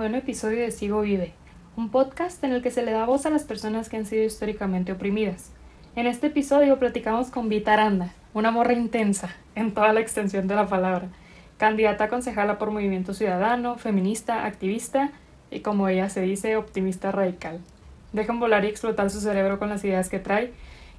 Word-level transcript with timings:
Noveno 0.00 0.16
episodio 0.16 0.62
de 0.62 0.70
Sigo 0.70 1.02
Vive, 1.02 1.34
un 1.76 1.90
podcast 1.90 2.42
en 2.42 2.52
el 2.52 2.62
que 2.62 2.70
se 2.70 2.82
le 2.82 2.90
da 2.90 3.04
voz 3.04 3.26
a 3.26 3.30
las 3.30 3.44
personas 3.44 3.90
que 3.90 3.98
han 3.98 4.06
sido 4.06 4.24
históricamente 4.24 4.92
oprimidas. 4.92 5.52
En 5.94 6.06
este 6.06 6.28
episodio 6.28 6.78
platicamos 6.78 7.28
con 7.30 7.50
Vita 7.50 7.74
Aranda, 7.74 8.14
una 8.32 8.50
morra 8.50 8.72
intensa, 8.72 9.36
en 9.54 9.74
toda 9.74 9.92
la 9.92 10.00
extensión 10.00 10.48
de 10.48 10.54
la 10.54 10.68
palabra, 10.68 11.08
candidata 11.58 12.04
a 12.04 12.08
concejala 12.08 12.56
por 12.56 12.70
Movimiento 12.70 13.12
Ciudadano, 13.12 13.76
feminista, 13.76 14.46
activista 14.46 15.10
y, 15.50 15.60
como 15.60 15.86
ella 15.86 16.08
se 16.08 16.22
dice, 16.22 16.56
optimista 16.56 17.12
radical. 17.12 17.60
Dejen 18.14 18.40
volar 18.40 18.64
y 18.64 18.68
explotar 18.68 19.10
su 19.10 19.20
cerebro 19.20 19.58
con 19.58 19.68
las 19.68 19.84
ideas 19.84 20.08
que 20.08 20.18
trae 20.18 20.50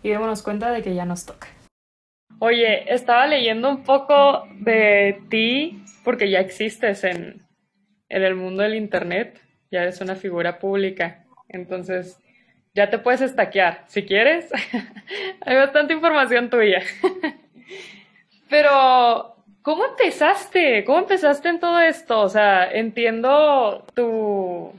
y 0.03 0.09
démonos 0.09 0.43
cuenta 0.43 0.69
de 0.69 0.83
que 0.83 0.93
ya 0.93 1.05
nos 1.05 1.25
toca. 1.25 1.47
Oye, 2.37 2.93
estaba 2.93 3.25
leyendo 3.25 3.67
un 3.67 3.81
poco 3.81 4.43
de 4.59 5.23
ti 5.29 5.83
porque 6.03 6.29
ya 6.29 6.39
existes 6.39 7.03
en, 7.03 7.40
en 8.11 8.23
el 8.23 8.35
mundo 8.35 8.61
del 8.61 8.75
Internet, 8.75 9.41
ya 9.71 9.83
eres 9.83 10.01
una 10.01 10.15
figura 10.15 10.59
pública, 10.59 11.23
entonces 11.47 12.19
ya 12.73 12.89
te 12.89 12.99
puedes 12.99 13.21
estaquear, 13.21 13.85
si 13.87 14.03
quieres. 14.03 14.49
Hay 15.41 15.55
bastante 15.55 15.93
información 15.93 16.49
tuya. 16.49 16.81
Pero, 18.49 19.35
¿cómo 19.61 19.85
empezaste? 19.85 20.83
¿Cómo 20.83 20.99
empezaste 20.99 21.49
en 21.49 21.59
todo 21.59 21.79
esto? 21.79 22.19
O 22.19 22.29
sea, 22.29 22.69
entiendo 22.69 23.85
tu... 23.95 24.73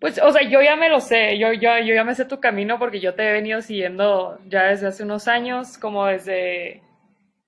Pues, 0.00 0.20
o 0.20 0.30
sea, 0.30 0.42
yo 0.42 0.60
ya 0.60 0.76
me 0.76 0.90
lo 0.90 1.00
sé, 1.00 1.38
yo, 1.38 1.52
yo, 1.52 1.78
yo 1.78 1.94
ya 1.94 2.04
me 2.04 2.14
sé 2.14 2.26
tu 2.26 2.38
camino 2.38 2.78
porque 2.78 3.00
yo 3.00 3.14
te 3.14 3.28
he 3.28 3.32
venido 3.32 3.62
siguiendo 3.62 4.38
ya 4.46 4.64
desde 4.64 4.88
hace 4.88 5.04
unos 5.04 5.26
años, 5.28 5.78
como 5.78 6.06
desde... 6.06 6.82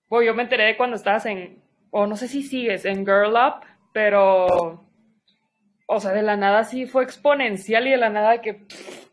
Bueno, 0.08 0.26
yo 0.26 0.34
me 0.34 0.44
enteré 0.44 0.64
de 0.64 0.76
cuando 0.76 0.96
estabas 0.96 1.26
en, 1.26 1.58
o 1.90 2.06
no 2.06 2.16
sé 2.16 2.26
si 2.28 2.42
sigues, 2.42 2.84
en 2.84 3.04
Girl 3.04 3.34
Up, 3.34 3.67
pero, 3.98 4.86
o 5.86 6.00
sea, 6.00 6.12
de 6.12 6.22
la 6.22 6.36
nada 6.36 6.62
sí 6.62 6.86
fue 6.86 7.02
exponencial 7.02 7.88
y 7.88 7.90
de 7.90 7.96
la 7.96 8.10
nada 8.10 8.40
que 8.40 8.64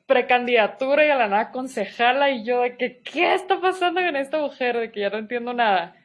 precandidatura 0.06 1.04
y 1.04 1.08
de 1.08 1.16
la 1.16 1.28
nada 1.28 1.52
concejala 1.52 2.30
y 2.30 2.46
yo 2.46 2.62
de 2.62 2.78
que, 2.78 3.00
¿qué 3.00 3.34
está 3.34 3.60
pasando 3.60 4.00
con 4.00 4.16
esta 4.16 4.38
mujer? 4.38 4.78
De 4.78 4.92
que 4.92 5.00
ya 5.00 5.10
no 5.10 5.18
entiendo 5.18 5.56
nada. 5.56 5.96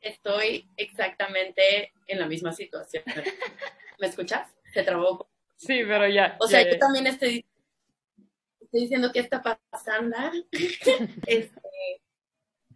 Estoy 0.00 0.66
exactamente 0.78 1.92
en 2.06 2.20
la 2.20 2.26
misma 2.26 2.54
situación. 2.54 3.04
¿Me 4.00 4.06
escuchas? 4.06 4.48
Se 4.72 4.82
trabó. 4.82 5.28
Sí, 5.56 5.82
pero 5.86 6.08
ya. 6.08 6.38
O 6.40 6.46
sea, 6.46 6.62
ya, 6.62 6.70
yo 6.70 6.78
también 6.78 7.06
estoy, 7.06 7.44
estoy 8.60 8.80
diciendo 8.80 9.10
qué 9.12 9.20
está 9.20 9.42
pasando. 9.42 10.16
Este, 11.26 11.60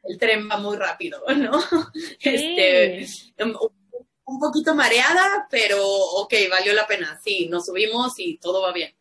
el 0.02 0.19
tren 0.19 0.50
va 0.50 0.58
muy 0.58 0.77
rápido, 0.77 1.22
¿no? 1.34 1.58
Este, 2.20 3.06
un, 4.27 4.39
poquito 4.39 4.75
mareada, 4.75 5.47
pero 5.50 5.84
ok, 5.86 6.34
valió 6.50 6.72
la 6.72 6.86
pena. 6.86 7.19
Sí, 7.22 7.48
nos 7.48 7.67
subimos 7.67 8.14
y 8.19 8.39
todo 8.39 8.62
va 8.62 8.72
bien. 8.72 8.94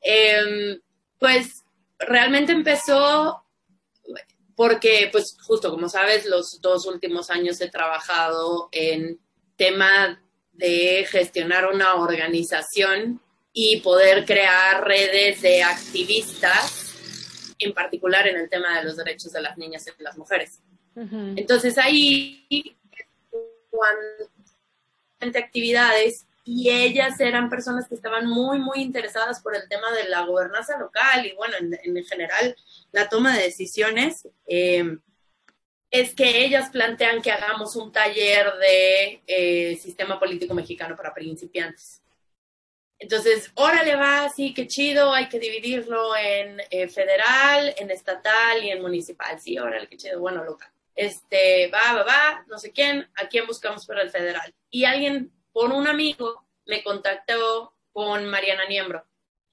Em, 0.00 0.80
pues 1.18 1.64
realmente 1.98 2.52
empezó 2.52 3.42
porque, 4.54 5.10
pues 5.12 5.36
justo 5.42 5.70
como 5.70 5.88
sabes, 5.88 6.24
los 6.24 6.60
dos 6.62 6.86
últimos 6.86 7.30
años 7.30 7.60
he 7.60 7.68
trabajado 7.68 8.70
en 8.72 9.20
tema 9.56 10.22
de 10.52 11.06
gestionar 11.10 11.66
una 11.66 11.94
organización 11.96 13.20
y 13.52 13.80
poder 13.80 14.24
crear 14.24 14.86
redes 14.86 15.42
de 15.42 15.62
activistas, 15.62 16.94
en 17.58 17.72
particular 17.72 18.26
en 18.26 18.36
el 18.36 18.48
tema 18.48 18.78
de 18.78 18.84
los 18.84 18.96
derechos 18.96 19.32
de 19.32 19.42
las 19.42 19.56
niñas 19.58 19.86
y 19.86 19.96
de 19.96 20.04
las 20.04 20.16
mujeres. 20.16 20.60
Entonces 21.36 21.76
ahí 21.76 22.46
cuando 23.68 24.30
actividades 25.20 26.26
y 26.44 26.70
ellas 26.70 27.18
eran 27.20 27.50
personas 27.50 27.88
que 27.88 27.96
estaban 27.96 28.26
muy, 28.26 28.58
muy 28.58 28.80
interesadas 28.80 29.42
por 29.42 29.56
el 29.56 29.68
tema 29.68 29.90
de 29.92 30.08
la 30.08 30.22
gobernanza 30.22 30.78
local 30.78 31.26
y 31.26 31.34
bueno, 31.34 31.56
en, 31.58 31.96
en 31.96 32.04
general 32.04 32.56
la 32.92 33.08
toma 33.08 33.36
de 33.36 33.44
decisiones. 33.44 34.28
Eh, 34.46 34.98
es 35.90 36.14
que 36.14 36.44
ellas 36.44 36.70
plantean 36.70 37.22
que 37.22 37.30
hagamos 37.30 37.76
un 37.76 37.92
taller 37.92 38.52
de 38.58 39.22
eh, 39.26 39.76
sistema 39.76 40.18
político 40.18 40.52
mexicano 40.54 40.96
para 40.96 41.14
principiantes. 41.14 42.02
Entonces, 42.98 43.50
órale 43.54 43.94
va, 43.94 44.28
sí, 44.30 44.54
qué 44.54 44.66
chido, 44.66 45.12
hay 45.12 45.28
que 45.28 45.38
dividirlo 45.38 46.16
en 46.16 46.60
eh, 46.70 46.88
federal, 46.88 47.74
en 47.76 47.90
estatal 47.90 48.64
y 48.64 48.70
en 48.70 48.80
municipal. 48.80 49.38
Sí, 49.38 49.58
órale, 49.58 49.86
qué 49.86 49.96
chido, 49.96 50.18
bueno, 50.18 50.44
local. 50.44 50.70
Este, 50.96 51.68
va, 51.68 51.92
va, 51.92 52.02
va, 52.02 52.44
no 52.48 52.58
sé 52.58 52.72
quién, 52.72 53.08
a 53.16 53.28
quién 53.28 53.46
buscamos 53.46 53.86
para 53.86 54.02
el 54.02 54.10
federal. 54.10 54.54
Y 54.70 54.84
alguien, 54.84 55.30
por 55.52 55.70
un 55.72 55.86
amigo, 55.86 56.48
me 56.64 56.82
contactó 56.82 57.76
con 57.92 58.26
Mariana 58.26 58.66
Niembro. 58.66 59.06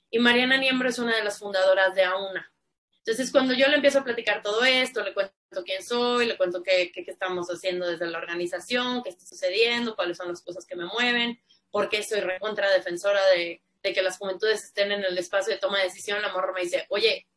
Y 0.09 0.19
Mariana 0.19 0.57
Niembro 0.57 0.89
es 0.89 0.99
una 0.99 1.15
de 1.15 1.23
las 1.23 1.39
fundadoras 1.39 1.93
de 1.93 2.03
AUNA. 2.03 2.51
Entonces, 2.99 3.31
cuando 3.31 3.53
yo 3.53 3.67
le 3.67 3.75
empiezo 3.75 3.99
a 3.99 4.03
platicar 4.03 4.41
todo 4.41 4.63
esto, 4.63 5.03
le 5.03 5.13
cuento 5.13 5.33
quién 5.65 5.83
soy, 5.83 6.25
le 6.25 6.37
cuento 6.37 6.63
qué, 6.63 6.91
qué, 6.93 7.03
qué 7.03 7.11
estamos 7.11 7.49
haciendo 7.49 7.85
desde 7.85 8.07
la 8.07 8.17
organización, 8.17 9.03
qué 9.03 9.09
está 9.09 9.25
sucediendo, 9.25 9.95
cuáles 9.95 10.15
son 10.15 10.29
las 10.29 10.41
cosas 10.41 10.65
que 10.65 10.77
me 10.77 10.85
mueven, 10.85 11.41
por 11.69 11.89
qué 11.89 12.01
soy 12.03 12.21
recontra 12.21 12.71
defensora 12.71 13.19
de, 13.35 13.61
de 13.83 13.93
que 13.93 14.01
las 14.01 14.17
juventudes 14.17 14.63
estén 14.63 14.93
en 14.93 15.03
el 15.03 15.17
espacio 15.17 15.53
de 15.53 15.59
toma 15.59 15.79
de 15.79 15.85
decisión, 15.85 16.21
la 16.21 16.31
morra 16.31 16.53
me 16.53 16.61
dice, 16.61 16.85
oye, 16.89 17.27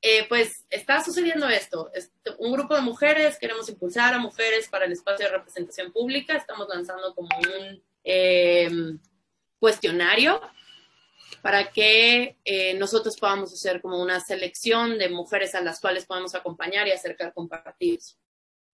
eh, 0.00 0.26
pues 0.28 0.64
está 0.70 1.02
sucediendo 1.02 1.48
esto. 1.48 1.90
Un 2.38 2.52
grupo 2.52 2.74
de 2.74 2.82
mujeres, 2.82 3.38
queremos 3.38 3.68
impulsar 3.68 4.14
a 4.14 4.18
mujeres 4.18 4.68
para 4.68 4.84
el 4.84 4.92
espacio 4.92 5.26
de 5.26 5.32
representación 5.32 5.92
pública. 5.92 6.36
Estamos 6.36 6.68
lanzando 6.68 7.14
como 7.14 7.28
un 7.38 7.82
eh, 8.04 8.70
cuestionario 9.58 10.40
para 11.42 11.70
que 11.70 12.38
eh, 12.44 12.74
nosotros 12.74 13.16
podamos 13.18 13.52
hacer 13.52 13.80
como 13.80 14.00
una 14.00 14.20
selección 14.20 14.98
de 14.98 15.08
mujeres 15.08 15.54
a 15.54 15.60
las 15.60 15.80
cuales 15.80 16.06
podamos 16.06 16.34
acompañar 16.34 16.86
y 16.86 16.92
acercar 16.92 17.32
con 17.32 17.48
partidos. 17.48 18.18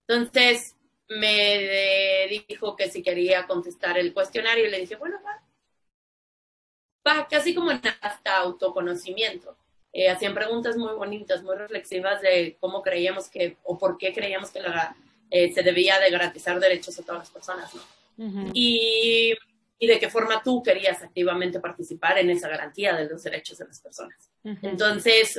Entonces 0.06 0.76
me 1.08 2.28
dijo 2.48 2.76
que 2.76 2.90
si 2.90 3.02
quería 3.02 3.46
contestar 3.46 3.98
el 3.98 4.12
cuestionario 4.12 4.66
y 4.66 4.70
le 4.70 4.80
dije, 4.80 4.96
bueno, 4.96 5.18
va. 5.24 5.42
Va, 7.06 7.28
casi 7.28 7.54
como 7.54 7.70
en 7.70 7.80
hasta 8.00 8.36
autoconocimiento. 8.36 9.56
Eh, 9.92 10.08
hacían 10.08 10.34
preguntas 10.34 10.76
muy 10.76 10.94
bonitas, 10.94 11.42
muy 11.42 11.56
reflexivas 11.56 12.20
de 12.22 12.56
cómo 12.60 12.82
creíamos 12.82 13.28
que, 13.28 13.56
o 13.64 13.76
por 13.76 13.98
qué 13.98 14.12
creíamos 14.12 14.50
que 14.50 14.60
la, 14.60 14.96
eh, 15.30 15.52
se 15.52 15.62
debía 15.62 15.98
de 15.98 16.10
garantizar 16.10 16.60
derechos 16.60 16.98
a 16.98 17.02
todas 17.02 17.20
las 17.20 17.30
personas, 17.30 17.74
¿no? 17.74 17.82
Ujú. 18.18 18.50
y, 18.52 19.32
y, 19.78 19.86
de 19.86 19.98
qué 19.98 20.10
forma 20.10 20.42
tú 20.42 20.62
querías 20.62 21.02
activamente 21.02 21.58
participar 21.58 22.18
en 22.18 22.28
esa 22.28 22.48
garantía 22.48 22.94
de 22.94 23.08
los 23.08 23.22
derechos 23.22 23.56
de 23.56 23.66
las 23.66 23.80
personas. 23.80 24.30
Ujú. 24.44 24.58
Entonces, 24.60 25.38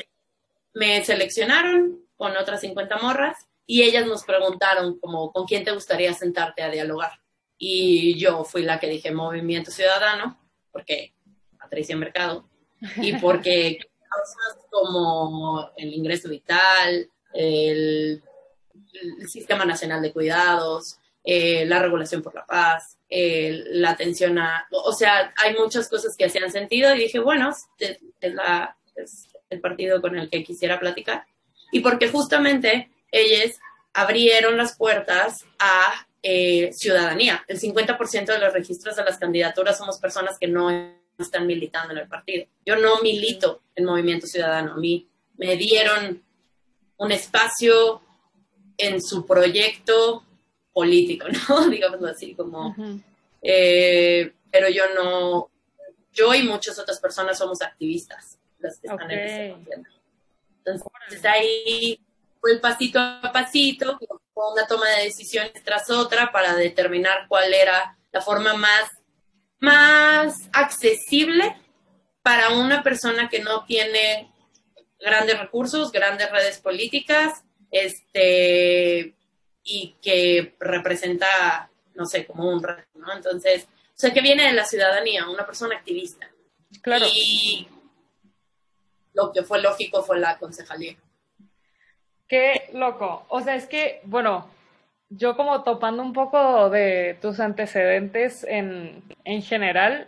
me 0.73 1.03
seleccionaron 1.03 2.01
con 2.17 2.35
otras 2.35 2.61
50 2.61 2.97
morras 2.97 3.37
y 3.67 3.83
ellas 3.83 4.05
nos 4.07 4.23
preguntaron 4.23 4.99
como, 4.99 5.31
¿con 5.31 5.45
quién 5.45 5.63
te 5.63 5.71
gustaría 5.71 6.13
sentarte 6.13 6.63
a 6.63 6.69
dialogar? 6.69 7.19
Y 7.57 8.17
yo 8.17 8.43
fui 8.43 8.63
la 8.63 8.79
que 8.79 8.87
dije 8.87 9.11
Movimiento 9.11 9.69
Ciudadano, 9.69 10.39
porque 10.71 11.13
Patricia 11.59 11.95
Mercado, 11.95 12.49
y 12.97 13.13
porque 13.17 13.79
cosas 14.11 14.65
como 14.69 15.71
el 15.77 15.93
ingreso 15.93 16.29
vital, 16.29 17.09
el, 17.33 18.21
el 19.19 19.29
Sistema 19.29 19.65
Nacional 19.65 20.01
de 20.01 20.11
Cuidados, 20.11 20.97
eh, 21.23 21.65
la 21.65 21.79
regulación 21.79 22.21
por 22.21 22.33
la 22.33 22.45
paz, 22.45 22.97
eh, 23.09 23.63
la 23.67 23.91
atención 23.91 24.37
a... 24.39 24.67
O 24.71 24.93
sea, 24.93 25.33
hay 25.37 25.55
muchas 25.55 25.87
cosas 25.87 26.15
que 26.17 26.25
hacían 26.25 26.51
sentido 26.51 26.93
y 26.95 26.99
dije, 26.99 27.19
bueno, 27.19 27.51
es, 27.79 27.99
es, 28.19 28.33
la, 28.33 28.75
es 28.95 29.27
el 29.49 29.59
partido 29.59 30.01
con 30.01 30.17
el 30.17 30.29
que 30.29 30.43
quisiera 30.43 30.79
platicar. 30.79 31.25
Y 31.71 31.81
porque 31.81 32.09
justamente 32.09 32.89
ellos 33.11 33.57
abrieron 33.93 34.57
las 34.57 34.75
puertas 34.75 35.45
a 35.59 36.07
eh, 36.23 36.71
ciudadanía. 36.73 37.43
El 37.47 37.59
50% 37.59 38.25
de 38.25 38.39
los 38.39 38.53
registros 38.53 38.95
de 38.95 39.03
las 39.03 39.17
candidaturas 39.17 39.77
somos 39.77 39.99
personas 39.99 40.37
que 40.39 40.47
no 40.47 40.69
están 41.23 41.47
militando 41.47 41.93
en 41.93 41.99
el 41.99 42.07
partido. 42.07 42.45
Yo 42.65 42.75
no 42.75 43.01
milito 43.01 43.61
en 43.75 43.85
Movimiento 43.85 44.27
Ciudadano. 44.27 44.73
A 44.73 44.77
mí 44.77 45.07
me 45.37 45.55
dieron 45.55 46.23
un 46.97 47.11
espacio 47.11 48.01
en 48.77 49.01
su 49.01 49.25
proyecto 49.25 50.23
político, 50.73 51.27
¿no? 51.49 51.67
Digámoslo 51.67 52.07
así, 52.07 52.33
como... 52.35 52.69
Uh 52.69 52.75
-huh. 52.75 53.03
eh, 53.41 54.33
pero 54.51 54.69
yo 54.69 54.83
no... 54.95 55.49
Yo 56.13 56.33
y 56.33 56.43
muchas 56.43 56.77
otras 56.77 56.99
personas 56.99 57.37
somos 57.37 57.61
activistas, 57.61 58.37
las 58.59 58.77
que 58.79 58.87
están 58.87 59.05
okay. 59.05 59.17
en 59.17 59.23
ese. 59.23 59.55
Entonces 60.65 61.25
ahí 61.25 61.99
fue 62.41 62.51
el 62.51 62.59
pasito 62.59 62.99
a 62.99 63.31
pasito, 63.31 63.97
una 64.33 64.67
toma 64.67 64.89
de 64.89 65.05
decisiones 65.05 65.63
tras 65.63 65.89
otra 65.89 66.31
para 66.31 66.55
determinar 66.55 67.27
cuál 67.27 67.53
era 67.53 67.97
la 68.11 68.21
forma 68.21 68.55
más 68.55 68.89
más 69.61 70.49
accesible 70.51 71.55
para 72.21 72.49
una 72.49 72.83
persona 72.83 73.29
que 73.29 73.39
no 73.39 73.63
tiene 73.65 74.31
grandes 74.99 75.39
recursos, 75.39 75.91
grandes 75.91 76.29
redes 76.29 76.59
políticas, 76.59 77.43
este, 77.71 79.15
y 79.63 79.95
que 80.01 80.55
representa, 80.59 81.71
no 81.95 82.05
sé, 82.05 82.25
como 82.25 82.49
un 82.49 82.61
reto, 82.61 82.89
¿no? 82.95 83.13
Entonces, 83.13 83.63
o 83.63 83.99
sea, 84.01 84.11
que 84.11 84.21
viene 84.21 84.47
de 84.47 84.53
la 84.53 84.65
ciudadanía, 84.65 85.29
una 85.29 85.45
persona 85.45 85.75
activista. 85.75 86.29
Claro. 86.81 87.05
Y 87.13 87.67
lo 89.13 89.31
que 89.31 89.43
fue 89.43 89.61
lógico 89.61 90.03
fue 90.03 90.19
la 90.19 90.37
concejalía. 90.37 90.95
Qué 92.27 92.69
loco. 92.73 93.25
O 93.29 93.41
sea, 93.41 93.55
es 93.55 93.67
que, 93.67 94.01
bueno, 94.05 94.49
yo 95.11 95.35
como 95.35 95.63
topando 95.63 96.01
un 96.01 96.13
poco 96.13 96.69
de 96.69 97.17
tus 97.21 97.39
antecedentes 97.39 98.45
en, 98.45 99.03
en 99.25 99.41
general, 99.41 100.07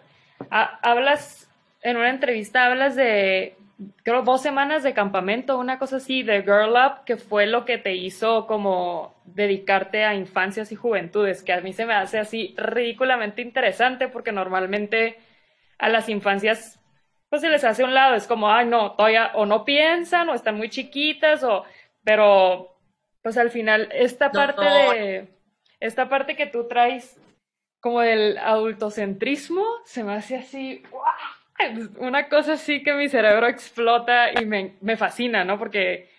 hablas, 0.50 1.50
en 1.82 1.98
una 1.98 2.10
entrevista 2.10 2.66
hablas 2.66 2.96
de, 2.96 3.58
creo, 4.04 4.22
dos 4.22 4.42
semanas 4.42 4.82
de 4.82 4.94
campamento, 4.94 5.60
una 5.60 5.78
cosa 5.78 5.98
así, 5.98 6.24
de 6.24 6.42
Girl 6.42 6.72
Up, 6.72 7.04
que 7.06 7.18
fue 7.18 7.48
lo 7.48 7.66
que 7.66 7.78
te 7.78 7.96
hizo 7.96 8.48
como 8.48 9.14
dedicarte 9.26 10.06
a 10.06 10.16
infancias 10.16 10.72
y 10.72 10.76
juventudes, 10.76 11.44
que 11.44 11.54
a 11.54 11.62
mí 11.62 11.74
se 11.74 11.86
me 11.86 11.94
hace 11.94 12.20
así 12.20 12.56
ridículamente 12.58 13.42
interesante 13.42 14.08
porque 14.08 14.32
normalmente 14.32 15.18
a 15.80 15.90
las 15.90 16.08
infancias 16.08 16.80
pues 17.30 17.42
se 17.42 17.50
les 17.50 17.64
hace 17.64 17.84
un 17.84 17.96
lado, 17.96 18.16
es 18.16 18.28
como, 18.28 18.50
ay, 18.52 18.68
no, 18.68 18.92
todavía 18.94 19.32
o 19.34 19.46
no 19.46 19.66
piensan 19.66 20.30
o 20.30 20.36
están 20.36 20.56
muy 20.56 20.70
chiquitas 20.70 21.44
o, 21.44 21.66
pero 22.04 22.73
pues 23.24 23.38
al 23.38 23.50
final 23.50 23.90
esta 23.92 24.32
parte 24.32 24.64
de, 24.64 25.28
esta 25.80 26.10
parte 26.10 26.36
que 26.36 26.46
tú 26.46 26.68
traes 26.68 27.20
como 27.80 28.02
del 28.02 28.38
adultocentrismo, 28.38 29.66
se 29.86 30.04
me 30.04 30.14
hace 30.14 30.38
así, 30.38 30.84
una 31.98 32.30
cosa 32.30 32.54
así 32.54 32.84
que 32.84 32.94
mi 32.94 33.10
cerebro 33.10 33.48
explota 33.48 34.40
y 34.40 34.46
me, 34.46 34.76
me 34.80 34.96
fascina, 34.96 35.44
¿no? 35.44 35.58
Porque 35.58 36.10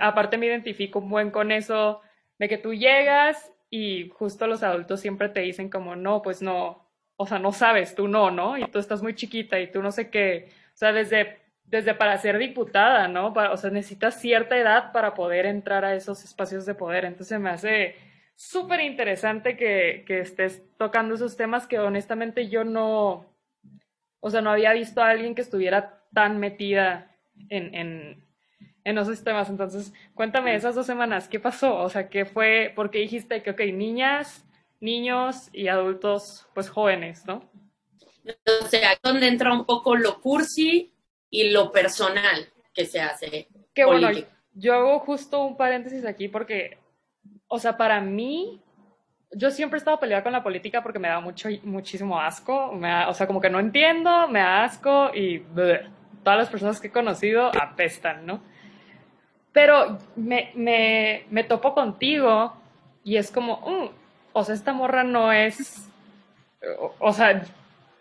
aparte 0.00 0.38
me 0.38 0.46
identifico 0.46 1.00
un 1.00 1.10
buen 1.10 1.30
con 1.30 1.52
eso, 1.52 2.00
de 2.38 2.48
que 2.48 2.58
tú 2.58 2.72
llegas 2.72 3.52
y 3.68 4.08
justo 4.10 4.46
los 4.46 4.62
adultos 4.62 5.00
siempre 5.00 5.28
te 5.28 5.40
dicen 5.40 5.68
como, 5.68 5.96
no, 5.96 6.22
pues 6.22 6.40
no, 6.40 6.88
o 7.16 7.26
sea, 7.26 7.38
no 7.38 7.52
sabes, 7.52 7.94
tú 7.94 8.08
no, 8.08 8.30
¿no? 8.30 8.56
Y 8.56 8.64
tú 8.66 8.78
estás 8.78 9.02
muy 9.02 9.14
chiquita 9.14 9.60
y 9.60 9.70
tú 9.70 9.82
no 9.82 9.92
sé 9.92 10.10
qué, 10.10 10.48
o 10.68 10.76
sea, 10.76 10.92
desde, 10.92 11.41
desde 11.72 11.94
para 11.94 12.18
ser 12.18 12.36
diputada, 12.36 13.08
¿no? 13.08 13.28
o 13.32 13.56
sea, 13.56 13.70
necesitas 13.70 14.20
cierta 14.20 14.58
edad 14.58 14.92
para 14.92 15.14
poder 15.14 15.46
entrar 15.46 15.86
a 15.86 15.94
esos 15.94 16.22
espacios 16.22 16.66
de 16.66 16.74
poder. 16.74 17.06
Entonces 17.06 17.40
me 17.40 17.48
hace 17.48 17.96
súper 18.36 18.80
interesante 18.80 19.56
que, 19.56 20.04
que 20.06 20.20
estés 20.20 20.62
tocando 20.76 21.14
esos 21.14 21.34
temas 21.38 21.66
que 21.66 21.78
honestamente 21.78 22.50
yo 22.50 22.62
no, 22.62 23.24
o 24.20 24.30
sea, 24.30 24.42
no 24.42 24.50
había 24.50 24.74
visto 24.74 25.00
a 25.00 25.08
alguien 25.08 25.34
que 25.34 25.40
estuviera 25.40 26.04
tan 26.12 26.38
metida 26.38 27.16
en, 27.48 27.74
en, 27.74 28.24
en 28.84 28.98
esos 28.98 29.24
temas. 29.24 29.48
Entonces, 29.48 29.94
cuéntame 30.12 30.54
esas 30.54 30.74
dos 30.74 30.84
semanas, 30.84 31.26
¿qué 31.26 31.40
pasó? 31.40 31.78
O 31.78 31.88
sea, 31.88 32.10
¿qué 32.10 32.26
fue? 32.26 32.70
¿Por 32.76 32.90
qué 32.90 32.98
dijiste 32.98 33.42
que, 33.42 33.52
ok, 33.52 33.60
niñas, 33.72 34.44
niños 34.78 35.48
y 35.54 35.68
adultos, 35.68 36.46
pues 36.52 36.68
jóvenes, 36.68 37.24
¿no? 37.24 37.50
O 38.62 38.66
sea, 38.66 38.90
donde 39.02 39.26
entra 39.26 39.54
un 39.54 39.64
poco 39.64 39.96
lo 39.96 40.20
cursi 40.20 40.91
y 41.32 41.50
lo 41.50 41.72
personal 41.72 42.46
que 42.74 42.84
se 42.84 43.00
hace. 43.00 43.48
Qué 43.74 43.84
bueno, 43.86 44.10
yo 44.54 44.74
hago 44.74 44.98
justo 45.00 45.42
un 45.42 45.56
paréntesis 45.56 46.04
aquí 46.04 46.28
porque, 46.28 46.78
o 47.48 47.58
sea, 47.58 47.76
para 47.78 48.00
mí, 48.02 48.60
yo 49.32 49.50
siempre 49.50 49.78
he 49.78 49.80
estado 49.80 49.98
peleada 49.98 50.22
con 50.22 50.32
la 50.32 50.42
política 50.42 50.82
porque 50.82 50.98
me 50.98 51.08
da 51.08 51.20
mucho, 51.20 51.48
muchísimo 51.64 52.20
asco, 52.20 52.72
me 52.72 53.06
o 53.06 53.14
sea, 53.14 53.26
como 53.26 53.40
que 53.40 53.48
no 53.48 53.58
entiendo, 53.58 54.28
me 54.28 54.40
da 54.40 54.64
asco 54.64 55.10
y 55.14 55.40
todas 56.22 56.38
las 56.38 56.50
personas 56.50 56.80
que 56.80 56.88
he 56.88 56.92
conocido 56.92 57.50
apestan, 57.58 58.26
¿no? 58.26 58.42
Pero 59.52 59.98
me, 60.16 60.52
me, 60.54 61.24
me 61.30 61.44
topo 61.44 61.72
contigo 61.72 62.54
y 63.04 63.16
es 63.16 63.30
como, 63.30 63.56
mm, 63.66 63.88
o 64.34 64.44
sea, 64.44 64.54
esta 64.54 64.74
morra 64.74 65.02
no 65.02 65.32
es, 65.32 65.88
o, 66.98 67.12
sea, 67.14 67.42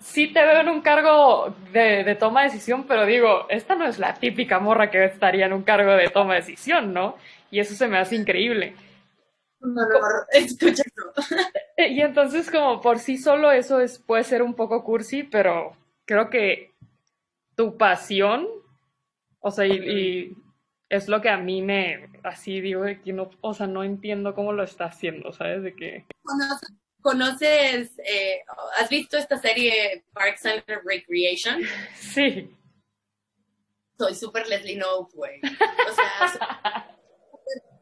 sí 0.01 0.27
te 0.33 0.41
veo 0.41 0.61
en 0.61 0.69
un 0.69 0.81
cargo 0.81 1.55
de, 1.71 2.03
de, 2.03 2.15
toma 2.15 2.41
de 2.41 2.49
decisión, 2.49 2.85
pero 2.85 3.05
digo, 3.05 3.45
esta 3.49 3.75
no 3.75 3.85
es 3.85 3.99
la 3.99 4.15
típica 4.15 4.59
morra 4.59 4.89
que 4.89 5.05
estaría 5.05 5.45
en 5.45 5.53
un 5.53 5.63
cargo 5.63 5.93
de 5.93 6.09
toma 6.09 6.33
de 6.33 6.41
decisión, 6.41 6.93
¿no? 6.93 7.15
Y 7.49 7.59
eso 7.59 7.75
se 7.75 7.87
me 7.87 7.97
hace 7.97 8.15
increíble. 8.15 8.75
No, 9.59 9.73
no, 9.73 9.99
escucha 10.31 10.83
Y 11.77 12.01
entonces 12.01 12.49
como 12.49 12.81
por 12.81 12.99
sí 12.99 13.17
solo 13.17 13.51
eso 13.51 13.79
es, 13.79 13.99
puede 13.99 14.23
ser 14.23 14.41
un 14.41 14.55
poco 14.55 14.83
cursi, 14.83 15.23
pero 15.23 15.77
creo 16.05 16.29
que 16.29 16.71
tu 17.55 17.77
pasión, 17.77 18.47
o 19.39 19.51
sea, 19.51 19.67
y 19.67 20.35
es 20.91 21.07
lo 21.07 21.21
que 21.21 21.29
a 21.29 21.37
mí 21.37 21.61
me, 21.61 22.09
así 22.21 22.59
digo, 22.59 22.83
de 22.83 22.99
que 23.01 23.13
no, 23.13 23.29
o 23.39 23.53
sea, 23.53 23.65
no 23.65 23.83
entiendo 23.83 24.35
cómo 24.35 24.51
lo 24.51 24.63
está 24.63 24.85
haciendo, 24.85 25.31
¿sabes? 25.31 25.63
De 25.63 25.73
que... 25.73 26.05
¿Conoces, 27.01 27.91
eh, 28.05 28.41
has 28.77 28.89
visto 28.89 29.17
esta 29.17 29.37
serie 29.37 30.05
Parks 30.13 30.45
and 30.45 30.63
Recreation? 30.85 31.63
Sí. 31.95 32.49
Soy 33.97 34.15
súper 34.15 34.47
Leslie 34.47 34.75
Knope, 34.75 35.15
güey. 35.15 35.41
O 35.41 35.93
sea, 35.93 36.97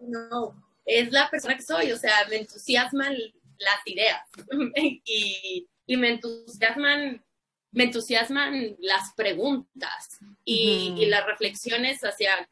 no, 0.01 0.63
es 0.85 1.11
la 1.11 1.29
persona 1.29 1.55
que 1.55 1.63
soy, 1.63 1.91
o 1.91 1.97
sea, 1.97 2.13
me 2.29 2.37
entusiasman 2.37 3.15
las 3.57 3.85
ideas 3.85 4.21
y, 5.05 5.67
y 5.85 5.97
me 5.97 6.09
entusiasman 6.09 7.23
me 7.71 7.83
entusiasman 7.83 8.75
las 8.79 9.13
preguntas 9.13 10.19
y, 10.43 11.05
las 11.05 11.25
reflexiones 11.25 12.01
hacia 12.03 12.49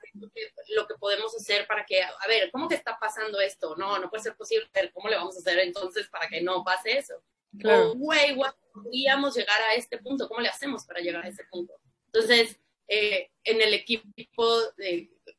lo 0.75 0.87
que 0.87 0.95
podemos 0.95 1.35
hacer 1.35 1.65
para 1.67 1.85
que, 1.85 2.01
a 2.03 2.27
ver, 2.27 2.51
¿cómo 2.51 2.67
que 2.67 2.75
está 2.75 2.97
pasando 2.99 3.39
esto? 3.39 3.75
No, 3.75 3.97
no 3.99 4.09
puede 4.09 4.23
ser 4.23 4.35
posible, 4.35 4.67
¿cómo 4.93 5.09
le 5.09 5.15
vamos 5.15 5.35
a 5.35 5.39
hacer 5.39 5.59
entonces 5.59 6.07
para 6.07 6.27
que 6.27 6.41
no 6.41 6.63
pase 6.63 6.97
eso? 6.97 7.15
O, 7.63 7.95
güey, 7.95 8.37
podríamos 8.73 9.35
llegar 9.35 9.59
a 9.61 9.73
este 9.73 9.97
punto, 9.97 10.27
¿cómo 10.27 10.41
le 10.41 10.49
hacemos 10.49 10.85
para 10.85 10.99
llegar 10.99 11.25
a 11.25 11.29
ese 11.29 11.43
punto? 11.45 11.73
Entonces, 12.07 12.59
eh, 12.87 13.31
en 13.43 13.61
el 13.61 13.73
equipo, 13.73 14.05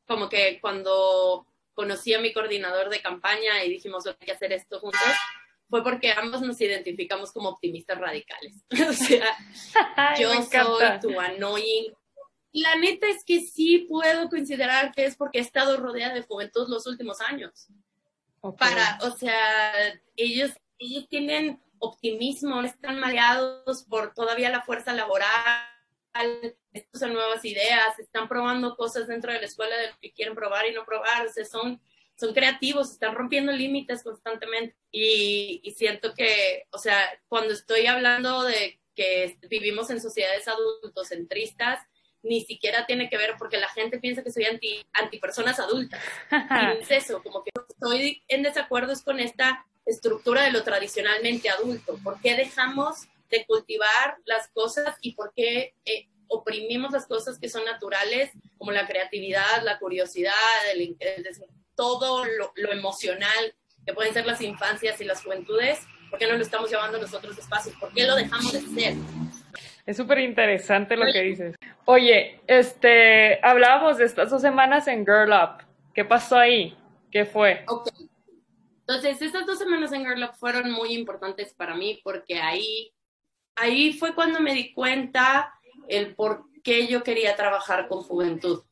como 0.06 0.28
que 0.28 0.60
cuando 0.60 1.46
conocí 1.74 2.12
a 2.12 2.20
mi 2.20 2.32
coordinador 2.32 2.88
de 2.90 3.00
campaña 3.00 3.62
y 3.64 3.70
dijimos, 3.70 4.06
hay 4.06 4.14
que 4.14 4.32
hacer 4.32 4.52
esto 4.52 4.80
juntos, 4.80 5.00
fue 5.68 5.82
porque 5.82 6.12
ambos 6.12 6.40
nos 6.40 6.60
identificamos 6.60 7.32
como 7.32 7.50
optimistas 7.50 7.98
radicales. 7.98 8.54
o 8.88 8.92
sea, 8.92 10.16
yo 10.18 10.32
soy 10.42 11.00
tu 11.00 11.18
annoying. 11.18 11.92
La 12.52 12.76
neta 12.76 13.06
es 13.08 13.24
que 13.24 13.40
sí 13.40 13.86
puedo 13.88 14.28
considerar 14.28 14.92
que 14.92 15.04
es 15.04 15.16
porque 15.16 15.38
he 15.38 15.42
estado 15.42 15.76
rodeada 15.76 16.14
de 16.14 16.22
juventud 16.22 16.68
los 16.68 16.86
últimos 16.86 17.20
años. 17.20 17.68
Para, 18.58 18.98
o 19.02 19.10
sea, 19.10 19.72
ellos, 20.16 20.52
ellos 20.78 21.08
tienen 21.08 21.60
optimismo, 21.78 22.62
están 22.62 22.98
mareados 22.98 23.84
por 23.84 24.14
todavía 24.14 24.50
la 24.50 24.62
fuerza 24.62 24.92
laboral, 24.92 25.28
son 26.94 27.12
nuevas 27.12 27.44
ideas, 27.44 27.98
están 27.98 28.28
probando 28.28 28.76
cosas 28.76 29.06
dentro 29.06 29.32
de 29.32 29.40
la 29.40 29.46
escuela 29.46 29.76
de 29.76 29.88
lo 29.88 29.98
que 30.00 30.12
quieren 30.12 30.34
probar 30.34 30.66
y 30.66 30.72
no 30.72 30.84
probar, 30.84 31.26
o 31.26 31.32
sea, 31.32 31.44
son 31.44 31.80
son 32.18 32.34
creativos, 32.34 32.90
están 32.90 33.14
rompiendo 33.14 33.52
límites 33.52 34.02
constantemente 34.02 34.76
y, 34.90 35.62
siento 35.76 36.14
que, 36.14 36.66
o 36.70 36.78
sea, 36.78 36.98
cuando 37.28 37.54
estoy 37.54 37.86
hablando 37.86 38.42
de 38.42 38.80
que 38.96 39.38
vivimos 39.48 39.90
en 39.90 40.00
sociedades 40.00 40.48
adultocentristas, 40.48 41.86
ni 42.22 42.40
siquiera 42.40 42.84
tiene 42.86 43.08
que 43.08 43.16
ver 43.16 43.36
porque 43.38 43.58
la 43.58 43.68
gente 43.68 44.00
piensa 44.00 44.24
que 44.24 44.32
soy 44.32 44.44
anti, 44.44 44.84
anti 44.92 45.18
personas 45.18 45.60
adultas. 45.60 46.02
y 46.78 46.82
es 46.82 46.90
eso, 46.90 47.22
como 47.22 47.44
que 47.44 47.52
estoy 47.68 48.24
en 48.26 48.42
desacuerdo 48.42 48.92
con 49.04 49.20
esta 49.20 49.64
estructura 49.86 50.42
de 50.42 50.50
lo 50.50 50.64
tradicionalmente 50.64 51.48
adulto. 51.48 51.98
¿Por 52.02 52.20
qué 52.20 52.34
dejamos 52.34 53.06
de 53.30 53.46
cultivar 53.46 54.16
las 54.24 54.48
cosas 54.48 54.96
y 55.00 55.12
por 55.12 55.32
qué 55.34 55.74
eh, 55.84 56.08
oprimimos 56.26 56.90
las 56.90 57.06
cosas 57.06 57.38
que 57.38 57.48
son 57.48 57.64
naturales, 57.64 58.32
como 58.58 58.72
la 58.72 58.88
creatividad, 58.88 59.62
la 59.62 59.78
curiosidad, 59.78 60.32
el, 60.74 60.96
el, 60.98 61.24
todo 61.78 62.24
lo, 62.24 62.72
emocional 62.72 63.54
que 63.86 63.94
pueden 63.94 64.12
ser 64.12 64.26
las 64.26 64.40
infancias 64.40 65.00
y 65.00 65.04
las 65.04 65.22
juventudes, 65.22 65.78
¿por 66.10 66.18
qué 66.18 66.26
no 66.26 66.36
lo 66.36 66.42
estamos 66.42 66.68
llevando 66.68 66.98
a 66.98 67.00
los 67.00 67.14
otros 67.14 67.38
espacios? 67.38 67.76
¿Por 67.76 67.94
qué 67.94 68.04
lo 68.04 68.16
dejamos 68.16 68.52
de 68.52 68.60
ser? 68.60 68.94
Es 69.86 69.96
súper 69.96 70.18
interesante 70.18 70.96
lo 70.96 71.06
que 71.10 71.22
dices. 71.22 71.54
Oye, 71.84 72.40
este, 72.48 73.38
hablábamos 73.44 73.96
de 73.96 74.06
estas 74.06 74.28
dos 74.28 74.42
semanas 74.42 74.88
en 74.88 75.06
Girl 75.06 75.30
Up. 75.30 75.64
¿Qué 75.94 76.04
pasó 76.04 76.36
ahí? 76.36 76.76
¿Qué 77.12 77.24
fue? 77.24 77.64
Ok. 77.68 77.88
Entonces, 78.80 79.22
estas 79.22 79.46
dos 79.46 79.58
semanas 79.58 79.92
en 79.92 80.04
Girl 80.04 80.24
Up 80.24 80.34
fueron 80.34 80.72
muy 80.72 80.94
importantes 80.94 81.54
para 81.54 81.76
mí 81.76 82.00
porque 82.02 82.40
ahí, 82.40 82.92
ahí 83.54 83.92
fue 83.92 84.16
cuando 84.16 84.40
me 84.40 84.52
di 84.52 84.74
cuenta 84.74 85.54
el 85.86 86.16
por 86.16 86.42
qué 86.64 86.88
yo 86.88 87.04
quería 87.04 87.36
trabajar 87.36 87.86
con 87.86 88.02
juventud 88.02 88.64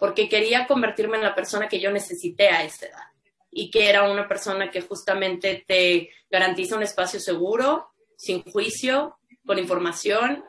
porque 0.00 0.28
quería 0.28 0.66
convertirme 0.66 1.18
en 1.18 1.22
la 1.22 1.34
persona 1.34 1.68
que 1.68 1.78
yo 1.78 1.92
necesité 1.92 2.48
a 2.48 2.64
esa 2.64 2.86
edad 2.86 3.04
y 3.50 3.70
que 3.70 3.88
era 3.88 4.10
una 4.10 4.26
persona 4.26 4.70
que 4.70 4.80
justamente 4.80 5.64
te 5.66 6.10
garantiza 6.30 6.76
un 6.76 6.82
espacio 6.82 7.20
seguro, 7.20 7.92
sin 8.16 8.42
juicio, 8.42 9.18
con 9.44 9.58
información 9.58 10.42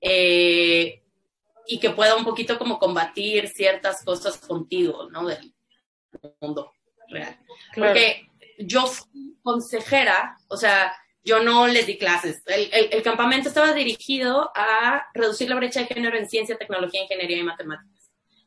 eh, 0.00 1.02
y 1.68 1.78
que 1.78 1.90
pueda 1.90 2.16
un 2.16 2.24
poquito 2.24 2.58
como 2.58 2.78
combatir 2.78 3.48
ciertas 3.48 4.04
cosas 4.04 4.38
contigo, 4.38 5.08
¿no? 5.10 5.26
Del 5.26 5.54
mundo 6.40 6.72
real. 7.08 7.38
Porque 7.74 8.28
yo 8.58 8.86
fui 8.86 9.36
consejera, 9.42 10.36
o 10.48 10.56
sea, 10.56 10.92
yo 11.22 11.42
no 11.42 11.68
les 11.68 11.86
di 11.86 11.96
clases. 11.96 12.42
El, 12.46 12.70
el, 12.92 13.02
campamento 13.02 13.48
estaba 13.48 13.72
dirigido 13.72 14.50
a 14.54 15.06
reducir 15.14 15.48
la 15.48 15.56
brecha 15.56 15.80
de 15.80 15.86
género 15.86 16.16
en 16.16 16.28
ciencia, 16.28 16.56
tecnología, 16.56 17.02
ingeniería 17.02 17.38
y 17.38 17.42
matemáticas. 17.42 17.95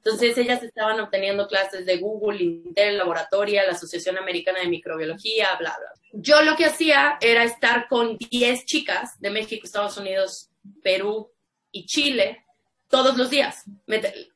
Entonces 0.10 0.38
ellas 0.40 0.64
estaban 0.64 1.00
obteniendo 1.00 1.48
clases 1.48 1.86
de 1.86 1.98
Google, 1.98 2.44
Intel, 2.44 2.98
Laboratoria, 2.98 3.64
la 3.64 3.74
Asociación 3.74 4.18
Americana 4.18 4.60
de 4.60 4.68
Microbiología, 4.68 5.50
bla, 5.60 5.76
bla. 5.78 5.94
Yo 6.14 6.42
lo 6.42 6.56
que 6.56 6.66
hacía 6.66 7.20
era 7.22 7.44
estar 7.44 7.88
con 7.88 8.18
10 8.18 8.66
chicas 8.66 9.20
de 9.20 9.30
México, 9.30 9.66
Estados 9.66 9.98
Unidos, 9.98 10.50
Perú 10.82 11.32
y 11.72 11.86
Chile 11.86 12.44
todos 12.88 13.16
los 13.18 13.30
días. 13.30 13.66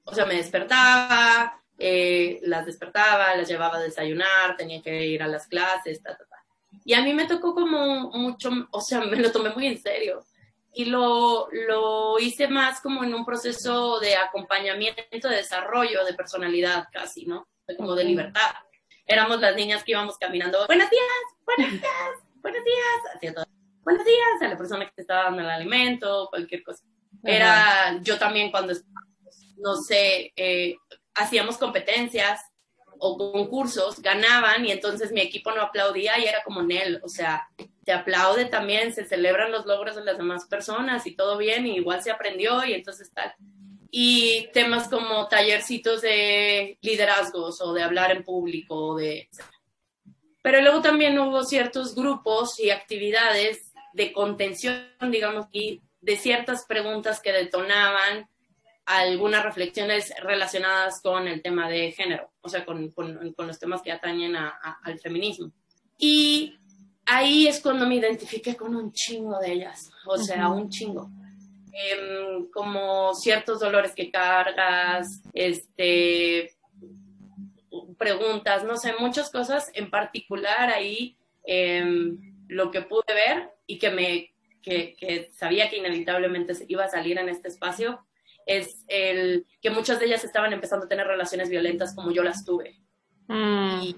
o 0.04 0.14
sea, 0.14 0.26
me 0.26 0.36
despertaba, 0.36 1.60
eh, 1.80 2.40
las 2.44 2.68
despertaba, 2.68 3.36
las 3.36 3.48
llevaba 3.48 3.78
a 3.78 3.82
desayunar, 3.82 4.56
tenía 4.56 4.80
que 4.80 5.08
ir 5.08 5.24
a 5.24 5.28
las 5.28 5.48
clases, 5.48 6.04
ta, 6.04 6.16
ta, 6.16 6.26
ta. 6.26 6.44
Y 6.86 6.94
a 6.94 7.02
mí 7.02 7.14
me 7.14 7.26
tocó 7.26 7.56
como 7.56 8.12
mucho, 8.12 8.52
o 8.70 8.82
sea, 8.82 9.02
me 9.02 9.18
lo 9.18 9.32
tomé 9.32 9.50
muy 9.50 9.66
en 9.66 9.82
serio. 9.82 10.24
Y 10.74 10.86
lo, 10.86 11.48
lo 11.52 12.18
hice 12.20 12.48
más 12.48 12.82
como 12.82 13.04
en 13.04 13.14
un 13.14 13.26
proceso 13.26 14.00
de 14.00 14.16
acompañamiento, 14.16 15.30
de 15.30 15.36
desarrollo, 15.36 16.04
de 16.04 16.14
personalidad 16.14 16.88
casi, 16.92 17.26
¿no? 17.26 17.48
Como 17.78 17.96
de 17.96 18.06
libertad. 18.06 18.56
Éramos 19.06 19.40
las 19.40 19.56
niñas 19.56 19.84
que 19.84 19.92
íbamos 19.92 20.18
caminando, 20.18 20.66
buenos 20.66 20.90
días, 20.90 21.04
buenos 21.46 21.72
días, 21.74 22.10
buenos 22.42 22.64
días, 22.64 23.48
buenos 23.84 24.06
días 24.06 24.42
a 24.42 24.48
la 24.48 24.58
persona 24.58 24.86
que 24.86 24.92
te 24.96 25.02
estaba 25.02 25.26
dando 25.26 25.42
el 25.42 25.50
alimento, 25.50 26.28
cualquier 26.30 26.64
cosa. 26.64 26.84
Era 27.24 28.00
yo 28.02 28.18
también 28.18 28.50
cuando, 28.50 28.74
no 29.58 29.76
sé, 29.76 30.34
eh, 30.36 30.78
hacíamos 31.16 31.58
competencias 31.58 32.42
o 33.06 33.18
concursos, 33.18 34.02
ganaban 34.02 34.66
y 34.66 34.72
entonces 34.72 35.12
mi 35.12 35.20
equipo 35.20 35.52
no 35.52 35.62
aplaudía 35.62 36.18
y 36.20 36.24
era 36.24 36.42
como 36.42 36.62
Nel, 36.62 37.02
o 37.04 37.10
sea, 37.10 37.50
te 37.84 37.92
aplaude 37.92 38.46
también, 38.46 38.94
se 38.94 39.04
celebran 39.04 39.52
los 39.52 39.66
logros 39.66 39.98
de 39.98 40.06
las 40.06 40.18
demás 40.18 40.46
personas 40.46 41.06
y 41.06 41.14
todo 41.14 41.38
bien 41.38 41.68
y 41.68 41.76
igual 41.76 42.02
se 42.02 42.12
aprendió 42.12 42.64
y 42.64 42.74
entonces 42.74 43.12
tal. 43.12 43.34
Y 43.92 44.48
temas 44.54 44.88
como 44.88 45.28
tallercitos 45.28 46.02
de 46.02 46.78
liderazgos 46.82 47.60
o 47.60 47.74
de 47.74 47.84
hablar 47.84 48.12
en 48.12 48.24
público, 48.24 48.96
de... 48.96 49.28
Pero 50.42 50.62
luego 50.62 50.82
también 50.82 51.20
hubo 51.20 51.44
ciertos 51.44 51.96
grupos 51.96 52.58
y 52.58 52.70
actividades 52.70 53.74
de 53.92 54.14
contención, 54.14 54.88
digamos, 55.12 55.48
y 55.52 55.82
de 56.00 56.16
ciertas 56.16 56.66
preguntas 56.66 57.20
que 57.20 57.34
detonaban 57.34 58.30
algunas 58.86 59.44
reflexiones 59.44 60.14
relacionadas 60.22 61.02
con 61.02 61.28
el 61.28 61.42
tema 61.42 61.70
de 61.70 61.92
género, 61.92 62.32
o 62.42 62.50
sea, 62.50 62.66
con, 62.66 62.92
con, 62.92 63.34
los 63.38 63.60
temas 63.60 63.82
que 63.82 63.92
atañen 63.92 64.36
al 64.36 65.00
feminismo. 65.00 65.52
Y 65.98 66.58
ahí 67.06 67.48
es 67.48 67.62
cuando 67.62 67.88
me 67.88 67.96
identifiqué 67.96 68.56
con 68.56 68.76
un 68.76 68.92
chingo 68.92 69.40
de 69.40 69.54
ellas, 69.54 69.92
o 70.06 70.18
sea, 70.18 70.50
un 70.50 70.70
chingo. 70.70 71.10
Em, 71.72 72.50
como 72.52 73.16
ciertos 73.16 73.60
dolores 73.60 73.94
que 73.96 74.12
cargas, 74.12 75.24
este, 75.34 76.56
preguntas, 77.98 78.64
no 78.64 78.78
sé, 78.78 78.94
muchas 79.00 79.32
cosas, 79.32 79.72
en 79.74 79.90
particular 79.90 80.70
ahí 80.70 81.18
em, 81.46 82.20
lo 82.48 82.70
que 82.70 82.82
pude 82.82 83.14
ver 83.14 83.50
y 83.66 83.80
que 83.80 83.90
me 83.90 84.30
que, 84.62 84.96
que, 84.98 85.30
sabía 85.34 85.70
que 85.70 85.78
inevitablemente 85.78 86.54
iba 86.70 86.86
a 86.86 86.90
salir 86.90 87.18
en 87.18 87.28
este 87.28 87.50
espacio 87.50 88.06
es 88.46 88.84
el 88.88 89.46
que 89.62 89.70
muchas 89.70 90.00
de 90.00 90.06
ellas 90.06 90.24
estaban 90.24 90.54
empezando 90.54 90.86
a 90.86 90.90
tener 90.90 91.08
relaciones 91.08 91.50
violentas 91.50 91.96
como 91.96 92.12
yo 92.12 92.24
las 92.24 92.46
tuve. 92.46 92.80
Mm. 93.28 93.82
Y, 93.82 93.96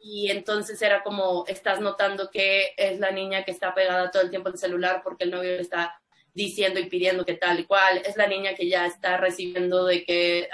y, 0.00 0.30
entonces 0.30 0.80
era 0.80 1.02
como, 1.02 1.44
estás 1.46 1.80
notando 1.80 2.30
que 2.30 2.74
es 2.76 2.98
la 2.98 3.10
niña 3.10 3.44
que 3.44 3.50
está 3.50 3.74
pegada 3.74 4.10
todo 4.10 4.22
el 4.22 4.30
tiempo 4.30 4.48
al 4.48 4.58
celular 4.58 5.00
porque 5.02 5.24
el 5.24 5.30
novio 5.30 5.50
le 5.50 5.60
está 5.60 6.00
diciendo 6.34 6.78
y 6.78 6.88
pidiendo 6.88 7.24
que 7.24 7.34
tal 7.34 7.60
y 7.60 7.64
cual, 7.64 7.98
es 7.98 8.16
la 8.16 8.28
niña 8.28 8.54
que 8.54 8.68
ya 8.68 8.86
está 8.86 9.16
recibiendo 9.16 9.84
de 9.84 10.04
que 10.04 10.48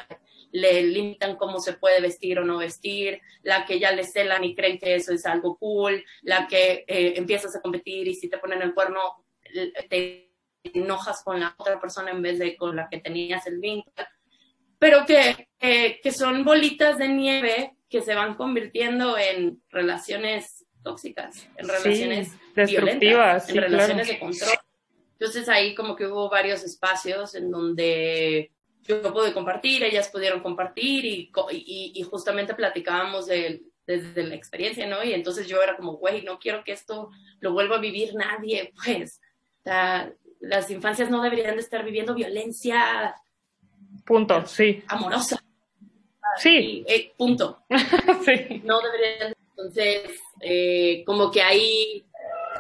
le 0.51 0.83
limitan 0.83 1.37
cómo 1.37 1.59
se 1.59 1.75
puede 1.75 2.01
vestir 2.01 2.39
o 2.39 2.45
no 2.45 2.59
vestir, 2.59 3.21
la 3.43 3.67
que 3.67 3.81
ya 3.81 3.91
le 3.91 4.05
celan 4.05 4.45
y 4.45 4.55
creen 4.55 4.79
que 4.79 4.95
eso 4.95 5.13
es 5.13 5.27
algo 5.27 5.59
cool, 5.59 6.05
la 6.23 6.47
que 6.47 6.85
eh, 6.87 7.15
empiezas 7.17 7.55
a 7.55 7.61
competir 7.61 8.07
y 8.09 8.15
si 8.15 8.29
te 8.29 8.39
ponen 8.39 8.63
el 8.63 8.73
cuerno 8.73 9.01
te 9.89 10.24
enojas 10.73 11.23
con 11.23 11.41
la 11.41 11.55
otra 11.57 11.81
persona 11.81 12.11
en 12.11 12.23
vez 12.23 12.39
de 12.39 12.57
con 12.57 12.77
la 12.77 12.89
que 12.89 12.99
tenías 12.99 13.47
el 13.47 13.59
vínculo, 13.59 14.07
pero 14.79 15.05
que, 15.07 15.49
que 15.59 16.13
son 16.13 16.45
bolitas 16.45 16.99
de 16.99 17.09
nieve 17.09 17.77
que 17.89 18.01
se 18.01 18.15
van 18.15 18.35
convirtiendo 18.35 19.17
en 19.17 19.63
relaciones 19.71 20.67
tóxicas, 20.83 21.49
en 21.57 21.69
relaciones 21.69 22.33
destructivas, 22.55 23.49
en 23.49 23.57
relaciones 23.57 24.09
de 24.09 24.19
control. 24.19 24.59
Entonces 25.13 25.49
ahí 25.49 25.75
como 25.75 25.97
que 25.97 26.07
hubo 26.07 26.29
varios 26.29 26.65
espacios 26.65 27.35
en 27.35 27.51
donde 27.51 28.51
yo 28.83 29.01
pude 29.13 29.33
compartir, 29.33 29.83
ellas 29.85 30.09
pudieron 30.09 30.43
compartir 30.43 31.05
y, 31.05 31.33
y, 31.53 31.93
y 31.95 32.03
justamente 32.03 32.55
platicábamos 32.55 33.27
de, 33.27 33.63
desde 33.87 34.23
la 34.25 34.35
experiencia, 34.35 34.87
¿no? 34.87 35.03
Y 35.03 35.13
entonces 35.13 35.47
yo 35.47 35.63
era 35.63 35.77
como, 35.77 35.95
güey, 35.95 36.23
no 36.23 36.39
quiero 36.39 36.65
que 36.65 36.73
esto 36.73 37.11
lo 37.41 37.53
vuelva 37.53 37.77
a 37.77 37.81
vivir 37.81 38.15
nadie, 38.15 38.73
pues. 38.85 39.21
O 39.61 39.63
sea, 39.65 40.13
las 40.49 40.71
infancias 40.71 41.11
no 41.11 41.23
deberían 41.23 41.57
de 41.57 41.63
estar 41.63 41.85
viviendo 41.85 42.15
violencia. 42.15 43.15
Punto, 44.05 44.47
sí. 44.47 44.83
Amorosa. 44.89 45.43
Sí. 46.39 46.85
Eh, 46.87 47.13
punto. 47.17 47.65
sí. 48.25 48.63
No 48.65 48.81
deberían. 48.81 49.35
Entonces, 49.51 50.21
eh, 50.41 51.03
como 51.07 51.31
que 51.31 51.43
ahí 51.43 52.05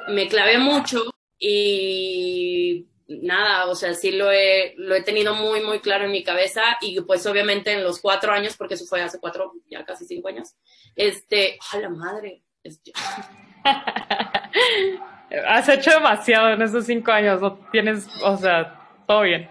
me 0.08 0.28
clavé 0.28 0.58
mucho 0.58 1.02
y 1.38 2.86
nada, 3.06 3.66
o 3.66 3.74
sea, 3.74 3.94
sí 3.94 4.12
lo 4.12 4.30
he, 4.30 4.74
lo 4.76 4.94
he 4.94 5.02
tenido 5.02 5.34
muy, 5.34 5.60
muy 5.60 5.80
claro 5.80 6.04
en 6.04 6.12
mi 6.12 6.22
cabeza 6.22 6.62
y 6.80 7.00
pues 7.02 7.26
obviamente 7.26 7.72
en 7.72 7.84
los 7.84 8.00
cuatro 8.00 8.32
años, 8.32 8.56
porque 8.56 8.74
eso 8.74 8.86
fue 8.86 9.02
hace 9.02 9.20
cuatro, 9.20 9.52
ya 9.68 9.84
casi 9.84 10.06
cinco 10.06 10.28
años, 10.28 10.54
este, 10.96 11.58
a 11.72 11.78
la 11.78 11.90
madre. 11.90 12.42
Has 15.46 15.68
hecho 15.68 15.90
demasiado 15.90 16.50
en 16.50 16.62
esos 16.62 16.86
cinco 16.86 17.12
años, 17.12 17.40
no 17.40 17.58
tienes, 17.70 18.06
o 18.22 18.36
sea, 18.36 19.02
todo 19.06 19.22
bien. 19.22 19.50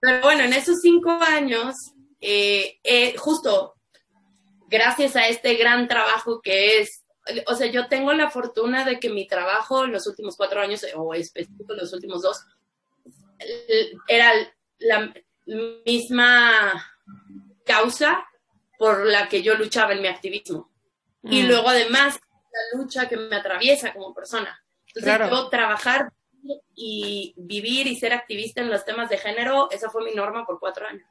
Pero 0.00 0.22
bueno, 0.22 0.44
en 0.44 0.52
esos 0.52 0.80
cinco 0.80 1.10
años, 1.10 1.74
eh, 2.20 2.78
eh, 2.84 3.16
justo 3.16 3.74
gracias 4.68 5.16
a 5.16 5.28
este 5.28 5.54
gran 5.54 5.88
trabajo 5.88 6.40
que 6.40 6.80
es, 6.80 7.04
o 7.46 7.54
sea, 7.54 7.66
yo 7.66 7.88
tengo 7.88 8.12
la 8.12 8.30
fortuna 8.30 8.84
de 8.84 9.00
que 9.00 9.10
mi 9.10 9.26
trabajo 9.26 9.84
en 9.84 9.92
los 9.92 10.06
últimos 10.06 10.36
cuatro 10.36 10.60
años, 10.60 10.84
o 10.94 11.14
específico 11.14 11.74
los 11.74 11.92
últimos 11.92 12.22
dos, 12.22 12.44
era 14.06 14.32
la 14.78 15.12
misma 15.84 16.86
causa 17.64 18.26
por 18.78 19.06
la 19.06 19.28
que 19.28 19.42
yo 19.42 19.56
luchaba 19.56 19.92
en 19.92 20.02
mi 20.02 20.08
activismo. 20.08 20.70
Y 21.24 21.42
mm. 21.42 21.46
luego 21.46 21.68
además 21.68 22.18
la 22.52 22.78
lucha 22.78 23.08
que 23.08 23.16
me 23.16 23.36
atraviesa 23.36 23.92
como 23.92 24.14
persona. 24.14 24.62
Entonces, 24.94 25.30
yo 25.30 25.48
trabajar 25.48 26.12
y 26.74 27.34
vivir 27.36 27.86
y 27.86 27.96
ser 27.96 28.12
activista 28.12 28.60
en 28.60 28.70
los 28.70 28.84
temas 28.84 29.10
de 29.10 29.18
género, 29.18 29.70
esa 29.70 29.90
fue 29.90 30.04
mi 30.04 30.14
norma 30.14 30.46
por 30.46 30.58
cuatro 30.58 30.86
años. 30.86 31.06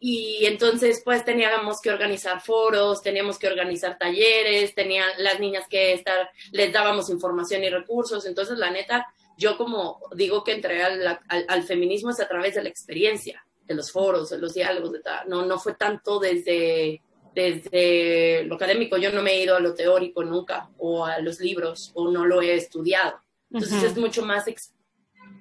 Y 0.00 0.46
entonces, 0.46 1.02
pues 1.04 1.24
teníamos 1.24 1.80
que 1.80 1.90
organizar 1.90 2.40
foros, 2.40 3.02
teníamos 3.02 3.38
que 3.38 3.48
organizar 3.48 3.98
talleres, 3.98 4.74
tenían 4.74 5.08
las 5.18 5.40
niñas 5.40 5.66
que 5.68 5.92
estar, 5.92 6.30
les 6.52 6.72
dábamos 6.72 7.10
información 7.10 7.64
y 7.64 7.70
recursos. 7.70 8.24
Entonces, 8.24 8.58
la 8.58 8.70
neta, 8.70 9.06
yo 9.36 9.56
como 9.56 10.00
digo 10.14 10.44
que 10.44 10.52
entré 10.52 10.84
al, 10.84 11.20
al, 11.28 11.62
feminismo 11.64 12.10
es 12.10 12.20
a 12.20 12.28
través 12.28 12.54
de 12.54 12.62
la 12.62 12.68
experiencia, 12.68 13.44
de 13.64 13.74
los 13.74 13.90
foros, 13.90 14.30
de 14.30 14.38
los 14.38 14.54
diálogos, 14.54 14.92
de 14.92 15.00
tal. 15.00 15.28
No, 15.28 15.44
no 15.44 15.58
fue 15.58 15.74
tanto 15.74 16.20
desde 16.20 17.02
desde 17.34 18.44
lo 18.44 18.56
académico, 18.56 18.96
yo 18.96 19.12
no 19.12 19.22
me 19.22 19.32
he 19.32 19.42
ido 19.42 19.56
a 19.56 19.60
lo 19.60 19.74
teórico 19.74 20.24
nunca, 20.24 20.70
o 20.78 21.04
a 21.04 21.18
los 21.20 21.40
libros, 21.40 21.92
o 21.94 22.10
no 22.10 22.24
lo 22.24 22.42
he 22.42 22.54
estudiado. 22.54 23.20
Entonces 23.50 23.82
es 23.82 23.96
mucho 23.96 24.24
más 24.24 24.44
de 24.44 24.56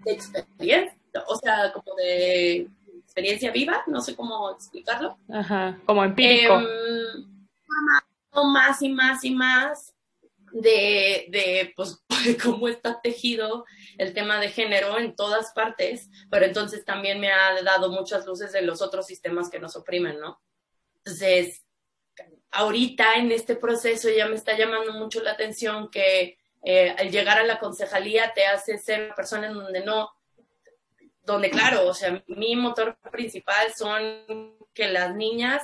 experiencia, 0.05 0.97
o 1.27 1.35
sea, 1.35 1.73
como 1.73 1.95
de 1.95 2.69
experiencia 3.03 3.51
viva, 3.51 3.83
no 3.87 4.01
sé 4.01 4.15
cómo 4.15 4.51
explicarlo. 4.51 5.17
Ajá, 5.29 5.79
como 5.85 6.03
empírico. 6.03 6.59
Eh, 6.59 7.25
más 8.45 8.81
y 8.81 8.89
más 8.89 9.23
y 9.23 9.31
más 9.31 9.95
de, 10.51 11.25
de 11.29 11.73
pues, 11.75 12.03
cómo 12.43 12.67
está 12.67 13.01
tejido 13.01 13.65
el 13.97 14.13
tema 14.13 14.39
de 14.39 14.49
género 14.49 14.97
en 14.97 15.15
todas 15.15 15.51
partes, 15.53 16.09
pero 16.29 16.45
entonces 16.45 16.85
también 16.85 17.19
me 17.19 17.31
ha 17.31 17.61
dado 17.63 17.91
muchas 17.91 18.25
luces 18.25 18.51
de 18.51 18.61
los 18.61 18.81
otros 18.81 19.07
sistemas 19.07 19.49
que 19.49 19.59
nos 19.59 19.75
oprimen, 19.75 20.19
¿no? 20.19 20.39
Entonces, 20.97 21.65
ahorita 22.51 23.15
en 23.15 23.31
este 23.31 23.55
proceso 23.55 24.09
ya 24.09 24.27
me 24.27 24.35
está 24.35 24.57
llamando 24.57 24.93
mucho 24.93 25.21
la 25.21 25.31
atención 25.31 25.89
que 25.89 26.37
eh, 26.63 26.95
al 26.97 27.11
llegar 27.11 27.37
a 27.37 27.43
la 27.43 27.59
concejalía 27.59 28.33
te 28.33 28.45
hace 28.45 28.77
ser 28.77 29.05
una 29.05 29.15
persona 29.15 29.47
en 29.47 29.53
donde 29.53 29.83
no, 29.85 30.09
donde 31.23 31.49
claro, 31.49 31.87
o 31.87 31.93
sea, 31.93 32.23
mi 32.27 32.55
motor 32.55 32.97
principal 33.11 33.73
son 33.75 34.57
que 34.73 34.87
las 34.87 35.15
niñas 35.15 35.61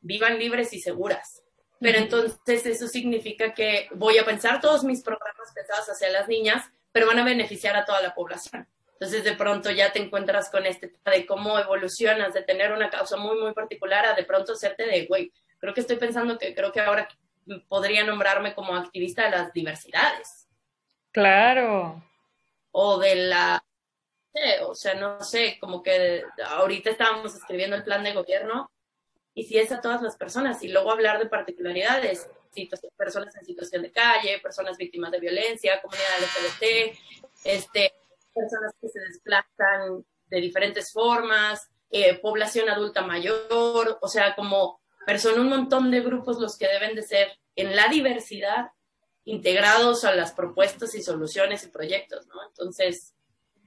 vivan 0.00 0.38
libres 0.38 0.72
y 0.72 0.80
seguras. 0.80 1.42
pero 1.80 1.98
entonces 1.98 2.64
eso 2.64 2.86
significa 2.86 3.54
que 3.54 3.88
voy 3.92 4.16
a 4.18 4.24
pensar 4.24 4.60
todos 4.60 4.84
mis 4.84 5.02
programas 5.02 5.52
pensados 5.52 5.88
hacia 5.88 6.10
las 6.10 6.28
niñas, 6.28 6.64
pero 6.92 7.08
van 7.08 7.18
a 7.18 7.24
beneficiar 7.24 7.76
a 7.76 7.84
toda 7.84 8.00
la 8.00 8.14
población. 8.14 8.68
Entonces 8.92 9.24
de 9.24 9.32
pronto 9.32 9.70
ya 9.70 9.92
te 9.92 9.98
encuentras 9.98 10.48
con 10.48 10.64
este 10.64 10.92
de 11.04 11.26
cómo 11.26 11.58
evolucionas 11.58 12.34
de 12.34 12.42
tener 12.42 12.72
una 12.72 12.88
causa 12.88 13.16
muy, 13.16 13.36
muy 13.36 13.52
particular 13.52 14.06
a 14.06 14.14
de 14.14 14.22
pronto 14.22 14.52
hacerte 14.52 14.86
de, 14.86 15.06
güey, 15.06 15.32
creo 15.62 15.74
que 15.74 15.80
estoy 15.80 15.96
pensando 15.96 16.38
que 16.38 16.56
creo 16.56 16.72
que 16.72 16.80
ahora 16.80 17.08
podría 17.68 18.02
nombrarme 18.02 18.52
como 18.52 18.74
activista 18.74 19.24
de 19.24 19.30
las 19.30 19.52
diversidades. 19.52 20.48
Claro. 21.12 22.02
O 22.72 22.98
de 22.98 23.14
la, 23.14 23.64
o 24.66 24.74
sea, 24.74 24.94
no 24.94 25.22
sé, 25.22 25.58
como 25.60 25.80
que 25.80 26.24
ahorita 26.48 26.90
estábamos 26.90 27.36
escribiendo 27.36 27.76
el 27.76 27.84
plan 27.84 28.02
de 28.02 28.12
gobierno 28.12 28.72
y 29.34 29.44
si 29.44 29.56
es 29.56 29.70
a 29.70 29.80
todas 29.80 30.02
las 30.02 30.16
personas 30.16 30.64
y 30.64 30.68
luego 30.68 30.90
hablar 30.90 31.20
de 31.20 31.26
particularidades, 31.26 32.28
personas 32.96 33.36
en 33.36 33.44
situación 33.44 33.82
de 33.82 33.92
calle, 33.92 34.40
personas 34.40 34.76
víctimas 34.76 35.12
de 35.12 35.20
violencia, 35.20 35.80
comunidad 35.80 36.08
LGBT, 36.18 36.98
este, 37.44 37.94
personas 38.34 38.74
que 38.80 38.88
se 38.88 38.98
desplazan 38.98 40.04
de 40.26 40.40
diferentes 40.40 40.90
formas, 40.90 41.70
eh, 41.88 42.18
población 42.18 42.68
adulta 42.68 43.02
mayor, 43.02 43.98
o 44.00 44.08
sea, 44.08 44.34
como 44.34 44.81
son 45.18 45.40
un 45.40 45.48
montón 45.48 45.90
de 45.90 46.00
grupos 46.00 46.38
los 46.38 46.56
que 46.56 46.68
deben 46.68 46.94
de 46.94 47.02
ser 47.02 47.28
en 47.56 47.76
la 47.76 47.88
diversidad 47.88 48.70
integrados 49.24 50.04
a 50.04 50.14
las 50.14 50.32
propuestas 50.32 50.94
y 50.94 51.02
soluciones 51.02 51.64
y 51.64 51.68
proyectos, 51.68 52.26
¿no? 52.26 52.34
Entonces, 52.46 53.14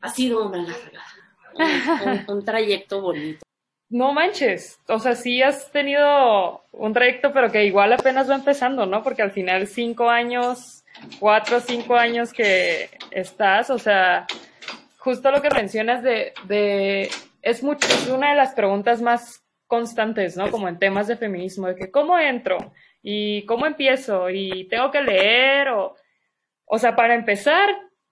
ha 0.02 0.10
sido 0.10 0.48
una 0.48 0.64
larga, 0.64 2.26
un 2.28 2.44
trayecto 2.44 3.02
bonito. 3.02 3.46
No 3.90 4.14
manches, 4.14 4.80
o 4.88 5.00
sea, 5.00 5.16
sí 5.16 5.42
has 5.42 5.72
tenido 5.72 6.64
un 6.72 6.92
trayecto, 6.92 7.32
pero 7.32 7.52
que 7.52 7.66
igual 7.66 7.94
apenas 7.94 8.30
va 8.30 8.36
empezando, 8.36 8.86
¿no? 8.86 9.04
Porque 9.04 9.22
al 9.22 9.32
final 9.32 9.68
cinco 9.68 10.10
años, 10.10 10.84
cuatro 11.20 11.58
o 11.58 11.62
cinco 11.62 11.96
años 11.96 12.34
que 12.34 12.90
estás, 13.12 13.70
o 13.70 13.78
sea, 13.78 14.26
justo 14.98 15.30
lo 15.32 15.42
que 15.42 15.52
mencionas 15.52 16.02
de, 16.02 16.34
de 16.46 17.10
es, 17.44 17.62
mucho, 17.62 17.88
es 17.88 18.08
una 18.10 18.32
de 18.32 18.36
las 18.36 18.54
preguntas 18.56 19.02
más 19.02 19.45
constantes, 19.68 20.38
¿no? 20.38 20.52
Como 20.52 20.68
en 20.68 20.80
temas 20.80 21.08
de 21.08 21.18
feminismo, 21.18 21.68
de 21.68 21.76
que 21.76 21.92
cómo 21.92 22.18
entro 22.20 22.74
y 23.02 23.46
cómo 23.46 23.66
empiezo 23.66 24.30
y 24.30 24.68
tengo 24.70 24.92
que 24.92 25.02
leer 25.02 25.70
o, 25.70 25.96
o 26.66 26.80
sea, 26.80 26.96
para 26.96 27.16
empezar, 27.16 27.70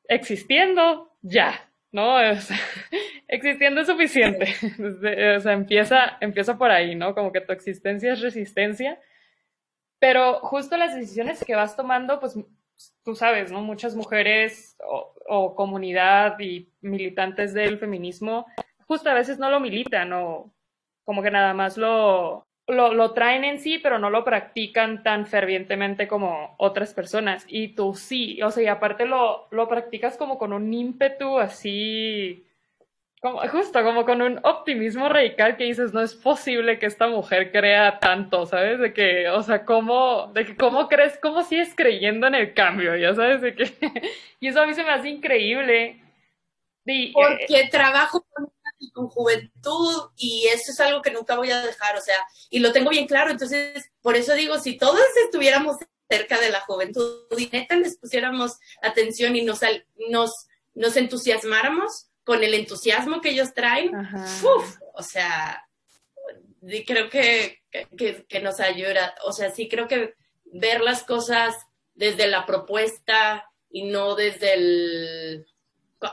existiendo, 0.08 1.12
ya, 1.22 1.70
¿no? 1.92 2.18
existiendo 3.28 3.82
es 3.82 3.88
suficiente. 3.88 4.54
o 5.38 5.40
sea, 5.40 5.54
empieza, 5.54 6.18
empieza 6.22 6.58
por 6.58 6.72
ahí, 6.72 6.96
¿no? 6.96 7.16
Como 7.16 7.32
que 7.32 7.42
tu 7.42 7.54
existencia 7.54 8.14
es 8.14 8.22
resistencia. 8.22 9.00
Pero 10.00 10.40
justo 10.40 10.76
las 10.76 10.96
decisiones 10.96 11.44
que 11.46 11.56
vas 11.56 11.76
tomando, 11.78 12.20
pues 12.20 12.38
tú 13.04 13.16
sabes, 13.16 13.52
¿no? 13.52 13.62
Muchas 13.62 13.96
mujeres 13.96 14.76
o, 15.28 15.56
comunidad 15.56 16.38
y 16.40 16.70
militantes 16.82 17.54
del 17.54 17.80
feminismo, 17.80 18.46
justo 18.86 19.10
a 19.10 19.14
veces 19.14 19.40
no 19.40 19.50
lo 19.50 19.60
militan 19.60 20.12
o 20.14 20.54
como 21.06 21.22
que 21.22 21.32
nada 21.32 21.54
más 21.54 21.78
lo, 21.78 22.46
lo, 22.68 22.94
lo, 22.94 23.12
traen 23.14 23.44
en 23.44 23.60
sí, 23.60 23.80
pero 23.80 24.00
no 24.00 24.10
lo 24.10 24.24
practican 24.24 25.04
tan 25.04 25.26
fervientemente 25.26 26.08
como 26.08 26.56
otras 26.58 26.94
personas. 26.94 27.46
Y 27.48 27.70
tú 27.70 27.94
sí, 27.94 28.42
o 28.42 28.52
sea, 28.52 28.64
y 28.64 28.68
aparte 28.68 29.06
lo, 29.06 29.48
lo 29.52 29.68
practicas 29.68 30.18
como 30.18 30.38
con 30.38 30.54
un 30.54 30.74
ímpetu 30.74 31.40
así 31.40 32.46
como, 33.24 33.40
justo 33.48 33.82
como 33.84 34.04
con 34.04 34.22
un 34.22 34.42
optimismo 34.44 35.08
radical 35.08 35.56
que 35.56 35.64
dices, 35.64 35.94
no 35.94 36.02
es 36.02 36.14
posible 36.14 36.78
que 36.78 36.88
esta 36.88 37.08
mujer 37.08 37.54
crea 37.54 37.98
tanto, 38.00 38.46
¿sabes? 38.46 38.80
De 38.80 38.94
que, 38.94 39.30
o 39.30 39.42
sea, 39.42 39.64
¿cómo, 39.64 40.28
de 40.34 40.46
que, 40.46 40.58
¿cómo 40.58 40.90
crees, 40.90 41.18
cómo 41.22 41.42
sigues 41.42 41.74
creyendo 41.74 42.28
en 42.28 42.36
el 42.36 42.54
cambio? 42.54 42.98
Ya 42.98 43.16
sabes, 43.16 43.40
de 43.40 43.56
que, 43.56 43.72
y 44.42 44.50
eso 44.50 44.62
a 44.62 44.68
mí 44.68 44.74
se 44.74 44.84
me 44.84 44.90
hace 44.90 45.08
increíble. 45.08 46.02
Porque 47.14 47.70
trabajo 47.72 48.26
con, 48.30 48.52
con 48.92 49.08
juventud 49.08 50.10
y 50.16 50.48
eso 50.48 50.72
es 50.72 50.80
algo 50.80 51.02
que 51.02 51.12
nunca 51.12 51.36
voy 51.36 51.52
a 51.52 51.62
dejar, 51.62 51.96
o 51.98 52.02
sea, 52.02 52.18
y 52.50 52.60
lo 52.60 52.72
tengo 52.72 52.90
bien 52.90 53.08
claro, 53.08 53.32
entonces, 53.32 53.86
por 54.02 54.16
eso 54.16 54.34
digo, 54.34 54.60
si 54.60 54.78
todos 54.78 55.02
estuviéramos 55.26 55.78
cerca 56.10 56.40
de 56.40 56.52
la 56.52 56.62
juventud 56.62 57.26
y 57.38 57.48
neta 57.48 57.76
les 57.76 57.98
pusiéramos 57.98 58.58
atención 58.82 59.36
y 59.36 59.44
nos, 59.44 59.62
nos, 60.10 60.32
nos 60.74 60.98
entusiasmáramos, 60.98 62.10
con 62.24 62.44
el 62.44 62.54
entusiasmo 62.54 63.22
que 63.22 63.32
ellos 63.32 63.54
traen, 63.54 63.92
o 64.94 65.04
sea, 65.04 65.68
creo 66.86 67.10
que, 67.10 67.64
que, 67.98 68.40
nos 68.42 68.60
ayuda, 68.60 69.14
o 69.26 69.34
sea, 69.34 69.52
sí 69.52 69.68
creo 69.68 69.88
que 69.88 70.16
ver 70.46 70.82
las 70.82 71.04
cosas 71.04 71.56
desde 71.94 72.28
la 72.28 72.46
propuesta 72.46 73.46
y 73.70 73.84
no 73.84 74.16
desde 74.16 74.54
el 74.54 75.46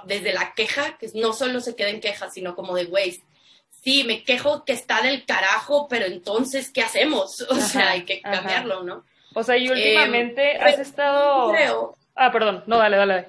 desde 0.04 0.32
la 0.32 0.52
queja, 0.54 0.96
que 0.98 1.08
no 1.14 1.32
solo 1.32 1.60
se 1.60 1.76
queda 1.76 1.90
en 1.90 2.00
queja, 2.00 2.30
sino 2.30 2.54
como 2.54 2.74
de, 2.74 2.84
güey, 2.84 3.22
sí, 3.70 4.04
me 4.04 4.22
quejo 4.24 4.64
que 4.64 4.72
está 4.72 5.02
del 5.02 5.24
carajo, 5.24 5.86
pero 5.88 6.06
entonces, 6.06 6.70
¿qué 6.70 6.82
hacemos? 6.82 7.40
O 7.50 7.54
sea, 7.56 7.90
hay 7.90 8.04
que 8.04 8.20
cambiarlo, 8.20 8.82
¿no? 8.82 9.04
O 9.34 9.42
sea, 9.42 9.56
y 9.56 9.68
últimamente 9.68 10.56
has 10.56 10.78
estado... 10.78 11.52
Creo... 11.52 11.96
Ah, 12.14 12.32
perdón, 12.32 12.64
no, 12.66 12.78
dale, 12.78 12.96
dale. 12.96 13.28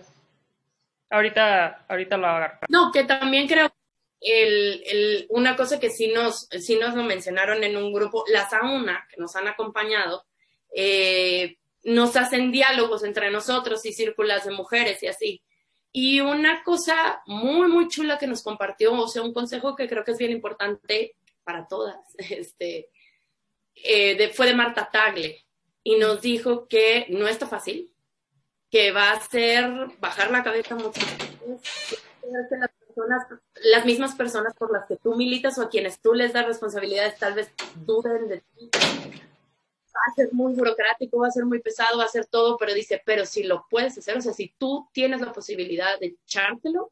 Ahorita, 1.09 1.85
ahorita 1.87 2.17
lo 2.17 2.27
agarro. 2.27 2.59
No, 2.69 2.91
que 2.91 3.03
también 3.03 3.47
creo 3.47 3.71
el, 4.21 4.83
el, 4.85 5.25
una 5.29 5.55
cosa 5.55 5.79
que 5.79 5.89
sí 5.89 6.07
nos, 6.07 6.47
sí 6.59 6.77
nos 6.77 6.95
lo 6.95 7.03
mencionaron 7.03 7.63
en 7.63 7.75
un 7.75 7.91
grupo, 7.91 8.23
las 8.27 8.53
AUNA, 8.53 9.07
que 9.09 9.19
nos 9.19 9.35
han 9.35 9.47
acompañado, 9.47 10.25
eh, 10.75 11.57
nos 11.83 12.15
hacen 12.15 12.51
diálogos 12.51 13.03
entre 13.03 13.31
nosotros 13.31 13.85
y 13.85 13.93
círculos 13.93 14.45
de 14.45 14.51
mujeres 14.51 15.01
y 15.03 15.07
así. 15.07 15.41
Y 15.91 16.21
una 16.21 16.63
cosa 16.63 17.21
muy, 17.25 17.67
muy 17.67 17.87
chula 17.87 18.17
que 18.17 18.27
nos 18.27 18.43
compartió, 18.43 18.93
o 18.93 19.07
sea, 19.07 19.23
un 19.23 19.33
consejo 19.33 19.75
que 19.75 19.89
creo 19.89 20.03
que 20.03 20.11
es 20.11 20.17
bien 20.17 20.31
importante 20.31 21.15
para 21.43 21.67
todas, 21.67 21.97
este, 22.17 22.89
eh, 23.75 24.31
fue 24.33 24.47
de 24.47 24.55
Marta 24.55 24.89
Tagle, 24.91 25.45
y 25.83 25.97
nos 25.97 26.21
dijo 26.21 26.67
que 26.67 27.07
no 27.09 27.27
está 27.27 27.47
fácil, 27.47 27.91
que 28.69 28.91
va 28.91 29.09
a 29.09 29.17
hacer 29.17 29.69
bajar 29.99 30.31
la 30.31 30.43
cabeza 30.43 30.75
mucho 30.75 31.01
las 32.31 32.71
personas, 32.71 33.27
las 33.63 33.85
mismas 33.85 34.15
personas 34.15 34.53
por 34.55 34.71
las 34.71 34.85
que 34.85 34.97
tú 34.97 35.15
militas 35.15 35.57
o 35.57 35.63
a 35.63 35.69
quienes 35.69 35.99
tú 35.99 36.13
les 36.13 36.33
das 36.33 36.45
responsabilidades 36.45 37.17
tal 37.17 37.33
vez 37.33 37.51
duden 37.75 38.27
de 38.27 38.41
ti. 38.41 38.69
Va 39.93 40.11
a 40.11 40.15
ser 40.15 40.29
muy 40.31 40.53
burocrático, 40.53 41.19
va 41.19 41.27
a 41.27 41.31
ser 41.31 41.45
muy 41.45 41.59
pesado, 41.59 41.97
va 41.97 42.05
a 42.05 42.09
ser 42.09 42.25
todo, 42.25 42.57
pero 42.57 42.73
dice, 42.73 43.01
pero 43.05 43.25
si 43.25 43.43
lo 43.43 43.65
puedes 43.69 43.97
hacer, 43.97 44.17
o 44.17 44.21
sea, 44.21 44.33
si 44.33 44.55
tú 44.57 44.89
tienes 44.93 45.21
la 45.21 45.33
posibilidad 45.33 45.99
de 45.99 46.17
echártelo, 46.23 46.91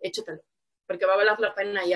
échatelo, 0.00 0.42
porque 0.86 1.06
va 1.06 1.14
a 1.14 1.18
valer 1.18 1.38
la 1.38 1.54
pena 1.54 1.84
y 1.86 1.94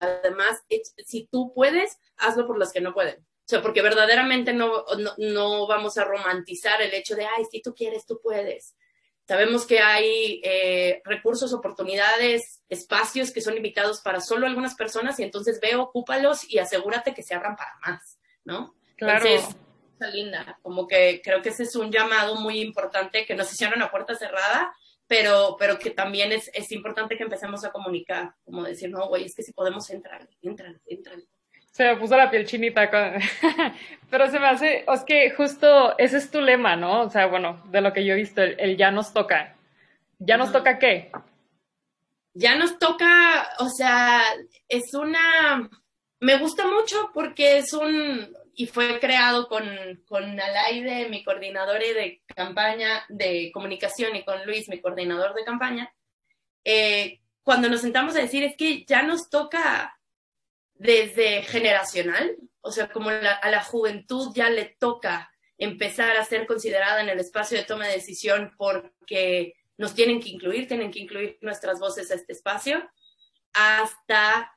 además, 0.00 0.62
si 1.06 1.28
tú 1.30 1.52
puedes, 1.54 1.98
hazlo 2.16 2.46
por 2.46 2.58
los 2.58 2.72
que 2.72 2.80
no 2.80 2.94
pueden. 2.94 3.20
O 3.20 3.48
sea, 3.52 3.60
porque 3.60 3.82
verdaderamente 3.82 4.52
no, 4.52 4.84
no, 5.18 5.66
vamos 5.66 5.98
a 5.98 6.04
romantizar 6.04 6.80
el 6.80 6.94
hecho 6.94 7.16
de, 7.16 7.26
ay, 7.26 7.44
si 7.50 7.60
tú 7.60 7.74
quieres, 7.74 8.06
tú 8.06 8.20
puedes. 8.22 8.76
Sabemos 9.26 9.66
que 9.66 9.80
hay 9.80 10.40
eh, 10.44 11.02
recursos, 11.04 11.52
oportunidades, 11.52 12.62
espacios 12.68 13.30
que 13.30 13.40
son 13.40 13.54
limitados 13.54 14.00
para 14.00 14.20
solo 14.20 14.46
algunas 14.46 14.74
personas 14.74 15.18
y 15.18 15.24
entonces 15.24 15.60
ve, 15.60 15.76
ocúpalos 15.76 16.48
y 16.50 16.58
asegúrate 16.58 17.14
que 17.14 17.22
se 17.22 17.34
abran 17.34 17.56
para 17.56 17.76
más, 17.84 18.18
¿no? 18.44 18.74
Claro. 19.04 19.26
Entonces, 19.26 19.56
linda, 20.12 20.58
como 20.62 20.86
que 20.88 21.20
creo 21.22 21.42
que 21.42 21.50
ese 21.50 21.62
es 21.62 21.76
un 21.76 21.90
llamado 21.92 22.36
muy 22.36 22.60
importante 22.60 23.24
que 23.24 23.34
nos 23.34 23.52
hicieron 23.52 23.80
a 23.82 23.90
puerta 23.90 24.14
cerrada, 24.14 24.74
pero, 25.06 25.56
pero 25.58 25.78
que 25.78 25.90
también 25.90 26.32
es, 26.32 26.50
es 26.54 26.72
importante 26.72 27.16
que 27.16 27.22
empecemos 27.22 27.64
a 27.64 27.70
comunicar, 27.70 28.34
como 28.44 28.64
decir, 28.64 28.90
no, 28.90 29.06
güey, 29.08 29.24
es 29.24 29.34
que 29.34 29.42
si 29.42 29.52
podemos 29.52 29.88
entrar, 29.90 30.28
entrar, 30.42 30.74
entrar 30.86 31.18
se 31.72 31.84
me 31.84 31.96
puso 31.96 32.16
la 32.16 32.30
piel 32.30 32.46
chinita. 32.46 32.90
Pero 34.10 34.30
se 34.30 34.38
me 34.38 34.46
hace, 34.46 34.84
es 34.86 35.04
que 35.04 35.30
justo 35.30 35.96
ese 35.98 36.18
es 36.18 36.30
tu 36.30 36.40
lema, 36.40 36.76
¿no? 36.76 37.02
O 37.02 37.10
sea, 37.10 37.26
bueno, 37.26 37.62
de 37.70 37.80
lo 37.80 37.92
que 37.92 38.04
yo 38.04 38.12
he 38.12 38.18
visto, 38.18 38.42
el, 38.42 38.76
ya 38.76 38.90
nos 38.90 39.12
toca. 39.12 39.56
¿Ya 40.18 40.36
nos 40.36 40.52
toca 40.52 40.78
qué? 40.78 41.10
Ya 42.34 42.54
nos 42.54 42.78
toca, 42.78 43.48
o 43.58 43.68
sea, 43.68 44.22
es 44.68 44.94
una, 44.94 45.68
me 46.20 46.38
gusta 46.38 46.66
mucho 46.66 47.10
porque 47.12 47.58
es 47.58 47.72
un, 47.72 48.32
y 48.54 48.66
fue 48.66 49.00
creado 49.00 49.48
con, 49.48 49.64
con 50.06 50.38
Alaide, 50.38 51.08
mi 51.08 51.24
coordinador 51.24 51.80
de 51.80 52.22
campaña 52.26 53.04
de 53.08 53.50
comunicación, 53.52 54.14
y 54.16 54.24
con 54.24 54.44
Luis, 54.46 54.68
mi 54.68 54.80
coordinador 54.80 55.34
de 55.34 55.44
campaña. 55.44 55.94
Eh, 56.64 57.20
cuando 57.42 57.68
nos 57.68 57.80
sentamos 57.80 58.14
a 58.14 58.20
decir, 58.20 58.44
es 58.44 58.56
que 58.56 58.84
ya 58.84 59.02
nos 59.02 59.30
toca 59.30 59.98
desde 60.74 61.42
generacional, 61.42 62.36
o 62.60 62.70
sea, 62.70 62.88
como 62.88 63.10
a 63.10 63.50
la 63.50 63.62
juventud 63.62 64.32
ya 64.34 64.50
le 64.50 64.76
toca 64.78 65.30
empezar 65.58 66.16
a 66.16 66.24
ser 66.24 66.46
considerada 66.46 67.00
en 67.00 67.08
el 67.08 67.20
espacio 67.20 67.56
de 67.56 67.64
toma 67.64 67.86
de 67.86 67.94
decisión 67.94 68.52
porque 68.56 69.54
nos 69.78 69.94
tienen 69.94 70.20
que 70.20 70.30
incluir, 70.30 70.68
tienen 70.68 70.90
que 70.90 71.00
incluir 71.00 71.38
nuestras 71.40 71.78
voces 71.78 72.10
a 72.10 72.14
este 72.14 72.32
espacio, 72.32 72.88
hasta 73.52 74.56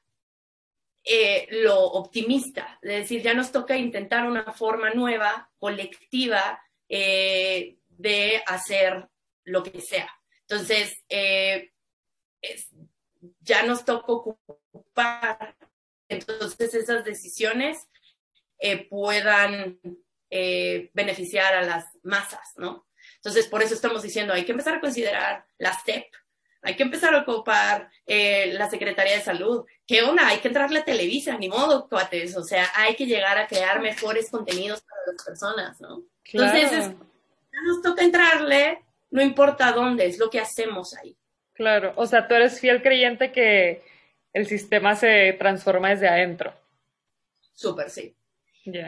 eh, 1.07 1.47
lo 1.51 1.79
optimista, 1.79 2.79
de 2.81 3.01
decir, 3.01 3.21
ya 3.21 3.35
nos 3.35 3.51
toca 3.51 3.77
intentar 3.77 4.25
una 4.25 4.51
forma 4.53 4.89
nueva, 4.89 5.51
colectiva, 5.59 6.59
eh, 6.89 7.77
de 7.89 8.41
hacer 8.47 9.07
lo 9.43 9.61
que 9.61 9.81
sea. 9.81 10.09
Entonces, 10.41 11.03
eh, 11.07 11.71
ya 13.39 13.61
nos 13.63 13.85
toca 13.85 14.11
ocupar, 14.11 15.55
entonces 16.09 16.73
esas 16.73 17.05
decisiones 17.05 17.87
puedan 18.89 19.79
beneficiar 20.29 21.53
a 21.53 21.61
las 21.61 21.85
masas, 22.01 22.53
¿no? 22.57 22.87
Entonces, 23.17 23.47
por 23.47 23.61
eso 23.61 23.75
estamos 23.75 24.01
diciendo, 24.01 24.33
hay 24.33 24.43
que 24.43 24.51
empezar 24.51 24.75
a 24.75 24.81
considerar 24.81 25.45
la 25.59 25.73
STEP, 25.73 26.05
hay 26.65 26.75
que 26.75 26.83
empezar 26.83 27.13
a 27.13 27.21
ocupar 27.21 27.89
eh, 28.07 28.51
la 28.53 28.69
Secretaría 28.69 29.15
de 29.15 29.21
Salud. 29.21 29.65
¿Qué 29.85 30.01
onda? 30.01 30.27
Hay 30.27 30.39
que 30.39 30.47
entrarle 30.47 30.79
a 30.79 30.83
Televisa, 30.83 31.37
ni 31.37 31.47
modo, 31.47 31.87
cuates. 31.87 32.35
O 32.35 32.43
sea, 32.43 32.67
hay 32.73 32.95
que 32.95 33.05
llegar 33.05 33.37
a 33.37 33.47
crear 33.47 33.79
mejores 33.81 34.31
contenidos 34.31 34.81
para 34.81 35.01
las 35.05 35.23
personas, 35.23 35.79
¿no? 35.79 36.03
Entonces, 36.25 36.71
ya 36.71 37.61
nos 37.67 37.83
toca 37.83 38.03
entrarle, 38.03 38.83
no 39.11 39.21
importa 39.21 39.71
dónde, 39.71 40.07
es 40.07 40.17
lo 40.17 40.31
que 40.31 40.39
hacemos 40.39 40.95
ahí. 40.95 41.15
Claro, 41.53 41.93
o 41.97 42.07
sea, 42.07 42.27
tú 42.27 42.33
eres 42.33 42.59
fiel 42.59 42.81
creyente 42.81 43.31
que 43.31 43.83
el 44.33 44.47
sistema 44.47 44.95
se 44.95 45.33
transforma 45.33 45.89
desde 45.89 46.09
adentro. 46.09 46.53
Súper, 47.53 47.91
sí. 47.91 48.15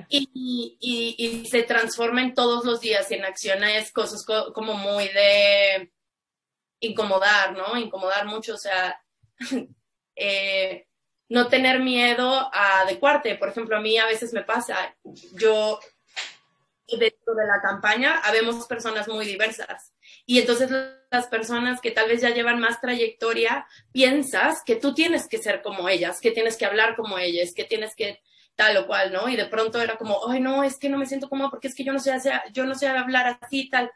Y, 0.09 0.77
y, 0.81 1.45
se 1.45 1.61
transforma 1.61 2.23
en 2.23 2.33
todos 2.33 2.65
los 2.65 2.81
días 2.81 3.11
y 3.11 3.13
en 3.13 3.25
acciones, 3.25 3.91
cosas 3.91 4.25
como 4.25 4.73
muy 4.73 5.07
de 5.09 5.91
incomodar, 6.79 7.55
¿no? 7.55 7.77
Incomodar 7.77 8.25
mucho, 8.25 8.55
o 8.55 8.57
sea, 8.57 8.99
eh, 10.15 10.87
no 11.29 11.47
tener 11.47 11.79
miedo 11.79 12.49
a 12.53 12.81
adecuarte. 12.81 13.35
Por 13.35 13.49
ejemplo, 13.49 13.77
a 13.77 13.81
mí 13.81 13.97
a 13.97 14.05
veces 14.05 14.33
me 14.33 14.43
pasa, 14.43 14.95
yo 15.33 15.79
dentro 16.87 17.35
de 17.35 17.45
la 17.45 17.61
campaña 17.61 18.21
habemos 18.23 18.65
personas 18.65 19.09
muy 19.09 19.25
diversas 19.25 19.93
y 20.25 20.39
entonces 20.39 20.71
las 21.11 21.27
personas 21.27 21.81
que 21.81 21.91
tal 21.91 22.07
vez 22.07 22.21
ya 22.21 22.29
llevan 22.29 22.61
más 22.61 22.79
trayectoria 22.79 23.67
piensas 23.91 24.63
que 24.65 24.77
tú 24.77 24.93
tienes 24.93 25.27
que 25.27 25.37
ser 25.37 25.61
como 25.61 25.89
ellas, 25.89 26.21
que 26.21 26.31
tienes 26.31 26.55
que 26.55 26.65
hablar 26.65 26.95
como 26.95 27.19
ellas, 27.19 27.53
que 27.53 27.65
tienes 27.65 27.93
que 27.93 28.21
tal 28.55 28.77
o 28.77 28.87
cual, 28.87 29.11
¿no? 29.11 29.27
Y 29.27 29.35
de 29.35 29.45
pronto 29.45 29.81
era 29.81 29.97
como, 29.97 30.29
ay, 30.29 30.39
no, 30.39 30.63
es 30.63 30.79
que 30.79 30.89
no 30.89 30.97
me 30.97 31.05
siento 31.05 31.29
cómodo 31.29 31.51
porque 31.51 31.67
es 31.67 31.75
que 31.75 31.83
yo 31.83 31.91
no 31.91 31.99
sé, 31.99 32.13
yo 32.53 32.65
no 32.65 32.73
sé 32.73 32.87
hablar 32.87 33.37
así, 33.41 33.69
tal 33.69 33.91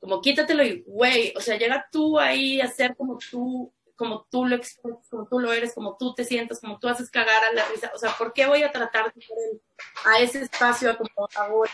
como 0.00 0.20
quítatelo 0.20 0.62
y, 0.62 0.82
güey, 0.86 1.32
o 1.36 1.40
sea, 1.40 1.58
llega 1.58 1.88
tú 1.90 2.18
ahí 2.18 2.60
a 2.60 2.68
ser 2.68 2.96
como 2.96 3.18
tú, 3.30 3.72
como 3.96 4.26
tú 4.30 4.46
lo 4.46 4.56
expresas, 4.56 5.08
como 5.08 5.26
tú 5.26 5.40
lo 5.40 5.52
eres, 5.52 5.74
como 5.74 5.96
tú 5.98 6.14
te 6.14 6.24
sientes, 6.24 6.60
como 6.60 6.78
tú 6.78 6.88
haces 6.88 7.10
cagar 7.10 7.44
a 7.44 7.52
la 7.52 7.64
risa, 7.68 7.90
o 7.94 7.98
sea, 7.98 8.14
¿por 8.16 8.32
qué 8.32 8.46
voy 8.46 8.62
a 8.62 8.70
tratar 8.70 9.12
de 9.12 9.20
ir 9.20 9.60
a 10.04 10.20
ese 10.20 10.42
espacio 10.42 10.96
como 10.96 11.28
hago? 11.34 11.64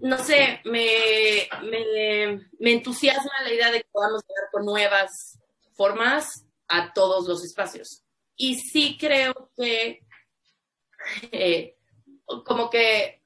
No 0.00 0.18
sé, 0.18 0.60
me, 0.64 1.48
me, 1.62 2.48
me 2.58 2.72
entusiasma 2.72 3.32
la 3.44 3.52
idea 3.52 3.70
de 3.70 3.82
que 3.82 3.88
podamos 3.92 4.22
llegar 4.26 4.50
con 4.50 4.64
nuevas 4.64 5.38
formas 5.74 6.46
a 6.68 6.92
todos 6.94 7.28
los 7.28 7.44
espacios. 7.44 8.02
Y 8.36 8.58
sí 8.58 8.96
creo 8.98 9.50
que, 9.54 10.06
eh, 11.30 11.76
como 12.46 12.70
que 12.70 13.20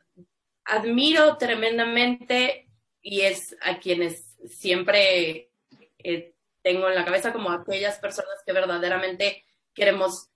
admiro 0.64 1.36
tremendamente 1.36 2.65
y 3.08 3.20
es 3.20 3.56
a 3.62 3.78
quienes 3.78 4.36
siempre 4.48 5.52
eh, 5.98 6.34
tengo 6.60 6.88
en 6.88 6.96
la 6.96 7.04
cabeza 7.04 7.32
como 7.32 7.50
aquellas 7.50 8.00
personas 8.00 8.42
que 8.44 8.52
verdaderamente 8.52 9.44
queremos 9.72 10.28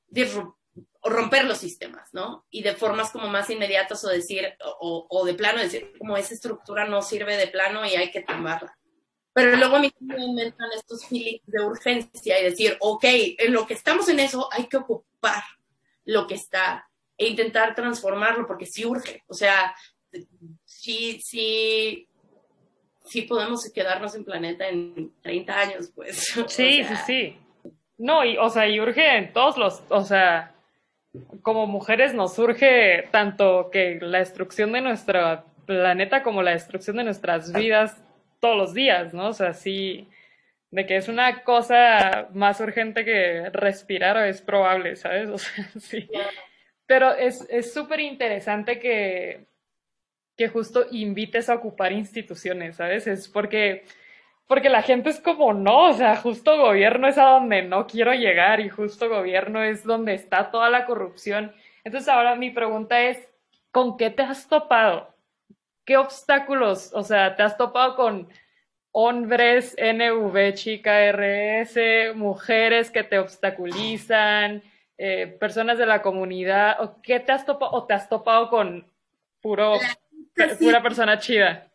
romper 1.03 1.47
los 1.47 1.59
sistemas, 1.59 2.11
¿no? 2.13 2.47
Y 2.49 2.63
de 2.63 2.77
formas 2.77 3.11
como 3.11 3.27
más 3.27 3.51
inmediatas 3.51 4.05
o 4.05 4.09
decir, 4.09 4.55
o, 4.79 5.25
de 5.25 5.35
plano 5.35 5.59
decir, 5.59 5.95
como 5.99 6.17
esa 6.17 6.33
estructura 6.33 6.87
no 6.87 7.03
sirve 7.03 7.37
de 7.37 7.49
plano 7.49 7.85
y 7.85 7.97
hay 7.97 8.13
que 8.13 8.23
tumbarla. 8.23 8.79
Pero 9.33 9.57
luego 9.57 9.75
a 9.75 9.81
mí 9.81 9.93
me 9.99 10.25
inventan 10.25 10.71
estos 10.73 11.05
feelings 11.07 11.43
de 11.47 11.65
urgencia 11.65 12.41
y 12.41 12.45
decir, 12.45 12.77
ok, 12.79 13.05
en 13.05 13.53
lo 13.53 13.67
que 13.67 13.75
estamos 13.75 14.09
en 14.09 14.21
eso 14.21 14.49
hay 14.53 14.69
que 14.69 14.77
ocupar 14.77 15.43
lo 16.05 16.29
que 16.29 16.35
está 16.35 16.89
e 17.19 17.27
intentar 17.27 17.75
transformarlo 17.75 18.47
porque 18.47 18.67
sí 18.67 18.87
urge. 18.87 19.25
O 19.27 19.35
sea, 19.35 19.75
sí, 20.65 21.21
sí, 21.21 22.10
sí 23.11 23.23
podemos 23.23 23.69
quedarnos 23.75 24.15
en 24.15 24.25
planeta 24.25 24.69
en 24.69 25.13
30 25.23 25.61
años, 25.61 25.93
pues. 25.95 26.33
Sí, 26.49 26.85
sí, 26.85 26.95
sí. 27.07 27.39
No, 27.99 28.25
y, 28.25 28.39
o 28.39 28.49
sea, 28.49 28.69
y 28.69 28.81
urge 28.81 29.17
en 29.17 29.33
todos 29.33 29.59
los, 29.59 29.83
o 29.89 30.03
sea, 30.03 30.55
como 31.43 31.67
mujeres 31.67 32.15
nos 32.15 32.39
urge 32.39 33.09
tanto 33.11 33.69
que 33.71 33.99
la 34.01 34.21
destrucción 34.21 34.73
de 34.73 34.81
nuestro 34.81 35.45
planeta 35.67 36.23
como 36.23 36.43
la 36.43 36.53
destrucción 36.53 36.97
de 36.97 37.05
nuestras 37.05 37.53
vidas 37.53 38.01
todos 38.39 38.57
los 38.57 38.75
días, 38.75 39.13
¿no? 39.13 39.29
O 39.29 39.33
sea, 39.33 39.53
sí, 39.53 40.09
de 40.71 40.87
que 40.87 40.97
es 40.97 41.09
una 41.09 41.43
cosa 41.43 42.29
más 42.33 42.61
urgente 42.61 43.05
que 43.05 43.51
respirar 43.51 44.17
es 44.27 44.41
probable, 44.41 44.97
¿sabes? 44.97 45.29
O 45.35 45.39
sea, 45.39 45.69
sí. 45.79 46.09
Pero 46.87 47.15
es 47.15 47.73
súper 47.73 48.01
interesante 48.01 48.79
que, 48.79 49.50
que 50.37 50.49
justo 50.49 50.87
invites 50.91 51.49
a 51.49 51.55
ocupar 51.55 51.93
instituciones, 51.93 52.77
¿sabes? 52.77 53.07
Es 53.07 53.29
porque, 53.29 53.85
porque 54.47 54.71
la 54.71 54.83
gente 54.83 55.11
es 55.11 55.21
como, 55.21 55.53
no, 55.53 55.91
o 55.91 55.93
sea, 55.93 56.17
justo 56.17 56.57
gobierno 56.57 57.09
es 57.09 57.19
a 57.19 57.31
donde 57.31 57.63
no 57.63 57.87
quiero 57.87 58.15
llegar 58.15 58.61
y 58.61 58.69
justo 58.69 59.09
gobierno 59.09 59.63
es 59.63 59.85
donde 59.85 60.15
está 60.15 60.51
toda 60.51 60.71
la 60.71 60.87
corrupción. 60.87 61.53
Entonces 61.85 62.09
ahora 62.09 62.37
mi 62.37 62.51
pregunta 62.51 63.03
es, 63.03 63.29
¿con 63.71 63.97
qué 63.97 64.11
te 64.11 64.23
has 64.23 64.49
topado? 64.49 65.15
¿Qué 65.85 65.97
obstáculos? 65.97 66.91
O 66.95 67.03
sea, 67.03 67.37
¿te 67.37 67.43
has 67.43 67.57
topado 67.57 67.97
con 67.97 68.29
hombres, 68.93 69.77
NV, 69.79 70.55
chica, 70.55 71.11
RS, 71.13 72.15
mujeres 72.15 72.91
que 72.91 73.05
te 73.05 73.19
obstaculizan, 73.19 74.63
eh, 74.99 75.27
personas 75.27 75.79
de 75.79 75.87
la 75.87 76.03
comunidad? 76.03 76.81
¿O 76.81 77.01
qué 77.03 77.21
te 77.21 77.33
has 77.33 77.45
topado? 77.47 77.73
¿O 77.73 77.87
te 77.87 77.95
has 77.95 78.09
topado 78.09 78.51
con 78.51 78.87
puro 79.41 79.79
pura 80.59 80.83
persona 80.83 81.19
chida. 81.19 81.71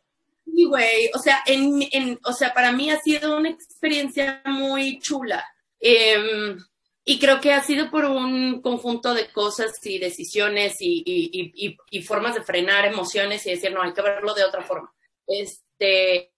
Sí, 0.45 0.65
güey, 0.65 1.09
o 1.13 1.19
sea, 1.19 1.39
en, 1.45 1.81
en, 1.91 2.19
o 2.23 2.31
sea, 2.31 2.53
para 2.53 2.71
mí 2.71 2.89
ha 2.89 2.99
sido 2.99 3.37
una 3.37 3.49
experiencia 3.49 4.41
muy 4.45 4.99
chula. 4.99 5.43
Em, 5.79 6.57
y 7.03 7.19
creo 7.19 7.39
que 7.39 7.53
ha 7.53 7.61
sido 7.61 7.91
por 7.91 8.05
un 8.05 8.61
conjunto 8.61 9.13
de 9.13 9.31
cosas 9.31 9.73
y 9.83 9.99
decisiones 9.99 10.77
y, 10.79 11.03
y, 11.05 11.77
y, 11.89 12.01
formas 12.01 12.35
de 12.35 12.43
frenar 12.43 12.85
emociones 12.85 13.45
y 13.45 13.51
decir, 13.51 13.71
no, 13.71 13.81
hay 13.81 13.93
que 13.93 14.01
verlo 14.01 14.33
de 14.33 14.43
otra 14.43 14.63
forma. 14.63 14.91
Este, 15.27 16.31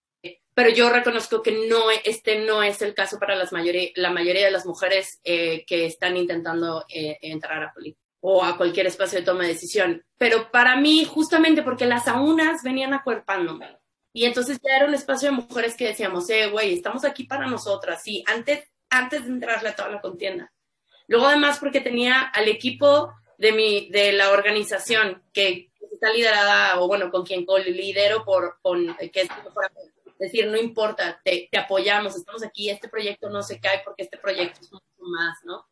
pero 0.54 0.70
yo 0.70 0.90
reconozco 0.90 1.42
que 1.42 1.52
no, 1.70 1.92
este 1.92 2.40
no 2.40 2.64
es 2.64 2.82
el 2.82 2.96
caso 2.96 3.20
para 3.20 3.36
las 3.36 3.52
mayoría, 3.54 3.92
la 3.96 4.10
mayoría 4.10 4.46
de 4.46 4.52
las 4.52 4.66
mujeres 4.66 5.20
eh, 5.24 5.64
que 5.66 5.86
están 5.86 6.18
intentando 6.18 6.84
eh, 6.90 7.18
entrar 7.22 7.64
a 7.64 7.72
política 7.72 8.07
o 8.20 8.44
a 8.44 8.58
cualquier 8.58 8.88
espacio 8.88 9.20
de 9.20 9.26
toma 9.26 9.44
de 9.44 9.50
decisión. 9.50 10.04
Pero 10.18 10.52
para 10.52 10.76
mí, 10.76 11.06
justamente 11.06 11.64
porque 11.64 11.86
las 11.86 12.08
aunas 12.08 12.64
venían 12.64 12.94
acuerpándome. 12.94 13.78
Y 14.14 14.26
entonces 14.26 14.60
ya 14.64 14.78
era 14.78 14.88
un 14.88 14.94
espacio 14.94 15.30
de 15.30 15.36
mujeres 15.36 15.76
que 15.76 15.88
decíamos, 15.88 16.30
eh, 16.30 16.50
güey, 16.50 16.74
estamos 16.74 17.06
aquí 17.06 17.26
para 17.26 17.46
nosotras, 17.46 18.02
sí, 18.04 18.24
antes, 18.26 18.68
antes 18.90 19.26
de 19.26 19.32
entrarle 19.32 19.70
a 19.70 19.76
toda 19.76 19.90
la 19.90 20.02
contienda. 20.02 20.52
Luego 21.08 21.28
además 21.28 21.60
porque 21.60 21.82
tenía 21.82 22.22
al 22.22 22.48
equipo 22.48 23.14
de, 23.38 23.52
mi, 23.52 23.90
de 23.92 24.14
la 24.14 24.32
organización 24.32 25.24
que 25.32 25.72
está 25.92 26.12
liderada, 26.12 26.80
o 26.80 26.88
bueno, 26.88 27.12
con 27.12 27.24
quien 27.24 27.46
lidero 27.66 28.26
por, 28.26 28.58
con, 28.62 28.96
que 28.98 29.22
es 29.22 29.30
decir, 30.18 30.48
no 30.48 30.58
importa, 30.58 31.22
te, 31.24 31.48
te 31.52 31.58
apoyamos, 31.60 32.16
estamos 32.16 32.44
aquí, 32.44 32.70
este 32.70 32.90
proyecto 32.90 33.30
no 33.30 33.44
se 33.44 33.60
cae 33.60 33.82
porque 33.86 34.04
este 34.04 34.18
proyecto 34.18 34.60
es 34.62 34.72
mucho 34.72 34.86
más, 34.98 35.38
¿no? 35.44 35.68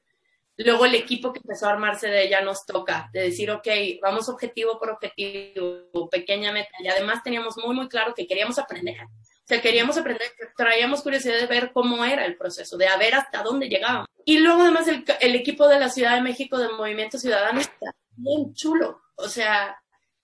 Luego 0.57 0.85
el 0.85 0.95
equipo 0.95 1.33
que 1.33 1.41
empezó 1.43 1.67
a 1.67 1.71
armarse 1.71 2.07
de 2.07 2.23
ella 2.23 2.41
nos 2.41 2.65
toca, 2.65 3.09
de 3.11 3.23
decir, 3.23 3.51
ok, 3.51 3.67
vamos 4.01 4.29
objetivo 4.29 4.79
por 4.79 4.89
objetivo, 4.89 6.09
pequeña 6.09 6.53
meta. 6.53 6.71
Y 6.79 6.87
además 6.87 7.23
teníamos 7.23 7.57
muy, 7.57 7.75
muy 7.75 7.89
claro 7.89 8.13
que 8.13 8.25
queríamos 8.25 8.57
aprender. 8.57 8.97
O 9.03 9.47
sea, 9.47 9.61
queríamos 9.61 9.97
aprender, 9.97 10.27
traíamos 10.55 11.01
curiosidad 11.01 11.37
de 11.39 11.45
ver 11.45 11.71
cómo 11.73 12.03
era 12.05 12.25
el 12.25 12.37
proceso, 12.37 12.77
de 12.77 12.87
a 12.87 12.97
ver 12.97 13.15
hasta 13.15 13.43
dónde 13.43 13.67
llegábamos. 13.67 14.07
Y 14.23 14.39
luego 14.39 14.61
además 14.61 14.87
el, 14.87 15.35
equipo 15.35 15.67
de 15.67 15.79
la 15.79 15.89
Ciudad 15.89 16.15
de 16.15 16.21
México 16.21 16.57
del 16.57 16.71
Movimiento 16.73 17.19
Ciudadano 17.19 17.59
está 17.59 17.93
bien 18.15 18.53
chulo. 18.53 19.01
O 19.15 19.27
sea, 19.27 19.77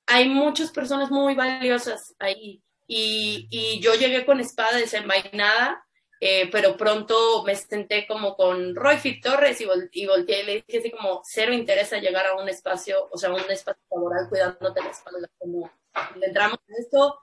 hay 0.07 0.29
muchas 0.29 0.71
personas 0.71 1.11
muy 1.11 1.35
valiosas 1.35 2.15
ahí. 2.19 2.63
Y, 2.87 3.47
y 3.51 3.79
yo 3.81 3.93
llegué 3.95 4.25
con 4.25 4.39
espada 4.39 4.77
desenvainada 4.77 5.85
eh, 6.23 6.49
pero 6.51 6.77
pronto 6.77 7.43
me 7.43 7.55
senté 7.55 8.05
como 8.05 8.35
con 8.35 8.75
Roy 8.75 8.97
Fit 8.97 9.23
Torres 9.23 9.59
y, 9.59 9.65
y, 9.93 10.05
volteé 10.05 10.43
y 10.43 10.45
le 10.45 10.63
dije 10.67 10.77
así 10.77 10.91
como, 10.91 11.21
cero 11.25 11.51
interesa 11.51 11.97
llegar 11.97 12.27
a 12.27 12.35
un 12.35 12.47
espacio, 12.47 13.09
o 13.11 13.17
sea, 13.17 13.33
un 13.33 13.39
espacio 13.49 13.81
laboral 13.89 14.29
cuidándote 14.29 14.83
la 14.83 14.91
espalda, 14.91 15.27
como 15.39 15.71
le 16.19 16.27
entramos 16.27 16.59
en 16.67 16.75
esto, 16.75 17.19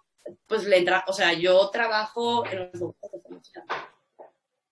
pues 0.49 0.65
le 0.65 0.79
entra, 0.79 1.05
o 1.07 1.13
sea, 1.13 1.33
yo 1.33 1.71
trabajo 1.71 2.45
en 2.47 2.71
los 2.73 2.75
lugares 2.75 3.23
de 3.23 3.63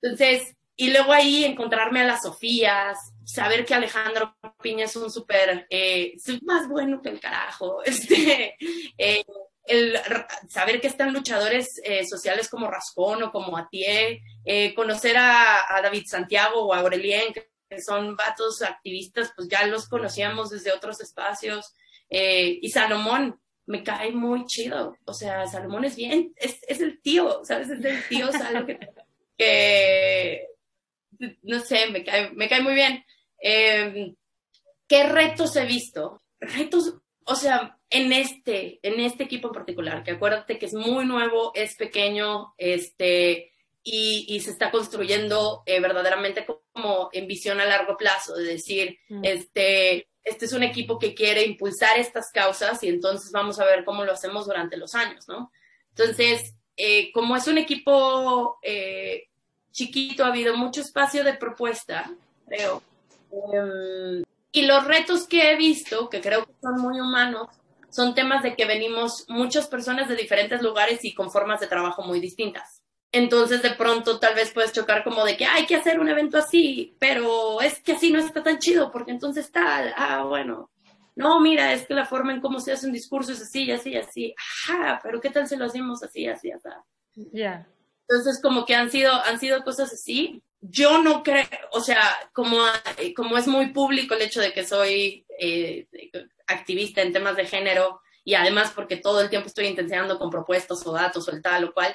Entonces, 0.03 0.57
y 0.75 0.91
luego 0.91 1.13
ahí 1.13 1.45
encontrarme 1.45 2.01
a 2.01 2.07
las 2.07 2.23
Sofías, 2.23 3.15
saber 3.25 3.65
que 3.65 3.75
Alejandro 3.75 4.37
Piña 4.61 4.87
es 4.87 4.97
un 4.97 5.09
súper, 5.09 5.69
eh, 5.71 6.17
más 6.43 6.69
bueno 6.69 7.01
que 7.01 7.11
el 7.11 7.21
carajo, 7.21 7.81
este, 7.85 8.57
eh, 8.99 9.25
el, 9.67 9.99
saber 10.49 10.81
que 10.81 10.87
están 10.87 11.13
luchadores 11.13 11.81
eh, 11.85 12.07
sociales 12.07 12.49
como 12.49 12.71
Rascón 12.71 13.23
o 13.23 13.33
como 13.33 13.57
Atié, 13.57 14.23
eh, 14.45 14.75
conocer 14.75 15.17
a, 15.19 15.67
David 15.83 16.05
Santiago 16.07 16.67
o 16.67 16.75
a 16.75 16.81
Aurelien, 16.81 17.33
que 17.33 17.81
son 17.81 18.17
vatos 18.17 18.63
activistas, 18.63 19.33
pues 19.35 19.49
ya 19.49 19.67
los 19.67 19.89
conocíamos 19.89 20.51
desde 20.51 20.73
otros 20.73 21.01
espacios, 21.01 21.73
y 22.09 22.71
Salomón, 22.71 23.41
me 23.67 23.83
cae 23.83 24.13
muy 24.13 24.47
chido, 24.47 24.97
o 25.05 25.13
sea, 25.13 25.47
Salomón 25.49 25.85
es 25.85 25.97
bien, 25.97 26.33
es, 26.37 26.81
el 26.81 27.03
tío, 27.03 27.45
¿sabes? 27.45 27.69
Es 27.69 27.85
el 27.85 28.09
tío, 28.09 28.31
¿sabes? 28.31 28.79
que 29.37 30.47
no 31.43 31.61
sé, 31.61 31.91
me 31.91 32.05
cae, 32.05 32.31
me 32.33 32.49
cae 32.49 32.63
muy 32.63 32.75
bien. 32.75 33.05
Em, 33.39 34.15
¿Qué 34.89 35.05
retos 35.05 35.57
he 35.57 35.65
visto? 35.65 36.23
Retos, 36.39 36.95
o 37.25 37.35
sea, 37.35 37.76
en 37.91 38.13
este, 38.13 38.81
en 38.83 39.01
este 39.01 39.25
equipo 39.25 39.49
en 39.49 39.55
particular, 39.55 40.03
que 40.03 40.13
acuérdate 40.13 40.59
que 40.59 40.67
es 40.67 40.75
muy 40.75 41.05
nuevo, 41.05 41.53
es 41.55 41.77
pequeño, 41.77 42.55
este, 42.59 43.53
y, 43.83 44.27
y 44.29 44.41
se 44.41 44.51
está 44.51 44.71
construyendo 44.71 45.63
eh, 45.67 45.81
verdaderamente 45.81 46.45
como 46.45 47.09
en 47.13 47.27
visión 47.29 47.61
a 47.61 47.67
largo 47.67 47.97
plazo, 47.97 48.35
de 48.35 48.45
decir, 48.45 48.99
mm. 49.09 49.25
este, 49.25 50.09
este 50.25 50.45
es 50.45 50.53
un 50.53 50.65
equipo 50.65 50.99
que 50.99 51.15
quiere 51.15 51.45
impulsar 51.45 51.99
estas 51.99 52.33
causas 52.33 52.83
y 52.83 52.89
entonces 52.89 53.31
vamos 53.31 53.61
a 53.61 53.65
ver 53.65 53.85
cómo 53.85 54.05
lo 54.05 54.13
hacemos 54.13 54.47
durante 54.47 54.77
los 54.77 54.95
años, 54.97 55.29
¿no? 55.29 55.53
Entonces, 55.91 56.55
eh, 56.77 57.13
como 57.13 57.37
es 57.37 57.47
un 57.47 57.59
equipo 57.59 58.59
eh, 58.63 59.29
chiquito, 59.71 60.25
ha 60.25 60.29
habido 60.29 60.57
mucho 60.57 60.81
espacio 60.81 61.23
de 61.23 61.35
propuesta, 61.35 62.11
creo. 62.49 62.83
Em, 63.31 64.25
y 64.51 64.63
los 64.63 64.85
retos 64.85 65.29
que 65.29 65.53
he 65.53 65.57
visto, 65.57 66.11
que 66.11 66.21
creo 66.21 66.45
que 66.45 66.53
son 66.61 66.81
muy 66.81 66.99
humanos, 66.99 67.49
son 67.91 68.15
temas 68.15 68.43
de 68.43 68.55
que 68.55 68.65
venimos 68.65 69.25
muchas 69.29 69.69
personas 69.69 70.09
de 70.09 70.17
diferentes 70.17 70.63
lugares 70.63 71.05
y 71.05 71.15
con 71.15 71.31
formas 71.31 71.61
de 71.61 71.67
trabajo 71.67 72.03
muy 72.03 72.21
distintas. 72.21 72.83
Entonces 73.13 73.63
de 73.63 73.71
pronto 73.71 74.19
tal 74.19 74.35
vez 74.35 74.51
puedes 74.53 74.73
chocar 74.73 75.05
como 75.05 75.25
de 75.25 75.37
que 75.37 75.47
hay 75.47 75.65
que 75.67 75.77
hacer 75.77 76.01
un 76.01 76.09
evento 76.09 76.37
así, 76.39 76.97
pero 76.99 77.61
es 77.63 77.81
que 77.81 77.93
así 77.93 78.11
no 78.11 78.19
está 78.19 78.43
tan 78.43 78.59
chido 78.59 78.91
porque 78.91 79.13
entonces 79.13 79.51
tal, 79.51 79.95
ah, 79.97 80.25
bueno, 80.25 80.71
no, 81.15 81.41
mira, 81.41 81.73
es 81.73 81.87
que 81.87 81.95
la 81.95 82.05
forma 82.05 82.33
en 82.33 82.41
cómo 82.43 82.61
se 82.61 82.73
hace 82.73 82.87
un 82.87 82.93
discurso 82.93 83.33
es 83.33 83.41
así, 83.41 83.71
así, 83.71 83.97
así, 83.97 84.35
ajá, 84.37 85.01
pero 85.03 85.21
¿qué 85.21 85.31
tal 85.31 85.47
si 85.47 85.57
lo 85.57 85.65
hacemos 85.65 86.03
así, 86.03 86.27
así, 86.27 86.51
así? 86.51 86.69
Ya. 87.33 87.67
Entonces, 88.09 88.41
como 88.41 88.65
que 88.65 88.75
han 88.75 88.91
sido, 88.91 89.13
han 89.13 89.39
sido 89.41 89.63
cosas 89.65 89.93
así. 89.93 90.43
Yo 90.61 91.03
no 91.03 91.23
creo, 91.23 91.47
o 91.73 91.81
sea, 91.81 92.01
como, 92.33 92.59
como 93.15 93.37
es 93.37 93.47
muy 93.47 93.73
público 93.73 94.15
el 94.15 94.23
hecho 94.23 94.41
de 94.41 94.53
que 94.53 94.65
soy 94.65 95.25
eh, 95.39 95.87
activista 96.47 97.03
en 97.03 97.13
temas 97.13 97.37
de 97.37 97.47
género 97.47 98.01
y 98.25 98.35
además 98.35 98.73
porque 98.75 98.97
todo 98.97 99.21
el 99.21 99.31
tiempo 99.31 99.49
estoy 99.49 99.67
intencionando 99.67 100.19
con 100.19 100.31
propuestas 100.31 100.85
o 100.87 100.93
datos 100.93 101.29
o 101.29 101.31
el 101.31 101.43
tal 101.43 101.65
o 101.65 101.73
cual, 101.73 101.95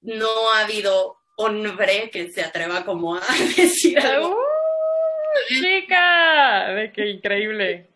no 0.00 0.52
ha 0.52 0.64
habido 0.64 1.16
hombre 1.36 2.10
que 2.10 2.30
se 2.30 2.42
atreva 2.42 2.84
como 2.84 3.14
a 3.14 3.20
decir 3.56 3.98
algo. 4.00 4.30
¡Uh, 4.30 5.48
chica, 5.48 6.68
de 6.74 6.92
qué 6.92 7.08
increíble. 7.08 7.90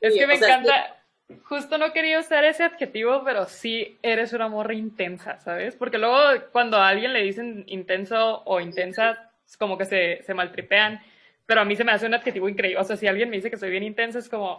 Es 0.00 0.14
que 0.14 0.26
me 0.26 0.34
encanta 0.34 0.99
justo 1.44 1.78
no 1.78 1.92
quería 1.92 2.20
usar 2.20 2.44
ese 2.44 2.64
adjetivo, 2.64 3.22
pero 3.24 3.46
sí 3.46 3.98
eres 4.02 4.32
una 4.32 4.48
morra 4.48 4.74
intensa, 4.74 5.38
¿sabes? 5.38 5.76
Porque 5.76 5.98
luego 5.98 6.18
cuando 6.52 6.76
a 6.76 6.88
alguien 6.88 7.12
le 7.12 7.22
dicen 7.22 7.64
intenso 7.66 8.42
o 8.44 8.60
intensa, 8.60 9.32
es 9.46 9.56
como 9.56 9.76
que 9.76 9.84
se, 9.84 10.22
se 10.24 10.34
maltripean, 10.34 11.00
pero 11.46 11.60
a 11.60 11.64
mí 11.64 11.76
se 11.76 11.84
me 11.84 11.92
hace 11.92 12.06
un 12.06 12.14
adjetivo 12.14 12.48
increíble. 12.48 12.80
O 12.80 12.84
sea, 12.84 12.96
si 12.96 13.06
alguien 13.06 13.30
me 13.30 13.36
dice 13.36 13.50
que 13.50 13.56
soy 13.56 13.70
bien 13.70 13.82
intensa, 13.82 14.18
es 14.18 14.28
como, 14.28 14.56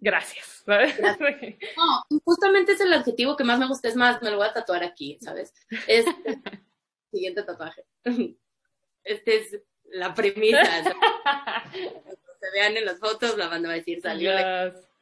gracias, 0.00 0.62
¿sabes? 0.64 0.94
No, 1.76 2.20
justamente 2.24 2.72
es 2.72 2.80
el 2.80 2.92
adjetivo 2.92 3.36
que 3.36 3.44
más 3.44 3.58
me 3.58 3.66
gusta, 3.66 3.88
es 3.88 3.96
más, 3.96 4.22
me 4.22 4.30
lo 4.30 4.36
voy 4.36 4.46
a 4.46 4.52
tatuar 4.52 4.84
aquí, 4.84 5.18
¿sabes? 5.20 5.54
Es 5.86 6.04
siguiente 7.10 7.42
tatuaje. 7.42 7.84
Este 9.04 9.36
es 9.36 9.60
la 9.84 10.14
premisa. 10.14 10.62
se 11.72 12.50
vean 12.52 12.76
en 12.76 12.84
las 12.84 12.98
fotos, 12.98 13.36
la 13.36 13.48
banda 13.48 13.68
va 13.68 13.74
a 13.74 13.78
decir, 13.78 14.00
salió 14.00 14.32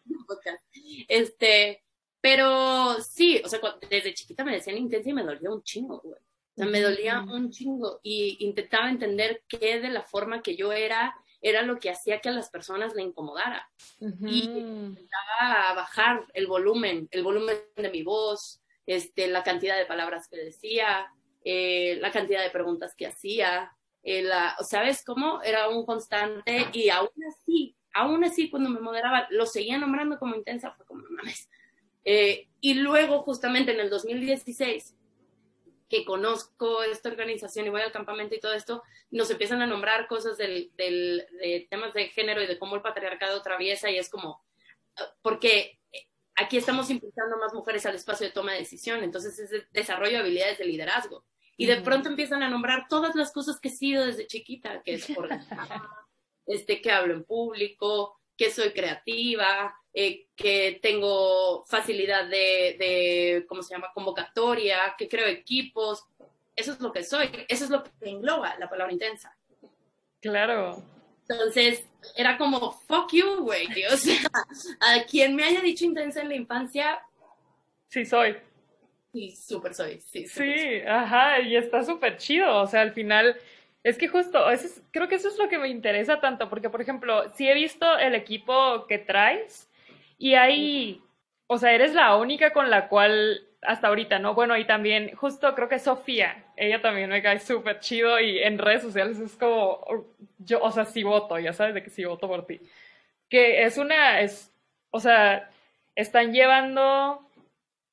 Este, 1.09 1.83
pero 2.21 3.01
sí, 3.01 3.41
o 3.45 3.49
sea, 3.49 3.61
desde 3.89 4.15
chiquita 4.15 4.45
me 4.45 4.53
decían 4.53 4.79
intensa 4.79 5.11
y 5.11 5.13
me 5.13 5.23
dolía 5.23 5.51
un 5.51 5.63
chingo, 5.63 6.01
güey. 6.01 6.19
O 6.19 6.57
sea, 6.57 6.67
me 6.67 6.81
dolía 6.81 7.21
un 7.21 7.51
chingo 7.51 8.01
y 8.03 8.37
intentaba 8.41 8.89
entender 8.89 9.43
qué 9.49 9.81
de 9.81 9.91
la 9.91 10.03
forma 10.03 10.41
que 10.41 10.57
yo 10.57 10.73
era 10.73 11.15
era 11.45 11.61
lo 11.61 11.79
que 11.79 11.91
hacía 11.91 12.21
que 12.21 12.31
a 12.31 12.33
las 12.33 12.49
personas 12.49 12.95
le 12.95 13.03
incomodara. 13.03 13.69
Y 14.01 14.45
intentaba 14.45 15.75
bajar 15.75 16.27
el 16.33 16.47
volumen, 16.47 17.07
el 17.11 17.23
volumen 17.23 17.57
de 17.77 17.91
mi 17.91 18.03
voz, 18.03 18.63
este, 18.87 19.27
la 19.27 19.43
cantidad 19.43 19.77
de 19.77 19.85
palabras 19.85 20.27
que 20.27 20.39
decía, 20.39 21.07
eh, 21.45 21.99
la 22.01 22.11
cantidad 22.11 22.43
de 22.43 22.51
preguntas 22.51 22.95
que 22.97 23.07
hacía. 23.07 23.71
Eh, 24.03 24.23
la, 24.23 24.57
¿Sabes 24.61 25.05
cómo? 25.05 25.43
Era 25.43 25.69
un 25.69 25.85
constante 25.85 26.67
y 26.73 26.89
aún 26.89 27.11
así 27.29 27.77
aún 27.95 28.25
así 28.25 28.51
cuando 28.51 28.71
me 28.71 28.81
moderaba 28.81 29.27
lo 29.31 29.47
seguía 29.47 29.79
nombrando 29.79 30.19
como 30.19 30.35
intensa, 30.35 30.73
fue 30.73 30.85
como, 30.85 31.05
mames. 31.11 31.49
Eh, 32.05 32.49
y 32.61 32.75
luego, 32.75 33.23
justamente 33.23 33.73
en 33.73 33.81
el 33.81 33.89
2016, 33.89 34.95
que 35.89 36.05
conozco 36.05 36.83
esta 36.83 37.09
organización 37.09 37.67
y 37.67 37.71
voy 37.71 37.83
al 37.83 37.93
campamento 37.93 38.35
y 38.35 38.41
todo 38.41 38.53
esto, 38.53 38.83
nos 39.11 39.31
empiezan 39.31 39.63
a 39.63 39.67
nombrar 39.67 40.07
cosas 40.09 40.37
del, 40.37 40.73
del, 40.77 41.27
de 41.41 41.67
temas 41.71 41.95
de 41.95 42.09
género 42.09 42.43
y 42.43 42.47
de 42.47 42.59
cómo 42.59 42.75
el 42.75 42.83
patriarcado 42.83 43.39
atraviesa 43.39 43.91
y 43.91 43.99
es 43.99 44.11
como, 44.11 44.45
porque 45.23 45.79
aquí 46.35 46.57
estamos 46.57 46.91
impulsando 46.91 47.37
más 47.39 47.55
mujeres 47.55 47.87
al 47.87 47.95
espacio 47.95 48.27
de 48.27 48.33
toma 48.33 48.53
de 48.53 48.59
decisión, 48.59 49.03
entonces 49.05 49.39
es 49.39 49.71
desarrollo 49.73 50.13
de 50.13 50.19
habilidades 50.19 50.59
de 50.59 50.65
liderazgo. 50.67 51.25
Y 51.57 51.67
de 51.67 51.81
pronto 51.83 52.09
empiezan 52.09 52.43
a 52.43 52.51
nombrar 52.51 52.89
todas 52.89 53.15
las 53.15 53.31
cosas 53.31 53.61
que 53.61 53.69
he 53.69 53.71
sido 53.71 54.05
desde 54.05 54.27
chiquita, 54.27 54.83
que 54.83 54.95
es 54.95 55.07
por 55.07 55.29
este, 56.47 56.81
que 56.81 56.91
hablo 56.91 57.15
en 57.15 57.25
público, 57.25 58.19
que 58.37 58.51
soy 58.51 58.73
creativa, 58.73 59.75
eh, 59.93 60.27
que 60.35 60.79
tengo 60.83 61.65
facilidad 61.67 62.25
de, 62.25 62.77
de, 62.79 63.45
¿cómo 63.49 63.63
se 63.63 63.75
llama?, 63.75 63.93
convocatoria, 63.95 64.95
que 64.99 65.09
creo 65.09 65.27
equipos. 65.29 66.05
Eso 66.57 66.73
es 66.73 66.81
lo 66.81 66.93
que 66.93 67.05
soy, 67.05 67.31
eso 67.49 67.65
es 67.65 67.71
lo 67.71 67.85
que 67.85 67.91
engloba 68.03 68.57
la 68.59 68.69
palabra 68.69 68.93
intensa. 68.93 69.37
Claro. 70.21 70.83
Entonces, 71.29 71.85
era 72.17 72.37
como, 72.37 72.73
fuck 72.73 73.13
you, 73.13 73.45
güey. 73.45 73.69
O 73.93 73.97
sea, 73.97 74.21
a 74.81 75.05
quien 75.05 75.35
me 75.37 75.45
haya 75.45 75.61
dicho 75.61 75.85
intensa 75.85 76.21
en 76.21 76.29
la 76.29 76.35
infancia. 76.35 77.01
Sí, 77.89 78.05
soy. 78.05 78.37
Sí, 79.13 79.31
súper 79.31 79.75
soy. 79.75 80.01
Sí, 80.01 80.27
sí 80.27 80.81
ajá, 80.87 81.41
y 81.41 81.57
está 81.57 81.85
súper 81.85 82.17
chido. 82.17 82.63
O 82.63 82.67
sea, 82.67 82.81
al 82.81 82.93
final 82.93 83.37
es 83.85 83.99
que 83.99 84.09
justo, 84.09 84.51
eso 84.51 84.83
creo 84.91 85.09
que 85.09 85.17
eso 85.17 85.29
es 85.29 85.39
lo 85.39 85.49
que 85.49 85.59
me 85.59 85.69
interesa 85.69 86.19
tanto, 86.19 86.49
porque 86.49 86.71
por 86.71 86.81
ejemplo, 86.81 87.31
si 87.35 87.49
he 87.49 87.55
visto 87.55 87.99
el 87.99 88.15
equipo 88.15 88.87
que 88.87 88.99
traes 88.99 89.71
y 90.19 90.35
hay, 90.35 91.03
o 91.47 91.59
sea, 91.59 91.73
eres 91.73 91.95
la 91.95 92.17
única 92.17 92.55
con 92.55 92.71
la 92.71 92.89
cual 92.89 93.47
hasta 93.61 93.89
ahorita, 93.89 94.19
¿no? 94.19 94.35
Bueno, 94.35 94.57
y 94.57 94.67
también 94.67 95.15
justo 95.15 95.55
creo 95.55 95.69
que 95.69 95.79
Sofía, 95.79 96.45
ella 96.57 96.81
también 96.81 97.11
me 97.11 97.23
cae 97.23 97.39
súper 97.41 97.81
chido 97.81 98.19
y 98.21 98.39
en 98.39 98.59
redes 98.59 98.83
sociales 98.83 99.19
es 99.21 99.37
como, 99.37 99.85
yo, 100.39 100.63
o 100.63 100.71
sea, 100.71 100.87
sí 100.87 101.03
voto, 101.03 101.39
ya 101.39 101.53
sabes 101.53 101.75
de 101.75 101.83
que 101.83 101.91
sí 101.91 102.05
voto 102.05 102.27
por 102.27 102.47
ti. 102.47 102.61
Que 103.29 103.65
es 103.65 103.77
una, 103.77 104.21
es, 104.21 104.51
o 104.91 105.01
sea, 105.01 105.51
están 105.95 106.33
llevando 106.33 107.29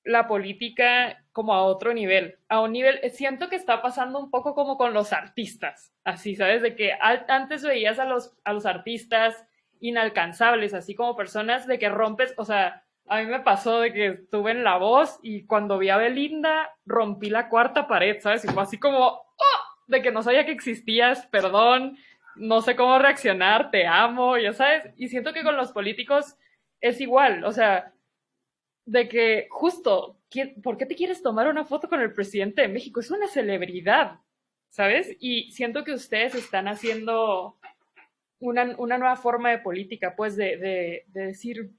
la 0.05 0.27
política 0.27 1.20
como 1.31 1.53
a 1.53 1.63
otro 1.63 1.93
nivel, 1.93 2.37
a 2.49 2.59
un 2.59 2.73
nivel, 2.73 2.99
siento 3.11 3.49
que 3.49 3.55
está 3.55 3.81
pasando 3.81 4.19
un 4.19 4.29
poco 4.29 4.53
como 4.53 4.77
con 4.77 4.93
los 4.93 5.13
artistas, 5.13 5.93
así, 6.03 6.35
¿sabes? 6.35 6.61
De 6.61 6.75
que 6.75 6.93
antes 7.01 7.63
veías 7.63 7.99
a 7.99 8.05
los, 8.05 8.35
a 8.43 8.53
los 8.53 8.65
artistas 8.65 9.45
inalcanzables, 9.79 10.73
así 10.73 10.93
como 10.93 11.15
personas 11.15 11.67
de 11.67 11.79
que 11.79 11.89
rompes, 11.89 12.33
o 12.37 12.45
sea, 12.45 12.83
a 13.07 13.19
mí 13.21 13.25
me 13.25 13.39
pasó 13.39 13.79
de 13.79 13.93
que 13.93 14.07
estuve 14.07 14.51
en 14.51 14.63
La 14.63 14.77
Voz 14.77 15.19
y 15.21 15.45
cuando 15.45 15.77
vi 15.77 15.89
a 15.89 15.97
Belinda 15.97 16.69
rompí 16.85 17.29
la 17.29 17.49
cuarta 17.49 17.87
pared, 17.87 18.17
¿sabes? 18.19 18.45
Y 18.45 18.47
fue 18.49 18.63
así 18.63 18.77
como, 18.77 19.05
¡oh! 19.07 19.59
De 19.87 20.01
que 20.01 20.11
no 20.11 20.23
sabía 20.23 20.45
que 20.45 20.51
existías, 20.51 21.25
perdón, 21.27 21.97
no 22.35 22.61
sé 22.61 22.75
cómo 22.75 22.99
reaccionar, 22.99 23.71
te 23.71 23.87
amo, 23.87 24.37
ya 24.37 24.53
sabes. 24.53 24.89
Y 24.97 25.09
siento 25.09 25.33
que 25.33 25.43
con 25.43 25.57
los 25.57 25.71
políticos 25.71 26.37
es 26.79 27.01
igual, 27.01 27.43
o 27.43 27.51
sea, 27.51 27.93
de 28.85 29.07
que 29.07 29.47
justo, 29.49 30.17
¿por 30.63 30.77
qué 30.77 30.85
te 30.85 30.95
quieres 30.95 31.21
tomar 31.21 31.47
una 31.47 31.65
foto 31.65 31.89
con 31.89 32.01
el 32.01 32.13
presidente 32.13 32.61
de 32.61 32.67
México? 32.67 32.99
Es 32.99 33.11
una 33.11 33.27
celebridad, 33.27 34.19
¿sabes? 34.69 35.15
Y 35.19 35.51
siento 35.51 35.83
que 35.83 35.93
ustedes 35.93 36.35
están 36.35 36.67
haciendo 36.67 37.57
una, 38.39 38.65
nueva 38.65 39.15
forma 39.15 39.51
de 39.51 39.59
política, 39.59 40.15
pues 40.15 40.35
de, 40.35 40.57
de, 40.57 41.05
de 41.07 41.25
decir, 41.27 41.71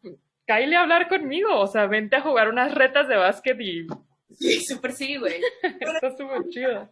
cállale 0.46 0.76
a 0.76 0.82
hablar 0.82 1.08
conmigo, 1.08 1.58
o 1.58 1.66
sea, 1.66 1.86
vente 1.86 2.16
a 2.16 2.22
jugar 2.22 2.48
unas 2.48 2.74
retas 2.74 3.08
de 3.08 3.16
básquet 3.16 3.60
y... 3.60 3.86
Sí, 4.34 4.60
súper 4.60 4.92
sí, 4.92 5.16
güey. 5.16 5.40
Está 5.80 6.16
súper 6.16 6.48
chido. 6.48 6.90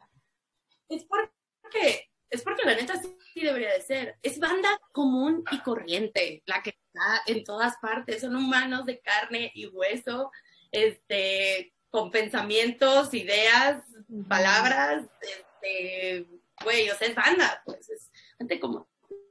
Es 0.89 1.05
porque 1.05 2.11
es 2.31 2.43
porque 2.43 2.65
la 2.65 2.77
neta 2.77 2.95
sí, 3.35 3.41
debería 3.41 3.73
de 3.73 3.83
ser. 3.83 4.17
Es 4.23 4.39
banda 4.39 4.69
común 4.93 5.43
y 5.51 5.59
corriente, 5.61 6.43
la 6.47 6.63
que 6.63 6.71
está 6.71 7.23
en 7.27 7.43
todas 7.43 7.77
partes. 7.83 8.21
Son 8.21 8.37
humanos 8.37 8.87
de 8.87 9.01
carne 9.01 9.51
y 9.53 9.67
hueso, 9.67 10.31
este, 10.73 11.75
con 11.91 12.11
pensamientos, 12.11 13.13
ideas, 13.15 13.83
palabras, 14.29 15.05
este, 15.21 16.27
güey, 16.65 16.91
o 16.91 16.95
sea, 16.97 17.09
es 17.09 17.15
banda, 17.15 17.63
pues 17.65 17.89
es 17.91 18.11
gente 18.39 18.61
como 18.61 18.89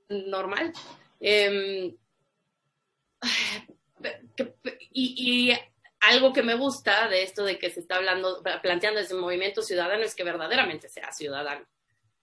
normal. 0.09 0.73
Em, 1.19 1.95
y, 4.91 5.49
y 5.51 5.59
algo 6.01 6.31
que 6.33 6.43
me 6.43 6.55
gusta 6.55 7.07
de 7.07 7.23
esto 7.23 7.43
de 7.43 7.57
que 7.57 7.69
se 7.69 7.81
está 7.81 7.97
hablando, 7.97 8.41
planteando 8.61 8.99
ese 8.99 9.15
movimiento 9.15 9.61
ciudadano 9.61 10.03
es 10.03 10.15
que 10.15 10.23
verdaderamente 10.23 10.89
sea 10.89 11.11
ciudadano. 11.11 11.65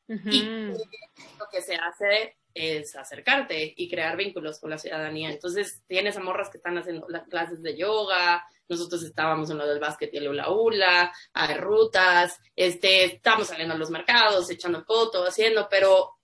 Y 0.09 0.43
lo 0.45 1.49
que 1.51 1.61
se 1.63 1.75
hace 1.75 2.37
es 2.55 2.95
acercarte 2.95 3.75
y 3.77 3.91
crear 3.91 4.17
vínculos 4.17 4.61
con 4.61 4.71
la 4.71 4.79
ciudadanía. 4.79 5.31
Entonces, 5.31 5.83
tienes 5.89 6.17
a 6.17 6.21
morras 6.21 6.49
que 6.49 6.59
están 6.59 6.79
haciendo 6.79 7.07
las 7.09 7.27
clases 7.27 7.61
de 7.61 7.77
yoga, 7.77 8.47
nosotros 8.69 9.03
estábamos 9.03 9.51
en 9.51 9.59
lo 9.59 9.67
del 9.67 9.81
básquet 9.81 10.13
y 10.13 10.19
el 10.19 10.29
hula 10.29 10.51
hula, 10.51 11.13
hay 11.33 11.55
rutas, 11.57 12.39
este, 12.55 13.05
estamos 13.05 13.49
saliendo 13.49 13.75
a 13.75 13.79
los 13.79 13.91
mercados, 13.91 14.51
echando 14.51 14.85
fotos, 14.85 15.29
haciendo, 15.29 15.69
pero 15.69 16.17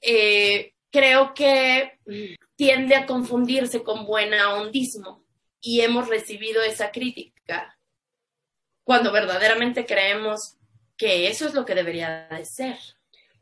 eh, 0.00 0.74
creo 0.90 1.34
que 1.34 1.98
tiende 2.56 2.96
a 2.96 3.06
confundirse 3.06 3.82
con 3.82 4.06
buena 4.06 4.54
hondismo 4.54 5.24
y 5.60 5.80
hemos 5.80 6.08
recibido 6.08 6.62
esa 6.62 6.90
crítica 6.90 7.78
cuando 8.84 9.12
verdaderamente 9.12 9.84
creemos 9.84 10.56
que 10.96 11.28
eso 11.28 11.46
es 11.46 11.54
lo 11.54 11.64
que 11.64 11.74
debería 11.74 12.28
de 12.28 12.44
ser. 12.44 12.78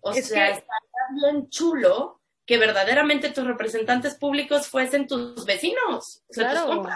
O 0.00 0.12
sea, 0.12 0.50
está 0.50 0.74
bien 1.14 1.48
chulo 1.48 2.20
que 2.44 2.58
verdaderamente 2.58 3.30
tus 3.30 3.44
representantes 3.44 4.14
públicos 4.14 4.68
fuesen 4.68 5.06
tus 5.06 5.44
vecinos, 5.44 6.22
o 6.28 6.32
sea, 6.32 6.64
tus 6.66 6.86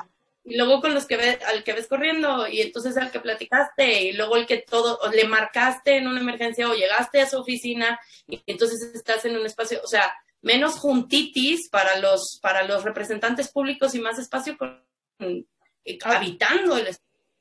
Y 0.45 0.57
luego 0.57 0.81
con 0.81 0.95
los 0.95 1.07
que 1.07 1.17
ves, 1.17 1.39
al 1.45 1.63
que 1.65 1.75
ves 1.75 1.87
corriendo, 1.87 2.49
y 2.49 2.61
entonces 2.61 2.97
al 2.97 3.11
que 3.11 3.21
platicaste, 3.21 4.03
y 4.05 4.13
luego 4.13 4.37
el 4.37 4.47
que 4.47 4.59
todo, 4.59 4.99
le 5.11 5.25
marcaste 5.25 5.97
en 5.97 6.09
una 6.09 6.21
emergencia 6.21 6.69
o 6.69 6.75
llegaste 6.75 7.21
a 7.21 7.27
su 7.27 7.39
oficina, 7.39 8.01
y 8.27 8.43
entonces 8.47 8.95
estás 8.95 9.25
en 9.25 9.37
un 9.37 9.45
espacio, 9.45 9.81
o 9.85 9.87
sea, 9.87 10.13
menos 10.43 10.79
juntitis 10.79 11.69
para 11.69 11.99
los, 11.99 12.39
para 12.43 12.63
los 12.63 12.85
representantes 12.85 13.51
públicos 13.51 13.95
y 13.95 14.01
más 14.01 14.19
espacio 14.19 14.57
con, 14.57 14.83
eh, 15.19 15.99
habitando 16.05 16.77
el 16.77 16.89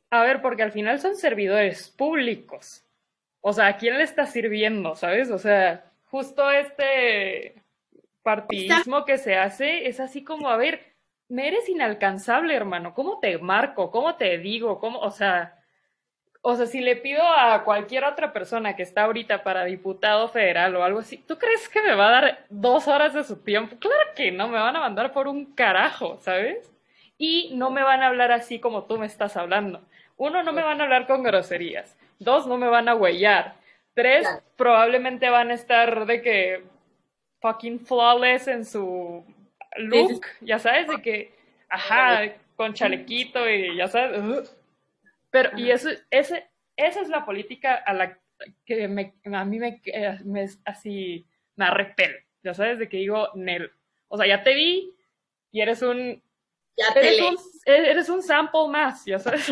A 0.09 0.23
ver, 0.23 0.41
porque 0.41 0.63
al 0.63 0.71
final 0.71 0.99
son 0.99 1.15
servidores 1.15 1.89
públicos. 1.89 2.83
O 3.41 3.53
sea, 3.53 3.67
¿a 3.67 3.77
quién 3.77 3.97
le 3.97 4.03
está 4.03 4.25
sirviendo, 4.25 4.95
sabes? 4.95 5.31
O 5.31 5.37
sea, 5.37 5.91
justo 6.05 6.49
este 6.51 7.63
partidismo 8.21 9.05
que 9.05 9.17
se 9.17 9.35
hace 9.35 9.87
es 9.87 9.99
así 9.99 10.23
como, 10.23 10.49
a 10.49 10.57
ver, 10.57 10.88
me 11.29 11.47
eres 11.47 11.69
inalcanzable, 11.69 12.55
hermano. 12.55 12.93
¿Cómo 12.93 13.19
te 13.19 13.37
marco? 13.37 13.91
¿Cómo 13.91 14.15
te 14.15 14.37
digo? 14.39 14.79
¿Cómo? 14.79 14.99
O 14.99 15.11
sea, 15.11 15.59
o 16.41 16.55
sea, 16.55 16.65
si 16.65 16.81
le 16.81 16.95
pido 16.95 17.21
a 17.23 17.63
cualquier 17.63 18.05
otra 18.05 18.33
persona 18.33 18.75
que 18.75 18.83
está 18.83 19.03
ahorita 19.03 19.43
para 19.43 19.65
diputado 19.65 20.29
federal 20.29 20.75
o 20.75 20.83
algo 20.83 20.99
así, 20.99 21.17
¿tú 21.17 21.37
crees 21.37 21.67
que 21.69 21.81
me 21.81 21.95
va 21.95 22.07
a 22.07 22.21
dar 22.21 22.45
dos 22.49 22.87
horas 22.87 23.13
de 23.13 23.23
su 23.23 23.37
tiempo? 23.43 23.77
Claro 23.77 24.13
que 24.15 24.31
no, 24.31 24.47
me 24.47 24.59
van 24.59 24.75
a 24.75 24.79
mandar 24.79 25.11
por 25.11 25.27
un 25.27 25.53
carajo, 25.53 26.17
¿sabes? 26.21 26.73
Y 27.17 27.51
no 27.55 27.69
me 27.71 27.83
van 27.83 28.01
a 28.01 28.07
hablar 28.07 28.31
así 28.31 28.59
como 28.59 28.85
tú 28.85 28.97
me 28.97 29.05
estás 29.05 29.37
hablando. 29.37 29.81
Uno, 30.17 30.43
no 30.43 30.53
me 30.53 30.63
van 30.63 30.79
a 30.79 30.85
hablar 30.85 31.07
con 31.07 31.23
groserías. 31.23 31.97
Dos, 32.19 32.47
no 32.47 32.57
me 32.57 32.67
van 32.67 32.89
a 32.89 32.95
huellar. 32.95 33.55
Tres, 33.93 34.27
probablemente 34.55 35.29
van 35.29 35.51
a 35.51 35.55
estar 35.55 36.05
de 36.05 36.21
que 36.21 36.63
fucking 37.41 37.81
flawless 37.81 38.47
en 38.47 38.65
su 38.65 39.25
look, 39.77 40.25
ya 40.41 40.59
sabes, 40.59 40.87
de 40.87 41.01
que, 41.01 41.33
ajá, 41.69 42.33
con 42.55 42.73
chalequito 42.73 43.49
y 43.49 43.75
ya 43.77 43.87
sabes. 43.87 44.55
Pero, 45.29 45.57
y 45.57 45.71
eso, 45.71 45.89
ese, 46.09 46.49
esa 46.75 47.01
es 47.01 47.09
la 47.09 47.25
política 47.25 47.75
a 47.75 47.93
la 47.93 48.19
que 48.65 48.87
me, 48.87 49.13
a 49.25 49.45
mí 49.45 49.59
me, 49.59 49.81
me 50.25 50.47
así, 50.65 51.25
me 51.55 51.65
arrepele, 51.65 52.25
ya 52.43 52.53
sabes, 52.53 52.79
de 52.79 52.89
que 52.89 52.97
digo, 52.97 53.29
Nel, 53.35 53.71
o 54.07 54.17
sea, 54.17 54.27
ya 54.27 54.43
te 54.43 54.55
vi 54.55 54.95
y 55.51 55.61
eres 55.61 55.81
un, 55.81 56.21
ya 56.75 56.87
eres, 56.95 57.21
un 57.21 57.37
eres 57.65 58.09
un 58.09 58.23
sample 58.23 58.67
más, 58.69 59.05
ya 59.05 59.19
sabes. 59.19 59.51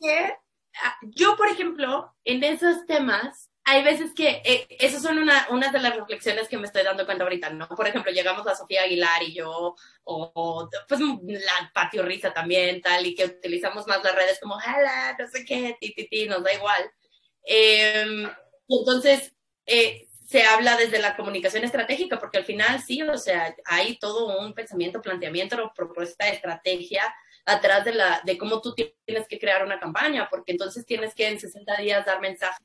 ¿Qué? 0.00 0.34
Ah, 0.82 0.96
yo, 1.02 1.36
por 1.36 1.48
ejemplo, 1.48 2.14
en 2.24 2.44
esos 2.44 2.86
temas, 2.86 3.49
hay 3.64 3.84
veces 3.84 4.12
que 4.14 4.42
eh, 4.44 4.66
esas 4.78 5.02
son 5.02 5.18
una, 5.18 5.46
una, 5.50 5.70
de 5.70 5.78
las 5.78 5.94
reflexiones 5.94 6.48
que 6.48 6.58
me 6.58 6.66
estoy 6.66 6.82
dando 6.82 7.04
cuenta 7.04 7.24
ahorita, 7.24 7.50
¿no? 7.50 7.68
Por 7.68 7.86
ejemplo, 7.86 8.10
llegamos 8.10 8.46
a 8.46 8.56
Sofía 8.56 8.82
Aguilar 8.82 9.22
y 9.22 9.34
yo, 9.34 9.76
o, 10.04 10.68
pues 10.88 11.00
la 11.00 11.70
Patio 11.72 12.02
Risa 12.02 12.32
también, 12.32 12.80
tal, 12.80 13.06
y 13.06 13.14
que 13.14 13.26
utilizamos 13.26 13.86
más 13.86 14.02
las 14.02 14.14
redes 14.14 14.38
como, 14.40 14.54
jala, 14.54 15.16
no 15.18 15.28
sé 15.28 15.44
qué, 15.44 15.76
ti, 15.80 15.94
ti, 15.94 16.08
ti, 16.08 16.26
nos 16.26 16.42
da 16.42 16.52
igual. 16.54 16.90
Eh, 17.44 18.26
y 18.66 18.78
entonces, 18.78 19.34
eh, 19.66 20.08
se 20.30 20.44
habla 20.44 20.76
desde 20.76 21.00
la 21.00 21.16
comunicación 21.16 21.64
estratégica, 21.64 22.18
porque 22.18 22.38
al 22.38 22.44
final 22.44 22.80
sí, 22.80 23.02
o 23.02 23.18
sea, 23.18 23.54
hay 23.64 23.98
todo 23.98 24.38
un 24.38 24.54
pensamiento, 24.54 25.02
planteamiento, 25.02 25.72
propuesta, 25.74 26.28
estrategia 26.28 27.02
atrás 27.44 27.84
de, 27.84 27.94
la, 27.94 28.20
de 28.24 28.38
cómo 28.38 28.60
tú 28.60 28.72
tienes 28.74 29.26
que 29.28 29.40
crear 29.40 29.64
una 29.64 29.80
campaña, 29.80 30.28
porque 30.30 30.52
entonces 30.52 30.86
tienes 30.86 31.14
que 31.14 31.28
en 31.28 31.40
60 31.40 31.76
días 31.78 32.06
dar 32.06 32.20
mensaje. 32.20 32.58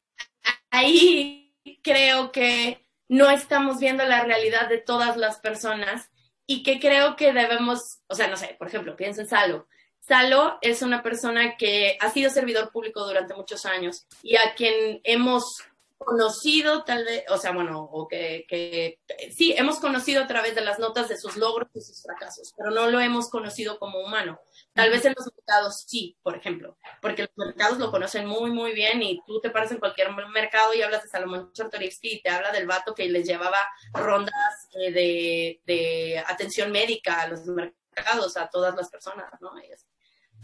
Ahí 0.75 1.53
creo 1.83 2.33
que 2.33 2.85
no 3.07 3.29
estamos 3.29 3.79
viendo 3.79 4.03
la 4.03 4.25
realidad 4.25 4.67
de 4.67 4.77
todas 4.77 5.15
las 5.15 5.39
personas 5.39 6.11
y 6.45 6.63
que 6.63 6.81
creo 6.81 7.15
que 7.15 7.31
debemos, 7.31 7.99
o 8.07 8.15
sea, 8.15 8.27
no 8.27 8.35
sé, 8.35 8.57
por 8.59 8.67
ejemplo, 8.67 8.97
pienso 8.97 9.21
en 9.21 9.27
Salo. 9.27 9.67
Salo 10.01 10.57
es 10.61 10.81
una 10.81 11.01
persona 11.01 11.55
que 11.55 11.97
ha 12.01 12.09
sido 12.09 12.29
servidor 12.29 12.71
público 12.73 13.05
durante 13.05 13.33
muchos 13.33 13.65
años 13.65 14.05
y 14.21 14.35
a 14.35 14.53
quien 14.53 14.99
hemos 15.05 15.63
conocido 15.97 16.83
tal 16.83 17.05
vez, 17.05 17.23
o 17.29 17.37
sea, 17.37 17.51
bueno, 17.51 17.83
o 17.83 18.07
que, 18.07 18.45
que, 18.47 18.99
sí, 19.35 19.53
hemos 19.57 19.79
conocido 19.79 20.23
a 20.23 20.27
través 20.27 20.55
de 20.55 20.61
las 20.61 20.79
notas 20.79 21.09
de 21.09 21.17
sus 21.17 21.37
logros 21.37 21.69
y 21.73 21.81
sus 21.81 22.01
fracasos, 22.03 22.53
pero 22.57 22.71
no 22.71 22.89
lo 22.89 22.99
hemos 22.99 23.29
conocido 23.29 23.79
como 23.79 23.99
humano. 23.99 24.39
Tal 24.73 24.89
vez 24.89 25.05
en 25.05 25.13
los 25.15 25.29
mercados 25.35 25.85
sí, 25.87 26.17
por 26.21 26.35
ejemplo, 26.35 26.77
porque 27.01 27.23
los 27.23 27.47
mercados 27.47 27.79
lo 27.79 27.91
conocen 27.91 28.25
muy, 28.25 28.51
muy 28.51 28.73
bien 28.73 29.01
y 29.01 29.21
tú 29.25 29.39
te 29.39 29.49
paras 29.49 29.71
en 29.71 29.79
cualquier 29.79 30.11
mercado 30.11 30.73
y 30.73 30.81
hablas 30.81 31.03
de 31.03 31.09
Salomón 31.09 31.51
Chertorivsky 31.53 32.13
y 32.15 32.21
te 32.21 32.29
habla 32.29 32.51
del 32.51 32.67
vato 32.67 32.93
que 32.93 33.07
les 33.07 33.25
llevaba 33.27 33.59
rondas 33.93 34.69
eh, 34.73 34.91
de, 34.91 35.61
de, 35.65 36.23
atención 36.27 36.71
médica 36.71 37.21
a 37.21 37.27
los 37.27 37.45
mercados, 37.45 38.37
a 38.37 38.49
todas 38.49 38.75
las 38.75 38.89
personas, 38.89 39.31
¿no? 39.39 39.53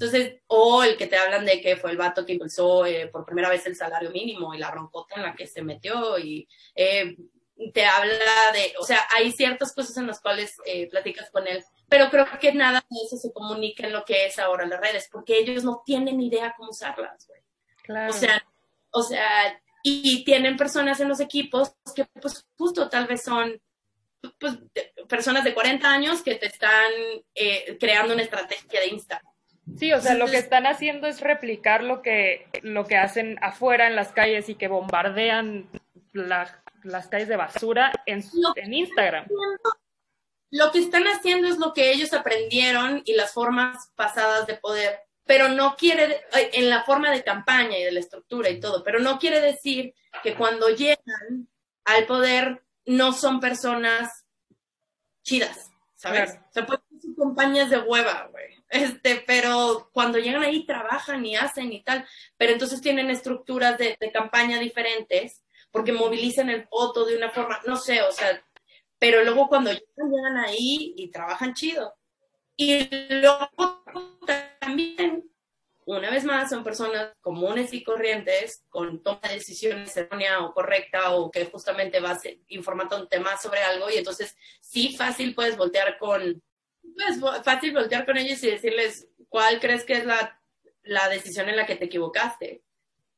Entonces, 0.01 0.41
o 0.47 0.83
el 0.83 0.97
que 0.97 1.05
te 1.05 1.15
hablan 1.15 1.45
de 1.45 1.61
que 1.61 1.75
fue 1.75 1.91
el 1.91 1.97
vato 1.97 2.25
que 2.25 2.33
impulsó 2.33 2.87
eh, 2.87 3.05
por 3.05 3.23
primera 3.23 3.49
vez 3.49 3.67
el 3.67 3.75
salario 3.75 4.09
mínimo 4.09 4.51
y 4.51 4.57
la 4.57 4.71
roncota 4.71 5.13
en 5.15 5.21
la 5.21 5.35
que 5.35 5.45
se 5.45 5.61
metió 5.61 6.17
y 6.17 6.47
eh, 6.73 7.15
te 7.71 7.85
habla 7.85 8.15
de, 8.51 8.73
o 8.79 8.83
sea, 8.83 9.05
hay 9.15 9.31
ciertas 9.31 9.75
cosas 9.75 9.95
en 9.97 10.07
las 10.07 10.19
cuales 10.19 10.57
eh, 10.65 10.89
platicas 10.89 11.29
con 11.29 11.47
él, 11.47 11.63
pero 11.87 12.09
creo 12.09 12.25
que 12.39 12.51
nada 12.51 12.83
de 12.89 12.97
eso 13.05 13.15
se 13.15 13.31
comunica 13.31 13.85
en 13.85 13.93
lo 13.93 14.03
que 14.03 14.25
es 14.25 14.39
ahora 14.39 14.65
las 14.65 14.81
redes, 14.81 15.07
porque 15.11 15.37
ellos 15.37 15.63
no 15.63 15.83
tienen 15.85 16.19
idea 16.19 16.55
cómo 16.57 16.71
usarlas, 16.71 17.27
güey. 17.27 17.41
Claro. 17.83 18.09
O 18.09 18.13
sea, 18.13 18.43
o 18.89 19.03
sea, 19.03 19.61
y 19.83 20.23
tienen 20.23 20.57
personas 20.57 20.99
en 20.99 21.09
los 21.09 21.19
equipos 21.19 21.75
que 21.95 22.05
pues 22.19 22.43
justo 22.57 22.89
tal 22.89 23.05
vez 23.05 23.21
son 23.23 23.61
pues, 24.39 24.57
personas 25.07 25.43
de 25.43 25.53
40 25.53 25.87
años 25.87 26.23
que 26.23 26.35
te 26.35 26.47
están 26.47 26.91
creando 27.79 28.15
una 28.15 28.23
estrategia 28.23 28.79
de 28.79 28.87
Instagram 28.87 29.30
Sí, 29.77 29.93
o 29.93 30.01
sea, 30.01 30.15
lo 30.15 30.27
que 30.27 30.37
están 30.37 30.65
haciendo 30.65 31.07
es 31.07 31.21
replicar 31.21 31.83
lo 31.83 32.01
que, 32.01 32.47
lo 32.61 32.85
que 32.85 32.97
hacen 32.97 33.37
afuera 33.41 33.87
en 33.87 33.95
las 33.95 34.11
calles 34.11 34.49
y 34.49 34.55
que 34.55 34.67
bombardean 34.67 35.69
las 36.13 37.07
calles 37.07 37.27
de 37.27 37.37
basura 37.37 37.91
en, 38.05 38.23
en 38.55 38.73
Instagram. 38.73 39.27
Lo 40.49 40.71
que 40.71 40.79
están 40.79 41.03
haciendo 41.05 41.47
es 41.47 41.57
lo 41.57 41.73
que 41.73 41.91
ellos 41.91 42.13
aprendieron 42.13 43.01
y 43.05 43.13
las 43.13 43.31
formas 43.31 43.91
pasadas 43.95 44.45
de 44.47 44.55
poder, 44.55 44.99
pero 45.25 45.47
no 45.47 45.75
quiere, 45.77 46.21
en 46.33 46.69
la 46.69 46.83
forma 46.83 47.09
de 47.11 47.23
campaña 47.23 47.77
y 47.77 47.83
de 47.83 47.91
la 47.91 48.01
estructura 48.01 48.49
y 48.49 48.59
todo, 48.59 48.83
pero 48.83 48.99
no 48.99 49.17
quiere 49.17 49.39
decir 49.39 49.93
que 50.23 50.35
cuando 50.35 50.69
llegan 50.69 51.47
al 51.85 52.05
poder 52.05 52.63
no 52.85 53.13
son 53.13 53.39
personas 53.39 54.25
chidas, 55.23 55.71
¿sabes? 55.95 56.37
O 56.49 56.53
sea, 56.53 56.65
pueden 56.65 56.83
ser 56.99 57.15
compañías 57.15 57.69
de 57.69 57.79
hueva, 57.79 58.27
güey. 58.31 58.60
Este, 58.71 59.21
pero 59.27 59.89
cuando 59.91 60.17
llegan 60.17 60.43
ahí 60.43 60.65
trabajan 60.65 61.25
y 61.25 61.35
hacen 61.35 61.73
y 61.73 61.83
tal, 61.83 62.07
pero 62.37 62.53
entonces 62.53 62.79
tienen 62.79 63.09
estructuras 63.09 63.77
de, 63.77 63.97
campaña 64.13 64.59
diferentes 64.59 65.43
porque 65.71 65.91
movilizan 65.91 66.49
el 66.49 66.67
voto 66.71 67.05
de 67.05 67.17
una 67.17 67.29
forma, 67.29 67.59
no 67.65 67.75
sé, 67.75 68.01
o 68.01 68.11
sea, 68.13 68.41
pero 68.97 69.23
luego 69.23 69.49
cuando 69.49 69.71
llegan, 69.71 70.37
ahí 70.37 70.93
y 70.95 71.11
trabajan 71.11 71.53
chido. 71.53 71.93
Y 72.55 72.87
luego 73.21 73.49
también 74.59 75.29
una 75.85 76.09
vez 76.09 76.23
más, 76.23 76.49
son 76.49 76.63
personas 76.63 77.13
comunes 77.19 77.73
y 77.73 77.83
corrientes 77.83 78.63
con 78.69 79.03
toma 79.03 79.19
de 79.23 79.35
decisiones 79.35 79.97
errónea 79.97 80.39
o 80.41 80.53
correcta 80.53 81.13
o 81.13 81.29
que 81.29 81.45
justamente 81.45 81.99
vas 81.99 82.21
informando 82.47 82.97
un 82.97 83.09
tema 83.09 83.35
sobre 83.37 83.61
algo 83.61 83.89
y 83.89 83.97
entonces 83.97 84.37
sí 84.61 84.95
fácil 84.95 85.35
puedes 85.35 85.57
voltear 85.57 85.97
con, 85.97 86.41
pues 86.81 87.43
fácil 87.43 87.73
voltear 87.73 88.05
con 88.05 88.17
ellos 88.17 88.43
y 88.43 88.51
decirles 88.51 89.07
cuál 89.29 89.59
crees 89.59 89.83
que 89.83 89.93
es 89.93 90.05
la, 90.05 90.39
la 90.83 91.09
decisión 91.09 91.49
en 91.49 91.55
la 91.55 91.65
que 91.65 91.75
te 91.75 91.85
equivocaste, 91.85 92.63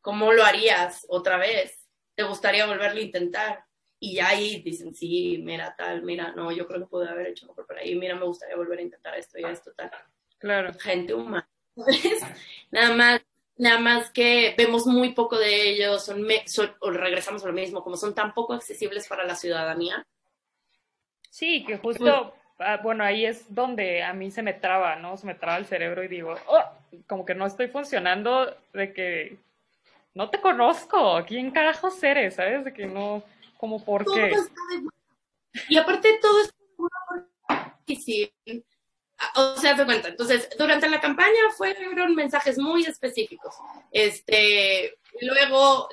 cómo 0.02 0.34
lo 0.34 0.44
harías 0.44 1.06
otra 1.10 1.38
vez, 1.38 1.88
te 2.16 2.24
gustaría 2.24 2.66
volverlo 2.66 3.00
a 3.00 3.04
intentar. 3.04 3.66
Y 4.00 4.16
ya 4.16 4.28
ahí 4.28 4.62
dicen, 4.62 4.94
sí, 4.94 5.42
mira, 5.44 5.74
tal, 5.78 6.04
mira, 6.04 6.34
no, 6.36 6.52
yo 6.52 6.68
creo 6.68 6.82
que 6.82 6.88
pude 6.88 7.08
haber 7.08 7.28
hecho 7.28 7.48
mejor 7.48 7.66
por 7.66 7.78
ahí, 7.78 7.96
mira, 7.96 8.16
me 8.16 8.26
gustaría 8.26 8.56
volver 8.58 8.80
a 8.80 8.82
intentar 8.82 9.16
esto 9.18 9.40
y 9.40 9.46
esto, 9.46 9.72
tal. 9.74 9.92
Claro. 10.38 10.74
Gente 10.74 11.14
humana. 11.14 11.50
nada 12.72 12.94
más, 12.96 13.22
nada 13.56 13.80
más 13.80 14.12
que 14.12 14.54
vemos 14.58 14.86
muy 14.86 15.14
poco 15.14 15.38
de 15.38 15.70
ellos, 15.70 16.04
son, 16.04 16.28
o 16.82 16.92
regresamos 16.92 17.44
a 17.44 17.48
lo 17.48 17.54
mismo, 17.54 17.82
como 17.82 17.96
son 17.96 18.14
tan 18.14 18.34
poco 18.34 18.54
accesibles 18.54 19.08
para 19.08 19.24
la 19.24 19.36
ciudadanía. 19.36 20.06
Sí, 21.30 21.64
que 21.66 21.78
justo, 21.78 22.36
ah, 22.64 22.80
bueno, 22.82 23.04
ahí 23.04 23.26
es 23.26 23.54
donde 23.54 24.04
a 24.04 24.14
mí 24.14 24.32
se 24.32 24.42
me 24.42 24.54
traba, 24.54 24.96
¿no? 24.96 25.18
Se 25.18 25.26
me 25.26 25.36
traba 25.36 25.58
el 25.58 25.66
cerebro 25.66 26.04
y 26.04 26.08
digo, 26.08 26.36
oh, 26.48 26.64
como 27.08 27.26
que 27.26 27.36
no 27.36 27.46
estoy 27.46 27.68
funcionando 27.68 28.56
de 28.74 28.94
que 28.94 29.38
no 30.14 30.30
te 30.30 30.40
conozco, 30.40 31.24
¿quién 31.26 31.52
carajos 31.52 32.02
eres? 32.04 32.36
¿Sabes? 32.36 32.66
De 32.66 32.74
que 32.74 32.86
no 32.86 33.24
como 33.58 33.84
por 33.84 34.06
qué. 34.06 34.34
Y 35.70 35.78
aparte 35.78 36.20
todo 36.22 36.42
es 36.42 36.54
difícil. 37.86 38.34
O 39.36 39.56
sea, 39.58 39.76
te 39.76 39.86
cuenta. 39.86 40.10
Entonces, 40.10 40.50
durante 40.58 40.90
la 40.90 41.00
campaña 41.00 41.50
fueron 41.56 42.14
mensajes 42.16 42.58
muy 42.58 42.84
específicos. 42.84 43.56
Este, 43.92 44.98
luego 45.22 45.88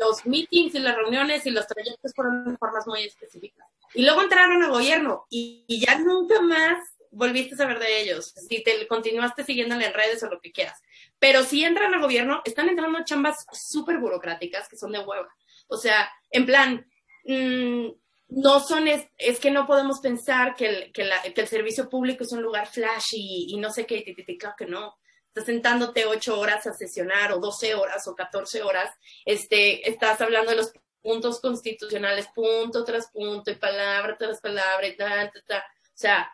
los 0.00 0.26
meetings 0.26 0.74
y 0.74 0.78
las 0.80 0.96
reuniones 0.96 1.46
y 1.46 1.50
los 1.50 1.66
trayectos 1.66 2.12
fueron 2.14 2.44
de 2.44 2.56
formas 2.56 2.86
muy 2.86 3.04
específicas. 3.04 3.68
Y 3.94 4.02
luego 4.04 4.22
entraron 4.22 4.62
al 4.62 4.70
gobierno 4.70 5.26
y, 5.30 5.64
ya 5.68 5.98
nunca 5.98 6.40
más 6.40 6.78
volviste 7.10 7.54
a 7.54 7.58
saber 7.58 7.78
de 7.78 8.02
ellos. 8.02 8.32
Si 8.48 8.62
te 8.62 8.86
continuaste 8.86 9.44
siguiéndole 9.44 9.86
en 9.86 9.94
redes 9.94 10.22
o 10.22 10.30
lo 10.30 10.40
que 10.40 10.52
quieras. 10.52 10.80
Pero 11.18 11.42
si 11.42 11.62
entran 11.62 11.92
al 11.92 12.00
gobierno, 12.00 12.40
están 12.44 12.68
entrando 12.68 13.04
chambas 13.04 13.46
súper 13.52 13.98
burocráticas 13.98 14.68
que 14.68 14.76
son 14.76 14.92
de 14.92 15.00
hueva. 15.00 15.28
O 15.68 15.76
sea, 15.76 16.10
en 16.30 16.46
plan, 16.46 16.86
Mm, 17.24 17.90
no 18.28 18.60
son, 18.60 18.88
es, 18.88 19.06
es, 19.18 19.38
que 19.38 19.50
no 19.50 19.66
podemos 19.66 20.00
pensar 20.00 20.54
que 20.56 20.66
el, 20.66 20.92
que, 20.92 21.08
el, 21.36 21.48
servicio 21.48 21.88
público 21.88 22.24
es 22.24 22.32
un 22.32 22.42
lugar 22.42 22.66
flashy 22.66 23.46
y, 23.48 23.56
no 23.58 23.70
sé 23.70 23.86
qué, 23.86 24.04
claro 24.38 24.56
que 24.56 24.66
no. 24.66 24.96
Estás 25.28 25.46
sentándote 25.46 26.04
ocho 26.04 26.38
horas 26.38 26.66
a 26.66 26.74
sesionar 26.74 27.32
o 27.32 27.38
doce 27.38 27.74
horas 27.74 28.06
o 28.06 28.14
catorce 28.14 28.62
horas, 28.62 28.90
este, 29.24 29.88
estás 29.88 30.20
hablando 30.20 30.50
de 30.50 30.58
los 30.58 30.72
puntos 31.02 31.40
constitucionales, 31.40 32.28
punto 32.34 32.84
tras 32.84 33.10
punto 33.10 33.50
y 33.50 33.56
palabra 33.56 34.16
tras 34.18 34.40
palabra 34.40 34.86
y 34.86 34.96
ta, 34.96 35.30
ta, 35.30 35.40
ta. 35.46 35.58
O 35.58 35.94
sea, 35.94 36.30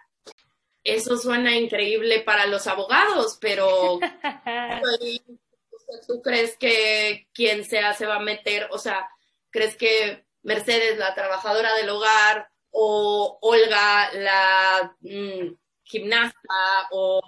eso 0.85 1.17
suena 1.17 1.57
increíble 1.57 2.21
para 2.21 2.47
los 2.47 2.67
abogados, 2.67 3.39
pero 3.41 3.99
¿tú 6.07 6.23
crees 6.23 6.57
que 6.57 7.29
quien 7.33 7.65
sea 7.65 7.95
se 7.95 8.07
va 8.07 8.17
a 8.17 8.21
meter? 8.21 8.69
O 8.71 8.79
sea, 8.79 9.09
¿crees 9.51 9.77
que 9.77 10.25
Mercedes, 10.43 10.99
la 10.99 11.15
trabajadora 11.15 11.75
del 11.75 11.91
hogar, 11.91 12.49
o 12.71 13.39
Olga, 13.43 14.13
la 14.13 14.97
mm, 15.01 15.55
gimnasta, 15.83 16.89
o, 16.93 17.21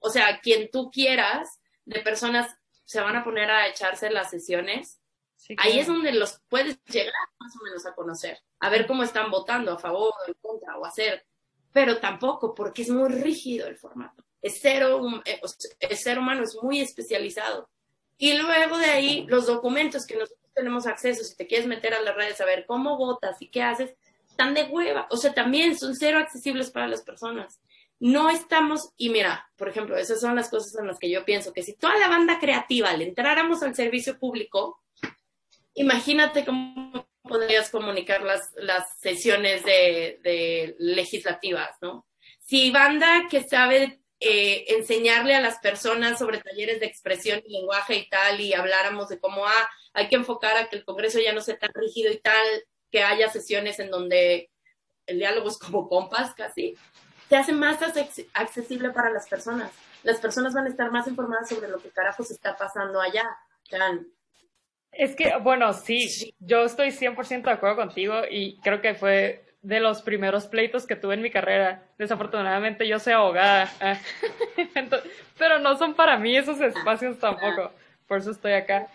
o 0.00 0.10
sea, 0.10 0.40
quien 0.40 0.70
tú 0.70 0.90
quieras, 0.90 1.60
de 1.84 2.00
personas 2.00 2.54
se 2.84 3.00
van 3.00 3.16
a 3.16 3.24
poner 3.24 3.50
a 3.50 3.68
echarse 3.68 4.10
las 4.10 4.30
sesiones. 4.30 5.00
Ahí 5.58 5.78
es 5.78 5.86
donde 5.86 6.12
los 6.12 6.40
puedes 6.48 6.82
llegar 6.84 7.12
más 7.38 7.54
o 7.56 7.64
menos 7.64 7.86
a 7.86 7.94
conocer, 7.94 8.38
a 8.60 8.70
ver 8.70 8.86
cómo 8.86 9.02
están 9.02 9.30
votando 9.30 9.72
a 9.72 9.78
favor 9.78 10.12
o 10.12 10.28
en 10.28 10.34
contra 10.40 10.78
o 10.78 10.84
hacer, 10.84 11.26
pero 11.72 11.98
tampoco 11.98 12.54
porque 12.54 12.82
es 12.82 12.90
muy 12.90 13.08
rígido 13.08 13.66
el 13.66 13.76
formato. 13.76 14.24
Es 14.40 14.58
cero, 14.60 15.00
eh, 15.24 15.40
el 15.80 15.96
ser 15.96 16.18
humano 16.18 16.42
es 16.42 16.56
muy 16.62 16.80
especializado. 16.80 17.68
Y 18.18 18.34
luego 18.34 18.78
de 18.78 18.86
ahí, 18.86 19.26
los 19.28 19.46
documentos 19.46 20.06
que 20.06 20.16
nosotros 20.16 20.50
tenemos 20.54 20.86
acceso, 20.86 21.22
si 21.22 21.36
te 21.36 21.46
quieres 21.46 21.66
meter 21.66 21.92
a 21.94 22.00
las 22.00 22.14
redes 22.14 22.40
a 22.40 22.46
ver 22.46 22.64
cómo 22.66 22.96
votas 22.96 23.36
y 23.40 23.48
qué 23.48 23.62
haces, 23.62 23.94
están 24.28 24.54
de 24.54 24.64
hueva. 24.64 25.06
O 25.10 25.16
sea, 25.16 25.34
también 25.34 25.78
son 25.78 25.94
cero 25.94 26.18
accesibles 26.18 26.70
para 26.70 26.88
las 26.88 27.02
personas. 27.02 27.60
No 27.98 28.30
estamos, 28.30 28.90
y 28.96 29.08
mira, 29.10 29.50
por 29.56 29.68
ejemplo, 29.68 29.96
esas 29.96 30.20
son 30.20 30.36
las 30.36 30.50
cosas 30.50 30.74
en 30.78 30.86
las 30.86 30.98
que 30.98 31.10
yo 31.10 31.24
pienso 31.24 31.52
que 31.52 31.62
si 31.62 31.74
toda 31.74 31.96
la 31.98 32.08
banda 32.08 32.38
creativa 32.38 32.92
le 32.94 33.08
entráramos 33.08 33.62
al 33.62 33.74
servicio 33.74 34.18
público, 34.18 34.80
imagínate 35.76 36.44
cómo 36.44 37.06
podrías 37.22 37.70
comunicar 37.70 38.22
las, 38.22 38.50
las 38.56 38.98
sesiones 38.98 39.64
de, 39.64 40.18
de 40.22 40.74
legislativas, 40.78 41.70
¿no? 41.80 42.06
Si 42.40 42.70
banda 42.70 43.26
que 43.30 43.42
sabe 43.42 44.00
eh, 44.18 44.64
enseñarle 44.68 45.34
a 45.34 45.40
las 45.40 45.58
personas 45.58 46.18
sobre 46.18 46.40
talleres 46.40 46.80
de 46.80 46.86
expresión 46.86 47.42
y 47.44 47.52
lenguaje 47.52 47.96
y 47.96 48.08
tal, 48.08 48.40
y 48.40 48.54
habláramos 48.54 49.08
de 49.08 49.18
cómo 49.18 49.46
ah, 49.46 49.68
hay 49.92 50.08
que 50.08 50.16
enfocar 50.16 50.56
a 50.56 50.68
que 50.68 50.76
el 50.76 50.84
Congreso 50.84 51.18
ya 51.20 51.32
no 51.32 51.40
sea 51.40 51.58
tan 51.58 51.70
rígido 51.74 52.10
y 52.12 52.18
tal, 52.18 52.46
que 52.90 53.02
haya 53.02 53.28
sesiones 53.28 53.78
en 53.78 53.90
donde 53.90 54.50
el 55.06 55.18
diálogo 55.18 55.48
es 55.48 55.58
como 55.58 55.88
compas 55.88 56.34
casi, 56.34 56.76
se 57.28 57.36
hace 57.36 57.52
más 57.52 57.78
accesible 58.32 58.90
para 58.90 59.10
las 59.10 59.28
personas. 59.28 59.70
Las 60.02 60.20
personas 60.20 60.54
van 60.54 60.66
a 60.66 60.70
estar 60.70 60.90
más 60.92 61.08
informadas 61.08 61.48
sobre 61.48 61.68
lo 61.68 61.78
que 61.78 61.90
carajos 61.90 62.30
está 62.30 62.56
pasando 62.56 63.00
allá. 63.00 63.36
Es 64.96 65.14
que, 65.14 65.36
bueno, 65.36 65.72
sí, 65.72 66.34
yo 66.38 66.64
estoy 66.64 66.88
100% 66.88 67.42
de 67.42 67.50
acuerdo 67.50 67.76
contigo 67.76 68.22
y 68.30 68.58
creo 68.60 68.80
que 68.80 68.94
fue 68.94 69.44
de 69.62 69.80
los 69.80 70.00
primeros 70.02 70.46
pleitos 70.46 70.86
que 70.86 70.96
tuve 70.96 71.14
en 71.14 71.22
mi 71.22 71.30
carrera. 71.30 71.82
Desafortunadamente 71.98 72.86
yo 72.86 72.98
soy 72.98 73.12
abogada, 73.12 73.70
ah. 73.80 73.98
pero 75.38 75.58
no 75.58 75.76
son 75.76 75.94
para 75.94 76.16
mí 76.18 76.36
esos 76.36 76.60
espacios 76.60 77.18
tampoco, 77.18 77.72
por 78.06 78.18
eso 78.18 78.30
estoy 78.30 78.52
acá. 78.52 78.88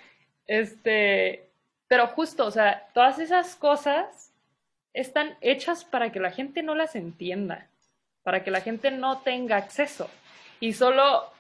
Este, 0.48 1.50
pero 1.88 2.08
justo, 2.08 2.46
o 2.46 2.52
sea, 2.52 2.88
todas 2.94 3.20
esas 3.20 3.56
cosas 3.56 4.34
están 4.94 5.38
hechas 5.42 5.86
para 5.86 6.12
que 6.12 6.20
la 6.20 6.32
gente 6.32 6.64
no 6.64 6.74
las 6.74 6.96
entienda, 6.96 7.68
para 8.24 8.44
que 8.44 8.52
la 8.52 8.62
gente 8.62 8.92
no 8.92 9.20
tenga 9.20 9.58
acceso 9.58 10.10
y 10.62 10.74
solo, 10.74 11.34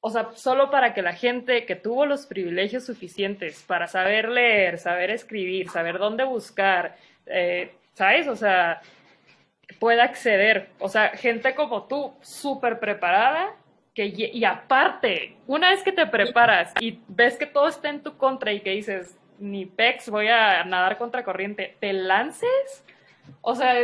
o 0.00 0.10
sea, 0.10 0.30
solo 0.34 0.70
para 0.70 0.94
que 0.94 1.02
la 1.02 1.12
gente 1.12 1.66
que 1.66 1.74
tuvo 1.74 2.06
los 2.06 2.26
privilegios 2.26 2.84
suficientes 2.84 3.64
para 3.66 3.88
saber 3.88 4.28
leer, 4.28 4.78
saber 4.78 5.10
escribir, 5.10 5.68
saber 5.70 5.98
dónde 5.98 6.24
buscar, 6.24 6.96
eh, 7.26 7.72
¿sabes? 7.94 8.28
O 8.28 8.36
sea, 8.36 8.80
pueda 9.80 10.04
acceder. 10.04 10.68
O 10.78 10.88
sea, 10.88 11.10
gente 11.10 11.54
como 11.54 11.84
tú, 11.84 12.14
súper 12.20 12.78
preparada, 12.78 13.54
que, 13.92 14.06
y 14.06 14.44
aparte, 14.44 15.36
una 15.48 15.70
vez 15.70 15.82
que 15.82 15.90
te 15.90 16.06
preparas 16.06 16.72
y 16.80 17.00
ves 17.08 17.36
que 17.36 17.46
todo 17.46 17.66
está 17.66 17.88
en 17.88 18.02
tu 18.02 18.16
contra 18.16 18.52
y 18.52 18.60
que 18.60 18.70
dices, 18.70 19.18
ni 19.40 19.66
pex, 19.66 20.08
voy 20.10 20.28
a 20.28 20.62
nadar 20.64 20.98
contra 20.98 21.24
corriente, 21.24 21.76
te 21.80 21.92
lances, 21.92 22.84
o 23.40 23.56
sea, 23.56 23.74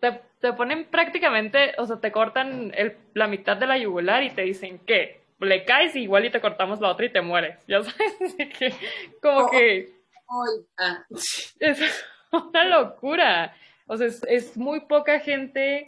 te, 0.00 0.20
te 0.40 0.52
ponen 0.54 0.86
prácticamente, 0.86 1.74
o 1.76 1.84
sea, 1.84 1.96
te 1.96 2.10
cortan 2.10 2.72
la 3.12 3.26
mitad 3.26 3.58
de 3.58 3.66
la 3.66 3.76
yugular 3.76 4.22
y 4.22 4.30
te 4.30 4.42
dicen 4.42 4.78
que 4.78 5.19
le 5.40 5.64
caes 5.64 5.96
y 5.96 6.02
igual 6.02 6.24
y 6.24 6.30
te 6.30 6.40
cortamos 6.40 6.80
la 6.80 6.90
otra 6.90 7.06
y 7.06 7.12
te 7.12 7.20
mueres, 7.20 7.58
ya 7.66 7.82
sabes, 7.82 8.34
que 8.58 8.74
como 9.20 9.46
oh, 9.46 9.50
que... 9.50 10.00
Es, 11.58 12.04
una 12.32 12.64
locura. 12.64 13.54
O 13.86 13.96
sea, 13.96 14.06
es, 14.06 14.56
muy 14.56 14.80
poca 14.80 15.18
gente. 15.20 15.84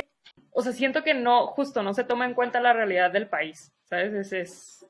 O 0.51 0.63
sea, 0.63 0.73
siento 0.73 1.05
que 1.05 1.15
no, 1.15 1.47
justo 1.49 1.83
no 1.83 1.95
se 1.95 2.05
toma 2.05 2.27
en 2.27 2.35
cuenta 2.35 2.61
la 2.61 2.73
realidad 2.73 3.11
del 3.11 3.29
país. 3.29 3.73
¿Sabes? 3.85 4.13
Es, 4.15 4.33
es 4.33 4.87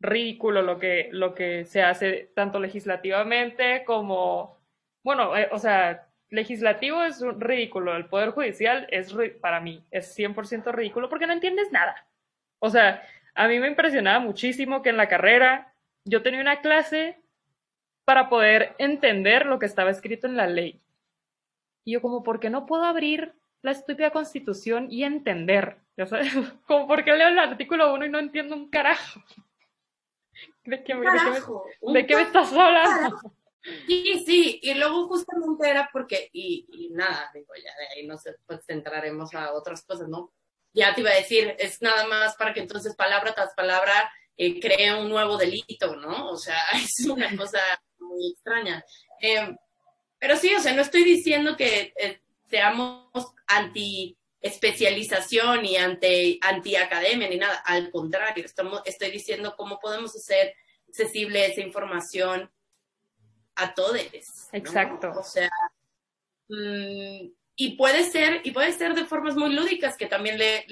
ridículo 0.00 0.62
lo 0.62 0.78
que, 0.78 1.08
lo 1.12 1.34
que 1.34 1.64
se 1.64 1.82
hace 1.82 2.30
tanto 2.34 2.60
legislativamente 2.60 3.84
como. 3.84 4.60
Bueno, 5.02 5.36
eh, 5.36 5.48
o 5.50 5.58
sea, 5.58 6.06
legislativo 6.30 7.02
es 7.02 7.20
ridículo. 7.38 7.96
El 7.96 8.06
Poder 8.06 8.30
Judicial 8.30 8.86
es, 8.90 9.14
para 9.40 9.60
mí, 9.60 9.84
es 9.90 10.16
100% 10.16 10.72
ridículo 10.72 11.08
porque 11.08 11.26
no 11.26 11.32
entiendes 11.32 11.72
nada. 11.72 12.06
O 12.58 12.70
sea, 12.70 13.02
a 13.34 13.48
mí 13.48 13.58
me 13.58 13.68
impresionaba 13.68 14.20
muchísimo 14.20 14.82
que 14.82 14.90
en 14.90 14.96
la 14.96 15.08
carrera 15.08 15.74
yo 16.04 16.22
tenía 16.22 16.40
una 16.40 16.60
clase 16.60 17.20
para 18.04 18.28
poder 18.28 18.74
entender 18.78 19.46
lo 19.46 19.58
que 19.58 19.66
estaba 19.66 19.90
escrito 19.90 20.26
en 20.26 20.36
la 20.36 20.46
ley. 20.46 20.80
Y 21.84 21.92
yo 21.92 22.02
como, 22.02 22.22
¿por 22.22 22.40
qué 22.40 22.50
no 22.50 22.66
puedo 22.66 22.84
abrir 22.84 23.34
la 23.62 23.70
estúpida 23.70 24.10
constitución 24.10 24.88
y 24.90 25.04
entender? 25.04 25.78
¿Ya 25.96 26.06
sabes? 26.06 26.32
Como, 26.66 26.86
¿por 26.86 27.04
qué 27.04 27.12
leo 27.12 27.28
el 27.28 27.38
artículo 27.38 27.92
1 27.94 28.06
y 28.06 28.08
no 28.08 28.18
entiendo 28.18 28.56
un 28.56 28.70
carajo? 28.70 29.20
¿De 30.64 30.82
qué, 30.82 30.94
me, 30.94 31.06
de 31.06 32.06
qué 32.06 32.16
me, 32.16 32.22
estás 32.22 32.52
hablando? 32.52 33.18
Sí, 33.86 34.22
sí, 34.24 34.60
y 34.62 34.74
luego 34.74 35.08
justamente 35.08 35.68
era 35.68 35.88
porque, 35.92 36.30
y, 36.32 36.66
y 36.72 36.90
nada, 36.90 37.30
digo, 37.34 37.52
ya 37.54 37.70
de 37.76 38.00
ahí 38.00 38.06
nos 38.06 38.22
pues, 38.46 38.64
centraremos 38.64 39.34
a 39.34 39.52
otras 39.52 39.84
cosas, 39.84 40.08
¿no? 40.08 40.32
Ya 40.72 40.94
te 40.94 41.00
iba 41.02 41.10
a 41.10 41.16
decir, 41.16 41.54
es 41.58 41.82
nada 41.82 42.06
más 42.06 42.34
para 42.36 42.52
que 42.54 42.60
entonces 42.60 42.94
palabra 42.94 43.34
tras 43.34 43.54
palabra 43.54 44.10
eh, 44.36 44.60
cree 44.60 44.94
un 44.94 45.08
nuevo 45.08 45.36
delito, 45.36 45.96
¿no? 45.96 46.30
O 46.30 46.36
sea, 46.36 46.58
es 46.74 47.06
una 47.06 47.34
cosa 47.36 47.60
muy 47.98 48.32
extraña. 48.32 48.84
Eh, 49.20 49.54
pero 50.18 50.36
sí, 50.36 50.54
o 50.54 50.60
sea, 50.60 50.72
no 50.72 50.82
estoy 50.82 51.04
diciendo 51.04 51.56
que 51.56 51.92
eh, 51.98 52.20
seamos 52.48 53.34
anti 53.46 54.16
especialización 54.40 55.64
y 55.64 55.76
anti, 55.76 56.40
anti 56.42 56.74
academia 56.74 57.28
ni 57.28 57.36
nada, 57.36 57.62
al 57.64 57.90
contrario, 57.90 58.44
estamos, 58.44 58.82
estoy 58.84 59.12
diciendo 59.12 59.54
cómo 59.56 59.78
podemos 59.78 60.14
hacer 60.16 60.54
accesible 60.88 61.46
esa 61.46 61.60
información 61.60 62.50
a 63.54 63.74
todos. 63.74 64.00
Exacto. 64.52 65.12
O 65.16 65.22
sea, 65.22 65.50
mm, 66.48 67.28
y 67.56 67.76
puede 67.76 68.04
ser, 68.04 68.40
y 68.44 68.50
puede 68.52 68.72
ser 68.72 68.94
de 68.94 69.04
formas 69.04 69.36
muy 69.36 69.52
lúdicas 69.52 69.96
que 69.96 70.06
también 70.06 70.38
le, 70.38 70.64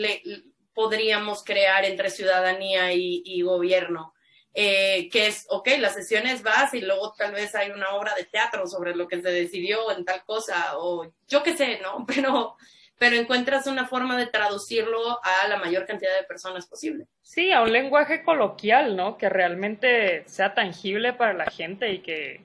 podríamos 0.74 1.44
crear 1.44 1.84
entre 1.84 2.10
ciudadanía 2.10 2.92
y, 2.92 3.42
gobierno. 3.42 4.14
Eh, 4.52 5.08
que 5.12 5.28
es, 5.28 5.46
ok, 5.48 5.68
las 5.78 5.94
sesiones 5.94 6.42
vas 6.42 6.74
y 6.74 6.80
luego 6.80 7.14
tal 7.16 7.30
vez 7.32 7.54
hay 7.54 7.70
una 7.70 7.90
obra 7.90 8.16
de 8.16 8.24
teatro 8.24 8.66
sobre 8.66 8.96
lo 8.96 9.06
que 9.06 9.22
se 9.22 9.30
decidió 9.30 9.92
en 9.96 10.04
tal 10.04 10.24
cosa, 10.24 10.76
o 10.76 11.06
yo 11.28 11.44
qué 11.44 11.56
sé, 11.56 11.78
¿no? 11.80 12.04
Pero, 12.06 12.56
pero 12.98 13.16
encuentras 13.16 13.66
una 13.66 13.86
forma 13.86 14.18
de 14.18 14.26
traducirlo 14.26 15.20
a 15.22 15.48
la 15.48 15.56
mayor 15.56 15.86
cantidad 15.86 16.14
de 16.18 16.26
personas 16.26 16.66
posible. 16.66 17.06
Sí, 17.22 17.50
a 17.50 17.62
un 17.62 17.72
lenguaje 17.72 18.22
coloquial, 18.22 18.94
¿no? 18.94 19.16
Que 19.16 19.30
realmente 19.30 20.24
sea 20.26 20.52
tangible 20.52 21.14
para 21.14 21.32
la 21.32 21.46
gente 21.46 21.92
y 21.92 22.00
que 22.00 22.44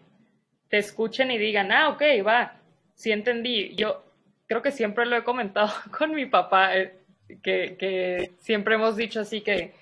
te 0.70 0.78
escuchen 0.78 1.30
y 1.32 1.38
digan, 1.38 1.74
ah, 1.74 1.90
ok, 1.90 2.02
va, 2.26 2.62
sí 2.94 3.12
entendí. 3.12 3.76
Yo 3.76 4.05
creo 4.48 4.62
que 4.62 4.72
siempre 4.72 5.06
lo 5.06 5.16
he 5.16 5.24
comentado 5.24 5.72
con 5.98 6.14
mi 6.14 6.26
papá, 6.26 6.76
eh, 6.78 7.00
que, 7.42 7.76
que 7.78 8.34
siempre 8.40 8.76
hemos 8.76 8.96
dicho 8.96 9.20
así 9.22 9.42
que 9.42 9.74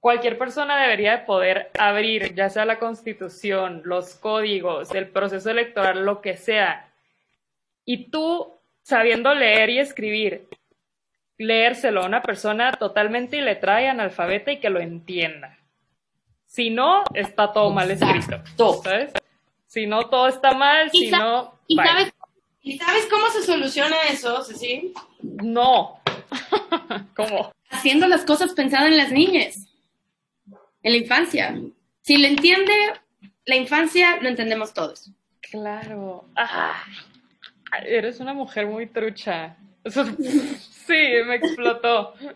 cualquier 0.00 0.38
persona 0.38 0.80
debería 0.80 1.18
de 1.18 1.24
poder 1.24 1.70
abrir, 1.78 2.34
ya 2.34 2.48
sea 2.48 2.64
la 2.64 2.78
constitución, 2.78 3.82
los 3.84 4.14
códigos, 4.14 4.94
el 4.94 5.08
proceso 5.08 5.50
electoral, 5.50 6.04
lo 6.04 6.20
que 6.20 6.36
sea, 6.36 6.88
y 7.84 8.10
tú 8.10 8.54
sabiendo 8.82 9.34
leer 9.34 9.70
y 9.70 9.78
escribir, 9.78 10.48
leérselo 11.38 12.02
a 12.02 12.06
una 12.06 12.22
persona 12.22 12.72
totalmente 12.72 13.36
iletrada 13.36 13.82
y 13.82 13.86
analfabeta 13.86 14.52
y 14.52 14.60
que 14.60 14.70
lo 14.70 14.80
entienda. 14.80 15.58
Si 16.46 16.70
no, 16.70 17.04
está 17.14 17.52
todo 17.52 17.70
mal 17.70 17.90
escrito. 17.90 18.42
¿Sabes? 18.82 19.12
Si 19.66 19.86
no, 19.86 20.08
todo 20.08 20.28
está 20.28 20.52
mal, 20.52 20.90
si 20.90 21.10
no... 21.10 21.58
¿y 21.66 21.76
sabes, 21.76 22.12
¿Y 22.68 22.76
sabes 22.76 23.06
cómo 23.06 23.30
se 23.30 23.42
soluciona 23.44 23.96
eso, 24.10 24.44
Ceci? 24.44 24.92
No. 25.22 26.02
¿Cómo? 27.16 27.50
Haciendo 27.70 28.06
las 28.06 28.26
cosas 28.26 28.52
pensadas 28.52 28.88
en 28.88 28.98
las 28.98 29.10
niñas, 29.10 29.66
en 30.82 30.92
la 30.92 30.98
infancia. 30.98 31.58
Si 32.02 32.18
le 32.18 32.28
entiende 32.28 32.74
la 33.46 33.56
infancia, 33.56 34.20
lo 34.20 34.28
entendemos 34.28 34.74
todos. 34.74 35.10
Claro. 35.40 36.28
Ah, 36.36 36.84
eres 37.86 38.20
una 38.20 38.34
mujer 38.34 38.66
muy 38.66 38.86
trucha. 38.86 39.56
sí, 39.86 41.02
me 41.24 41.36
explotó. 41.36 42.12
si 42.18 42.28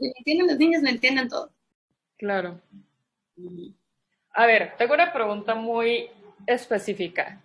le 0.00 0.14
entienden 0.16 0.46
las 0.46 0.58
niñas, 0.58 0.82
lo 0.84 0.90
entienden 0.90 1.28
todo. 1.28 1.50
Claro. 2.16 2.60
A 4.32 4.46
ver, 4.46 4.76
tengo 4.78 4.94
una 4.94 5.12
pregunta 5.12 5.56
muy 5.56 6.08
específica. 6.46 7.42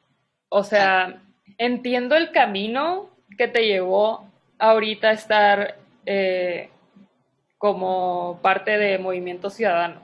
O 0.55 0.63
sea, 0.63 1.19
entiendo 1.57 2.15
el 2.15 2.29
camino 2.29 3.09
que 3.39 3.47
te 3.47 3.65
llevó 3.65 4.29
ahorita 4.59 5.09
a 5.09 5.13
estar 5.13 5.79
eh, 6.05 6.69
como 7.57 8.39
parte 8.43 8.77
de 8.77 8.99
Movimiento 8.99 9.49
Ciudadano. 9.49 9.99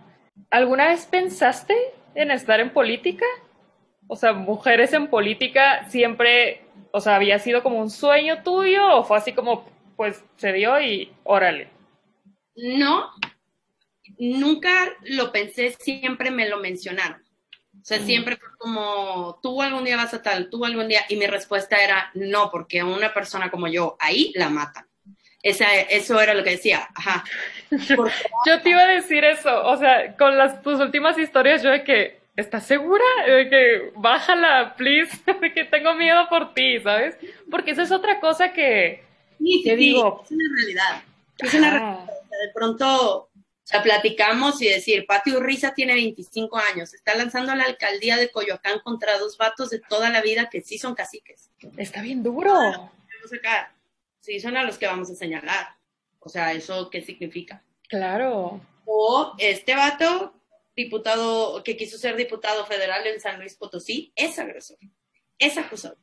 ¿Alguna 0.49 0.87
vez 0.87 1.05
pensaste 1.05 1.75
en 2.15 2.31
estar 2.31 2.59
en 2.59 2.71
política? 2.71 3.27
O 4.07 4.15
sea, 4.15 4.33
mujeres 4.33 4.91
en 4.93 5.05
política 5.05 5.87
siempre, 5.87 6.61
o 6.93 6.99
sea, 6.99 7.17
había 7.17 7.37
sido 7.37 7.61
como 7.61 7.77
un 7.77 7.91
sueño 7.91 8.41
tuyo 8.41 8.95
o 8.95 9.03
fue 9.03 9.17
así 9.17 9.33
como, 9.33 9.69
pues 9.95 10.25
se 10.37 10.51
dio 10.51 10.81
y 10.81 11.13
órale. 11.25 11.67
No, 12.55 13.11
nunca 14.17 14.71
lo 15.03 15.31
pensé, 15.31 15.75
siempre 15.77 16.31
me 16.31 16.49
lo 16.49 16.57
mencionaron. 16.57 17.28
Sea, 17.89 18.05
siempre 18.05 18.37
fue 18.37 18.49
como, 18.59 19.39
tú 19.41 19.63
algún 19.63 19.83
día 19.83 19.97
vas 19.97 20.13
a 20.13 20.21
tal, 20.21 20.51
tú 20.51 20.63
algún 20.63 20.87
día, 20.87 21.01
y 21.09 21.15
mi 21.15 21.25
respuesta 21.25 21.83
era 21.83 22.11
no, 22.13 22.51
porque 22.51 22.83
una 22.83 23.11
persona 23.15 23.49
como 23.49 23.67
yo 23.67 23.97
ahí 23.99 24.31
la 24.35 24.47
matan. 24.51 24.85
Esa, 25.41 25.73
eso 25.73 26.21
era 26.21 26.35
lo 26.35 26.43
que 26.43 26.51
decía, 26.51 26.87
ajá. 26.93 27.23
yo 28.45 28.61
te 28.61 28.69
iba 28.69 28.81
a 28.81 28.87
decir 28.87 29.23
eso, 29.23 29.65
o 29.65 29.75
sea, 29.77 30.15
con 30.17 30.37
las, 30.37 30.61
tus 30.61 30.79
últimas 30.79 31.17
historias, 31.17 31.63
yo 31.63 31.71
de 31.71 31.83
que, 31.83 32.19
¿estás 32.35 32.67
segura? 32.67 33.03
De 33.25 33.49
que, 33.49 33.91
bájala, 33.95 34.75
please, 34.77 35.17
de 35.41 35.51
que 35.51 35.65
tengo 35.65 35.95
miedo 35.95 36.29
por 36.29 36.53
ti, 36.53 36.79
¿sabes? 36.81 37.17
Porque 37.49 37.71
esa 37.71 37.81
es 37.81 37.91
otra 37.91 38.19
cosa 38.19 38.53
que, 38.53 39.03
sí, 39.39 39.63
sí, 39.63 39.75
digo. 39.75 40.21
Es 40.25 40.31
una 40.31 40.43
realidad. 40.55 41.03
Es 41.39 41.53
una 41.55 41.69
realidad. 41.71 42.05
De 42.05 42.53
pronto, 42.53 43.28
sea, 43.69 43.83
platicamos 43.83 44.59
y 44.63 44.67
decir, 44.67 45.05
Pati 45.05 45.31
Urriza 45.31 45.75
tiene 45.75 45.93
25 45.93 46.57
años, 46.57 46.93
está 46.95 47.15
lanzando 47.15 47.51
a 47.51 47.55
la 47.55 47.65
alcaldía 47.65 48.17
de 48.17 48.31
Coyoacán 48.31 48.79
contra 48.79 49.19
dos 49.19 49.37
vatos 49.37 49.69
de 49.69 49.79
toda 49.79 50.09
la 50.09 50.21
vida 50.21 50.49
que 50.49 50.61
sí 50.61 50.79
son 50.79 50.95
caciques. 50.95 51.51
Está 51.77 52.01
bien 52.01 52.23
duro. 52.23 52.91
Sí, 54.21 54.39
son 54.39 54.57
a 54.57 54.63
los 54.63 54.79
que 54.79 54.87
vamos 54.87 55.11
a 55.11 55.15
señalar. 55.15 55.75
O 56.19 56.29
sea, 56.29 56.51
¿eso 56.53 56.89
qué 56.89 57.03
significa? 57.03 57.63
Claro. 57.87 58.59
O 58.85 59.35
este 59.37 59.75
vato, 59.75 60.33
diputado, 60.75 61.63
que 61.63 61.77
quiso 61.77 61.99
ser 61.99 62.15
diputado 62.15 62.65
federal 62.65 63.05
en 63.05 63.21
San 63.21 63.39
Luis 63.39 63.55
Potosí, 63.55 64.11
es 64.15 64.39
agresor, 64.39 64.79
es 65.37 65.59
acusador, 65.59 65.99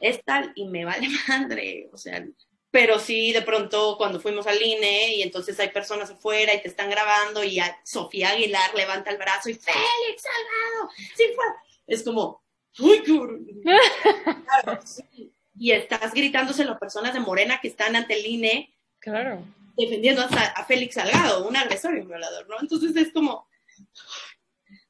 es 0.00 0.22
tal 0.24 0.52
y 0.56 0.66
me 0.66 0.84
vale 0.84 1.08
madre. 1.28 1.88
O 1.92 1.96
sea, 1.96 2.26
pero 2.74 2.98
sí 2.98 3.32
de 3.32 3.42
pronto 3.42 3.94
cuando 3.96 4.18
fuimos 4.18 4.48
al 4.48 4.60
INE 4.60 5.14
y 5.14 5.22
entonces 5.22 5.60
hay 5.60 5.68
personas 5.68 6.10
afuera 6.10 6.52
y 6.52 6.60
te 6.60 6.66
están 6.66 6.90
grabando 6.90 7.44
y 7.44 7.60
Sofía 7.84 8.30
Aguilar 8.30 8.74
levanta 8.74 9.12
el 9.12 9.16
brazo 9.16 9.48
y 9.48 9.54
Félix 9.54 10.22
Salgado, 10.22 10.90
sí 11.14 11.22
fue. 11.36 11.44
Es 11.86 12.02
como, 12.02 12.42
uy, 12.80 13.00
Y 15.56 15.70
estás 15.70 16.12
gritándose 16.14 16.64
a 16.64 16.76
personas 16.76 17.14
de 17.14 17.20
Morena 17.20 17.60
que 17.62 17.68
están 17.68 17.94
ante 17.94 18.18
el 18.18 18.26
INE. 18.26 18.76
Claro. 18.98 19.44
Defendiendo 19.76 20.22
a, 20.22 20.64
Félix 20.64 20.96
Salgado, 20.96 21.46
un 21.46 21.56
agresor 21.56 21.96
y 21.96 22.00
un 22.00 22.08
violador, 22.08 22.48
¿no? 22.48 22.56
Entonces 22.60 22.96
es 22.96 23.12
como, 23.12 23.48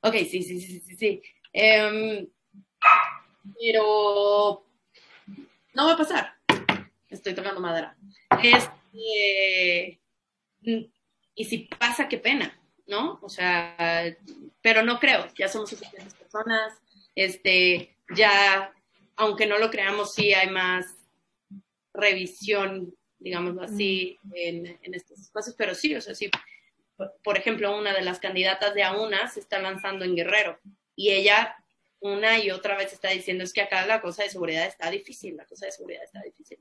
ok, 0.01 0.15
sí, 0.21 0.43
sí, 0.43 0.59
sí, 0.59 0.81
sí, 0.81 0.97
sí. 0.97 1.23
Em, 1.53 2.27
pero 3.61 4.65
no 5.75 5.87
va 5.87 5.93
a 5.93 5.99
pasar 5.99 6.35
estoy 7.15 7.35
tocando 7.35 7.61
madera. 7.61 7.97
Este, 8.43 10.01
y 11.35 11.45
si 11.45 11.59
pasa, 11.79 12.09
qué 12.09 12.19
pena, 12.19 12.59
¿no? 12.87 13.19
O 13.23 13.29
sea, 13.29 14.17
pero 14.61 14.83
no 14.83 14.99
creo, 14.99 15.27
ya 15.37 15.49
somos 15.49 15.71
suficientes 15.71 16.15
personas, 16.15 16.81
este, 17.15 17.97
ya, 18.15 18.73
aunque 19.17 19.47
no 19.47 19.59
lo 19.59 19.71
creamos, 19.71 20.15
sí 20.15 20.33
hay 20.33 20.51
más 20.51 20.87
revisión, 21.93 22.95
digámoslo 23.19 23.63
así, 23.63 24.19
en, 24.35 24.79
en 24.83 24.95
estos 24.95 25.21
espacios, 25.21 25.55
pero 25.57 25.75
sí, 25.75 25.95
o 25.95 26.01
sea, 26.01 26.15
sí, 26.15 26.31
por 27.23 27.37
ejemplo, 27.37 27.77
una 27.77 27.93
de 27.93 28.03
las 28.03 28.21
candidatas 28.21 28.75
de 28.75 28.83
AUNA 28.83 29.29
se 29.29 29.41
está 29.41 29.59
lanzando 29.59 30.05
en 30.05 30.15
Guerrero 30.15 30.59
y 30.95 31.11
ella 31.11 31.57
una 32.05 32.39
y 32.39 32.51
otra 32.51 32.77
vez 32.77 32.93
está 32.93 33.09
diciendo 33.09 33.45
es 33.45 33.53
que 33.53 33.63
acá 33.63 33.87
la 33.87 34.03
cosa 34.03 34.23
de 34.23 34.29
seguridad 34.29 34.67
está 34.67 34.91
difícil, 34.91 35.37
la 35.37 35.47
cosa 35.47 35.67
de 35.67 35.73
seguridad 35.73 36.05
está 36.05 36.21
difícil. 36.21 36.59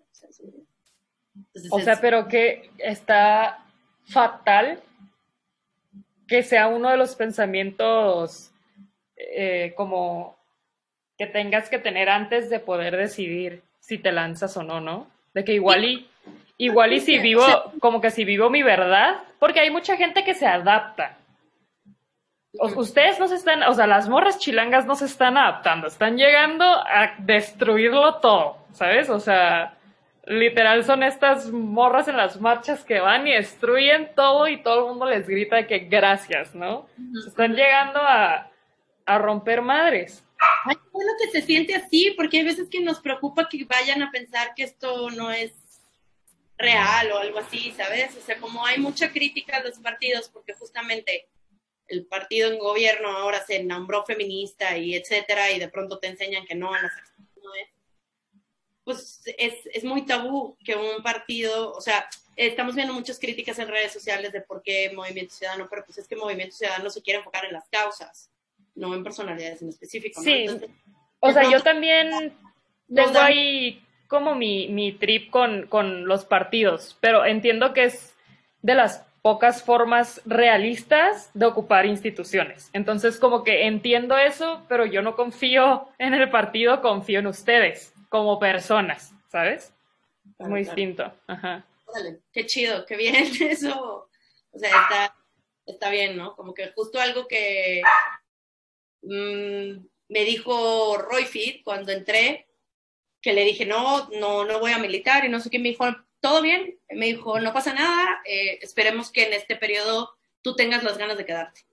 o 1.69 1.79
sea, 1.81 1.99
pero 1.99 2.29
que 2.29 2.71
está 2.77 3.65
fatal 4.05 4.81
que 6.27 6.43
sea 6.43 6.67
uno 6.67 6.89
de 6.89 6.97
los 6.97 7.15
pensamientos 7.15 8.51
eh, 9.17 9.73
como 9.75 10.37
que 11.17 11.27
tengas 11.27 11.69
que 11.69 11.77
tener 11.77 12.07
antes 12.07 12.49
de 12.49 12.59
poder 12.59 12.95
decidir 12.95 13.63
si 13.79 13.97
te 13.97 14.13
lanzas 14.13 14.55
o 14.55 14.63
no, 14.63 14.79
¿no? 14.79 15.11
De 15.33 15.43
que 15.43 15.53
igual 15.53 15.83
y 15.83 16.09
igual 16.57 16.93
y 16.93 17.01
si 17.01 17.19
vivo 17.19 17.43
como 17.81 17.99
que 17.99 18.11
si 18.11 18.23
vivo 18.23 18.49
mi 18.49 18.63
verdad, 18.63 19.21
porque 19.39 19.59
hay 19.59 19.71
mucha 19.71 19.97
gente 19.97 20.23
que 20.23 20.35
se 20.35 20.47
adapta 20.47 21.17
ustedes 22.53 23.19
no 23.19 23.27
se 23.27 23.35
están, 23.35 23.63
o 23.63 23.73
sea, 23.73 23.87
las 23.87 24.07
morras 24.07 24.37
chilangas 24.39 24.85
no 24.85 24.95
se 24.95 25.05
están 25.05 25.37
adaptando, 25.37 25.87
están 25.87 26.17
llegando 26.17 26.65
a 26.65 27.15
destruirlo 27.19 28.15
todo, 28.15 28.57
¿sabes? 28.73 29.09
O 29.09 29.19
sea, 29.19 29.77
literal 30.25 30.83
son 30.83 31.03
estas 31.03 31.51
morras 31.51 32.07
en 32.07 32.17
las 32.17 32.39
marchas 32.39 32.83
que 32.83 32.99
van 32.99 33.27
y 33.27 33.33
destruyen 33.33 34.11
todo 34.15 34.47
y 34.47 34.61
todo 34.61 34.79
el 34.79 34.89
mundo 34.91 35.09
les 35.09 35.27
grita 35.27 35.67
que 35.67 35.79
gracias, 35.79 36.53
¿no? 36.55 36.87
están 37.27 37.55
llegando 37.55 37.99
a, 37.99 38.49
a 39.05 39.17
romper 39.17 39.61
madres. 39.61 40.23
Ay, 40.65 40.75
bueno 40.91 41.11
que 41.19 41.31
se 41.31 41.45
siente 41.45 41.73
así, 41.75 42.13
porque 42.17 42.37
hay 42.37 42.43
veces 42.43 42.67
que 42.69 42.81
nos 42.81 42.99
preocupa 42.99 43.47
que 43.49 43.65
vayan 43.65 44.01
a 44.01 44.11
pensar 44.11 44.53
que 44.55 44.63
esto 44.63 45.09
no 45.11 45.31
es 45.31 45.53
real 46.57 47.11
o 47.11 47.17
algo 47.17 47.39
así, 47.39 47.73
¿sabes? 47.75 48.15
O 48.15 48.21
sea, 48.21 48.37
como 48.37 48.65
hay 48.65 48.77
mucha 48.77 49.11
crítica 49.11 49.57
a 49.57 49.63
los 49.63 49.79
partidos 49.79 50.29
porque 50.29 50.53
justamente 50.53 51.27
el 51.87 52.05
partido 52.05 52.51
en 52.51 52.59
gobierno 52.59 53.09
ahora 53.09 53.45
se 53.45 53.63
nombró 53.63 54.05
feminista 54.05 54.77
y 54.77 54.95
etcétera, 54.95 55.51
y 55.51 55.59
de 55.59 55.69
pronto 55.69 55.99
te 55.99 56.07
enseñan 56.07 56.45
que 56.45 56.55
no, 56.55 56.71
no 56.71 57.55
es. 57.55 57.67
Pues 58.83 59.21
es, 59.37 59.53
es 59.65 59.83
muy 59.83 60.05
tabú 60.05 60.57
que 60.63 60.75
un 60.75 61.01
partido, 61.03 61.71
o 61.71 61.81
sea, 61.81 62.09
estamos 62.35 62.75
viendo 62.75 62.93
muchas 62.93 63.19
críticas 63.19 63.57
en 63.59 63.67
redes 63.67 63.93
sociales 63.93 64.31
de 64.31 64.41
por 64.41 64.61
qué 64.61 64.91
Movimiento 64.93 65.33
Ciudadano, 65.33 65.67
pero 65.69 65.85
pues 65.85 65.97
es 65.97 66.07
que 66.07 66.15
Movimiento 66.15 66.55
Ciudadano 66.55 66.89
se 66.89 67.01
quiere 67.01 67.19
enfocar 67.19 67.45
en 67.45 67.53
las 67.53 67.67
causas, 67.69 68.29
no 68.75 68.93
en 68.93 69.03
personalidades 69.03 69.61
en 69.61 69.69
específico. 69.69 70.21
Sí, 70.21 70.47
o 71.19 71.31
sea, 71.31 71.49
yo 71.49 71.61
también 71.61 72.33
tengo 72.93 73.19
ahí 73.19 73.81
como 74.07 74.35
mi, 74.35 74.67
mi 74.67 74.91
trip 74.91 75.29
con, 75.29 75.67
con 75.67 76.05
los 76.05 76.25
partidos, 76.25 76.97
pero 76.99 77.25
entiendo 77.25 77.73
que 77.73 77.85
es 77.85 78.13
de 78.61 78.75
las 78.75 79.05
pocas 79.23 79.63
formas 79.63 80.21
realistas 80.25 81.31
de 81.33 81.45
ocupar 81.45 81.85
instituciones. 81.85 82.69
Entonces, 82.73 83.17
como 83.17 83.43
que 83.43 83.67
entiendo 83.67 84.17
eso, 84.17 84.65
pero 84.67 84.85
yo 84.85 85.01
no 85.01 85.15
confío 85.15 85.87
en 85.97 86.13
el 86.13 86.29
partido, 86.29 86.81
confío 86.81 87.19
en 87.19 87.27
ustedes 87.27 87.93
como 88.09 88.37
personas, 88.37 89.13
¿sabes? 89.29 89.73
Es 90.37 90.47
muy 90.47 90.59
distinto. 90.59 91.11
Ajá. 91.25 91.65
qué 92.33 92.45
chido, 92.45 92.85
qué 92.85 92.97
bien 92.97 93.15
eso. 93.41 94.09
O 94.51 94.59
sea, 94.59 94.69
está, 94.69 95.15
está 95.65 95.89
bien, 95.89 96.17
¿no? 96.17 96.35
Como 96.35 96.53
que 96.53 96.73
justo 96.73 96.99
algo 96.99 97.25
que 97.25 97.81
mm, 99.03 99.85
me 100.09 100.25
dijo 100.25 100.97
Roy 100.97 101.23
Fit 101.23 101.63
cuando 101.63 101.93
entré, 101.93 102.45
que 103.21 103.31
le 103.31 103.45
dije, 103.45 103.65
no, 103.65 104.09
no, 104.19 104.43
no 104.43 104.59
voy 104.59 104.73
a 104.73 104.79
militar 104.79 105.23
y 105.23 105.29
no 105.29 105.39
sé 105.39 105.49
qué, 105.49 105.59
me 105.59 105.69
dijo, 105.69 105.85
todo 106.23 106.41
bien, 106.41 106.79
me 106.89 107.07
dijo, 107.07 107.37
no 107.41 107.51
pasa 107.51 107.73
nada, 107.73 108.21
eh, 108.23 108.57
esperemos 108.61 109.11
que 109.11 109.27
en 109.27 109.33
este 109.33 109.57
periodo 109.57 110.15
tú 110.41 110.55
tengas 110.55 110.81
las 110.81 110.97
ganas 110.97 111.17
de 111.17 111.25
quedarte. 111.25 111.65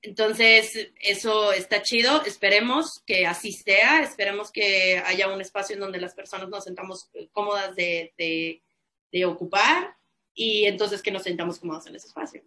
Entonces, 0.00 0.90
eso 0.98 1.52
está 1.52 1.82
chido, 1.82 2.24
esperemos 2.24 3.02
que 3.06 3.26
así 3.26 3.52
sea, 3.52 4.00
esperemos 4.00 4.50
que 4.50 5.02
haya 5.04 5.28
un 5.28 5.42
espacio 5.42 5.74
en 5.74 5.80
donde 5.80 6.00
las 6.00 6.14
personas 6.14 6.48
nos 6.48 6.64
sentamos 6.64 7.10
cómodas 7.32 7.76
de, 7.76 8.14
de, 8.16 9.24
ocupar 9.26 9.94
y 10.34 10.64
entonces 10.64 11.02
que 11.02 11.10
nos 11.10 11.24
sentamos 11.24 11.58
cómodos 11.58 11.86
en 11.86 11.96
ese 11.96 12.06
espacio. 12.06 12.42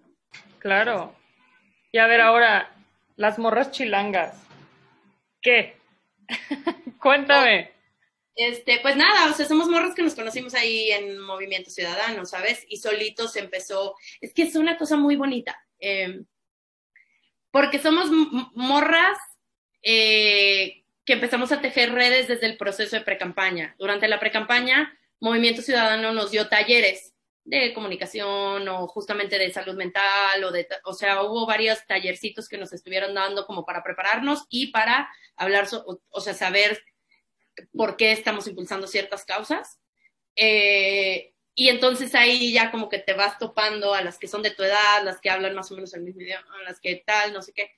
Claro. 0.58 1.14
Y 1.92 2.00
a 2.00 2.08
ver 2.08 2.22
ahora, 2.22 2.74
las 3.18 3.38
morras 3.38 3.70
chilangas, 3.70 4.36
¿qué? 5.44 5.78
Cuéntame. 7.00 7.72
Este, 8.36 8.80
pues 8.82 8.96
nada, 8.96 9.30
o 9.30 9.34
sea, 9.34 9.46
somos 9.46 9.70
morros 9.70 9.94
que 9.94 10.02
nos 10.02 10.16
conocimos 10.16 10.56
ahí 10.56 10.90
en 10.92 11.20
Movimiento 11.20 11.70
Ciudadano, 11.70 12.26
¿sabes? 12.26 12.66
Y 12.68 12.78
solitos 12.78 13.36
empezó, 13.36 13.96
es 14.22 14.34
que 14.34 14.44
es 14.44 14.56
una 14.56 14.78
cosa 14.78 14.98
muy 14.98 15.16
bonita, 15.16 15.64
em, 15.80 16.26
porque 17.52 17.78
somos 17.78 18.10
morras 18.56 19.18
eh, 19.84 20.84
que 21.06 21.14
empezamos 21.14 21.52
a 21.52 21.62
tejer 21.62 21.92
redes 21.92 22.28
desde 22.28 22.48
el 22.48 22.58
proceso 22.58 22.96
de 22.96 23.04
precampaña. 23.04 23.76
Durante 23.78 24.08
la 24.08 24.20
precampaña, 24.20 24.98
Movimiento 25.20 25.62
Ciudadano 25.62 26.12
nos 26.14 26.32
dio 26.32 26.48
talleres 26.48 27.14
de 27.44 27.74
comunicación 27.74 28.68
o 28.70 28.88
justamente 28.88 29.38
de 29.38 29.52
salud 29.52 29.76
mental 29.76 30.44
o 30.44 30.52
de, 30.52 30.68
o 30.86 30.94
sea, 30.94 31.22
hubo 31.24 31.46
varios 31.46 31.86
tallercitos 31.86 32.48
que 32.48 32.58
nos 32.58 32.72
estuvieron 32.74 33.14
dando 33.14 33.46
como 33.46 33.66
para 33.66 33.84
prepararnos 33.84 34.46
y 34.50 34.72
para 34.72 35.10
hablar, 35.36 35.68
o 36.10 36.22
sea, 36.22 36.34
saber 36.34 36.82
por 37.76 37.98
qué 37.98 38.12
estamos 38.12 38.48
impulsando 38.48 38.88
ciertas 38.88 39.26
causas. 39.26 39.80
Eh, 40.36 41.34
y 41.56 41.70
entonces 41.70 42.16
ahí 42.16 42.52
ya 42.52 42.72
como 42.72 42.90
que 42.90 43.00
te 43.00 43.14
vas 43.14 43.38
topando 43.38 43.94
a 43.94 44.02
las 44.02 44.18
que 44.18 44.28
son 44.28 44.42
de 44.42 44.52
tu 44.52 44.64
edad, 44.64 45.04
las 45.04 45.20
que 45.20 45.30
hablan 45.30 45.54
más 45.54 45.72
o 45.72 45.76
menos 45.76 45.94
el 45.94 46.02
mismo 46.02 46.22
idioma, 46.22 46.48
las 46.66 46.80
que 46.80 47.04
tal, 47.06 47.32
no 47.32 47.42
sé 47.42 47.54
qué, 47.54 47.72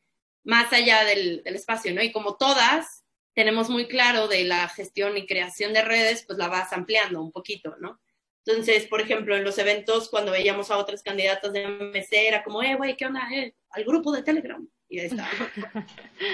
más 0.43 0.71
allá 0.71 1.03
del, 1.03 1.43
del 1.43 1.55
espacio, 1.55 1.93
¿no? 1.93 2.01
Y 2.01 2.11
como 2.11 2.37
todas 2.37 3.03
tenemos 3.33 3.69
muy 3.69 3.87
claro 3.87 4.27
de 4.29 4.45
la 4.45 4.69
gestión 4.69 5.17
y 5.17 5.27
creación 5.27 5.73
de 5.73 5.81
redes, 5.81 6.23
pues 6.25 6.39
la 6.39 6.47
vas 6.47 6.71
ampliando 6.71 7.21
un 7.21 7.33
poquito, 7.33 7.75
¿no? 7.79 7.99
Entonces, 8.45 8.87
por 8.87 9.01
ejemplo, 9.01 9.35
en 9.35 9.43
los 9.43 9.57
eventos, 9.57 10.07
cuando 10.09 10.31
veíamos 10.31 10.69
a 10.69 10.77
otras 10.77 11.01
candidatas 11.01 11.51
de 11.51 11.65
MC, 11.65 12.27
era 12.27 12.43
como, 12.43 12.61
eh, 12.61 12.75
güey, 12.75 12.95
¿qué 12.95 13.07
onda? 13.07 13.27
Eh, 13.33 13.55
al 13.71 13.83
grupo 13.83 14.11
de 14.11 14.21
Telegram. 14.21 14.65
Y 14.87 14.99
ahí 14.99 15.07
está. 15.07 15.27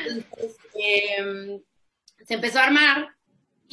Entonces, 0.10 0.58
eh, 0.76 1.62
se 2.26 2.34
empezó 2.34 2.60
a 2.60 2.66
armar 2.66 3.16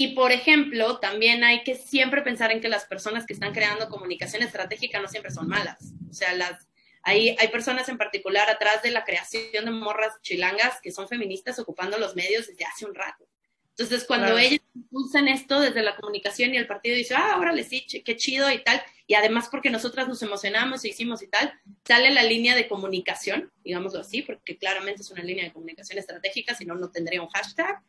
y, 0.01 0.15
por 0.15 0.31
ejemplo, 0.31 1.01
también 1.01 1.43
hay 1.43 1.65
que 1.65 1.75
siempre 1.75 2.23
pensar 2.23 2.53
en 2.53 2.61
que 2.61 2.69
las 2.69 2.85
personas 2.85 3.27
que 3.27 3.33
están 3.33 3.53
creando 3.53 3.89
comunicación 3.89 4.45
estratégica 4.45 5.01
no 5.01 5.09
siempre 5.09 5.33
son 5.33 5.49
malas. 5.49 5.93
O 6.09 6.15
sea, 6.15 6.35
las, 6.35 6.69
hay, 7.03 7.35
hay 7.37 7.49
personas 7.49 7.89
en 7.89 7.99
particular 7.99 8.49
atrás 8.49 8.81
de 8.85 8.93
la 8.93 9.05
creación 9.05 9.65
de 9.65 9.71
morras 9.73 10.15
chilangas 10.23 10.81
que 10.81 10.93
son 10.93 11.09
feministas 11.09 11.59
ocupando 11.59 11.99
los 11.99 12.15
medios 12.15 12.47
desde 12.47 12.65
hace 12.65 12.87
un 12.87 12.95
rato. 12.95 13.27
Entonces, 13.71 14.05
cuando 14.05 14.39
ellos 14.39 14.61
impulsan 14.73 15.27
esto 15.27 15.61
desde 15.61 15.83
la 15.83 15.97
comunicación 15.97 16.55
y 16.55 16.59
el 16.59 16.69
partido 16.69 16.95
dice, 16.95 17.17
ah, 17.17 17.37
órale, 17.37 17.65
sí, 17.65 17.85
qué 17.85 18.17
chido 18.17 18.49
y 18.53 18.63
tal, 18.63 18.81
y 19.09 19.15
además 19.15 19.49
porque 19.51 19.71
nosotras 19.71 20.07
nos 20.07 20.23
emocionamos 20.23 20.85
e 20.85 20.91
hicimos 20.91 21.23
y 21.23 21.27
tal, 21.27 21.53
sale 21.85 22.13
la 22.13 22.23
línea 22.23 22.55
de 22.55 22.69
comunicación, 22.69 23.51
digámoslo 23.65 24.01
así, 24.01 24.23
porque 24.23 24.57
claramente 24.59 25.03
es 25.03 25.11
una 25.11 25.25
línea 25.25 25.45
de 25.45 25.53
comunicación 25.53 25.99
estratégica, 25.99 26.55
si 26.55 26.67
no, 26.67 26.77
no 26.77 26.89
tendría 26.91 27.21
un 27.21 27.29
hashtag, 27.29 27.81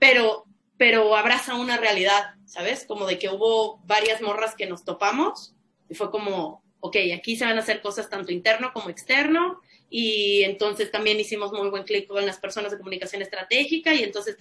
pero 0.00 0.44
pero 0.78 1.16
abraza 1.16 1.56
una 1.56 1.76
realidad, 1.76 2.34
¿sabes? 2.46 2.84
Como 2.86 3.06
de 3.06 3.18
que 3.18 3.28
hubo 3.28 3.78
varias 3.84 4.22
morras 4.22 4.54
que 4.54 4.66
nos 4.66 4.84
topamos 4.84 5.54
y 5.90 5.94
fue 5.94 6.10
como, 6.10 6.62
ok, 6.80 6.96
aquí 7.14 7.36
se 7.36 7.44
van 7.44 7.58
a 7.58 7.60
hacer 7.60 7.82
cosas 7.82 8.08
tanto 8.08 8.32
interno 8.32 8.72
como 8.72 8.88
externo 8.88 9.60
y 9.90 10.42
entonces 10.44 10.90
también 10.90 11.18
hicimos 11.18 11.52
muy 11.52 11.68
buen 11.68 11.82
clic 11.82 12.06
con 12.06 12.24
las 12.24 12.38
personas 12.38 12.70
de 12.70 12.78
comunicación 12.78 13.22
estratégica 13.22 13.92
y 13.94 14.04
entonces, 14.04 14.36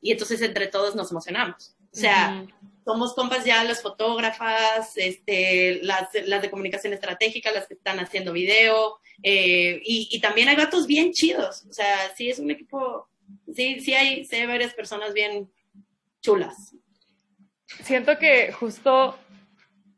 y 0.00 0.12
entonces 0.12 0.42
entre 0.42 0.66
todos 0.66 0.94
nos 0.94 1.10
emocionamos. 1.10 1.74
O 1.92 1.96
sea, 1.96 2.46
somos 2.84 3.14
compas 3.14 3.44
ya 3.44 3.62
las 3.64 3.82
fotógrafas, 3.82 4.96
este, 4.96 5.80
las, 5.82 6.08
las, 6.24 6.42
de 6.42 6.50
comunicación 6.50 6.92
estratégica, 6.92 7.52
las 7.52 7.66
que 7.66 7.74
están 7.74 8.00
haciendo 8.00 8.32
video, 8.32 8.98
eh, 9.22 9.80
y, 9.84 10.08
y, 10.10 10.20
también 10.20 10.48
hay 10.48 10.56
gatos 10.56 10.86
bien 10.86 11.12
chidos. 11.12 11.64
O 11.68 11.72
sea, 11.72 12.12
sí 12.16 12.28
es 12.28 12.38
un 12.38 12.50
equipo, 12.50 13.08
sí, 13.54 13.80
sí 13.80 13.94
hay, 13.94 14.24
sí 14.24 14.36
hay 14.36 14.46
varias 14.46 14.74
personas 14.74 15.12
bien, 15.12 15.50
chulas. 16.22 16.74
Siento 17.66 18.18
que 18.18 18.52
justo, 18.52 19.18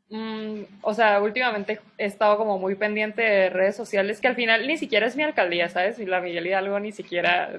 mm, 0.09 0.61
o 0.81 0.93
sea, 0.93 1.21
últimamente 1.21 1.79
he 1.97 2.05
estado 2.05 2.37
como 2.37 2.57
muy 2.57 2.75
pendiente 2.75 3.21
de 3.21 3.49
redes 3.49 3.75
sociales, 3.75 4.19
que 4.19 4.27
al 4.27 4.35
final 4.35 4.67
ni 4.67 4.77
siquiera 4.77 5.07
es 5.07 5.15
mi 5.15 5.23
alcaldía, 5.23 5.69
¿sabes? 5.69 5.99
Y 5.99 6.05
la 6.05 6.21
Miguel 6.21 6.47
Hidalgo 6.47 6.79
ni 6.79 6.91
siquiera, 6.91 7.51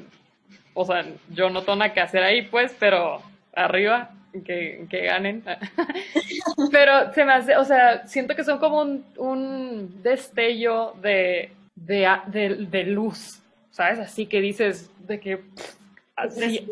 o 0.75 0.85
sea, 0.85 1.05
yo 1.31 1.49
no 1.49 1.63
tengo 1.63 1.77
nada 1.77 1.95
que 1.95 2.01
hacer 2.01 2.23
ahí, 2.23 2.43
pues, 2.43 2.75
pero 2.79 3.23
arriba, 3.55 4.11
que, 4.45 4.87
que 4.91 5.03
ganen. 5.03 5.43
pero 6.71 7.13
se 7.13 7.25
me 7.25 7.33
hace, 7.33 7.57
o 7.57 7.65
sea, 7.65 8.07
siento 8.07 8.35
que 8.35 8.45
son 8.45 8.59
como 8.59 8.81
un, 8.81 10.03
destello 10.03 10.93
de, 11.01 11.53
de, 11.75 12.67
de, 12.71 12.85
luz, 12.85 13.41
¿sabes? 13.71 13.99
Así 13.99 14.27
que 14.27 14.41
dices, 14.41 14.91
de 15.07 15.21
que... 15.21 15.45
así, 16.17 16.69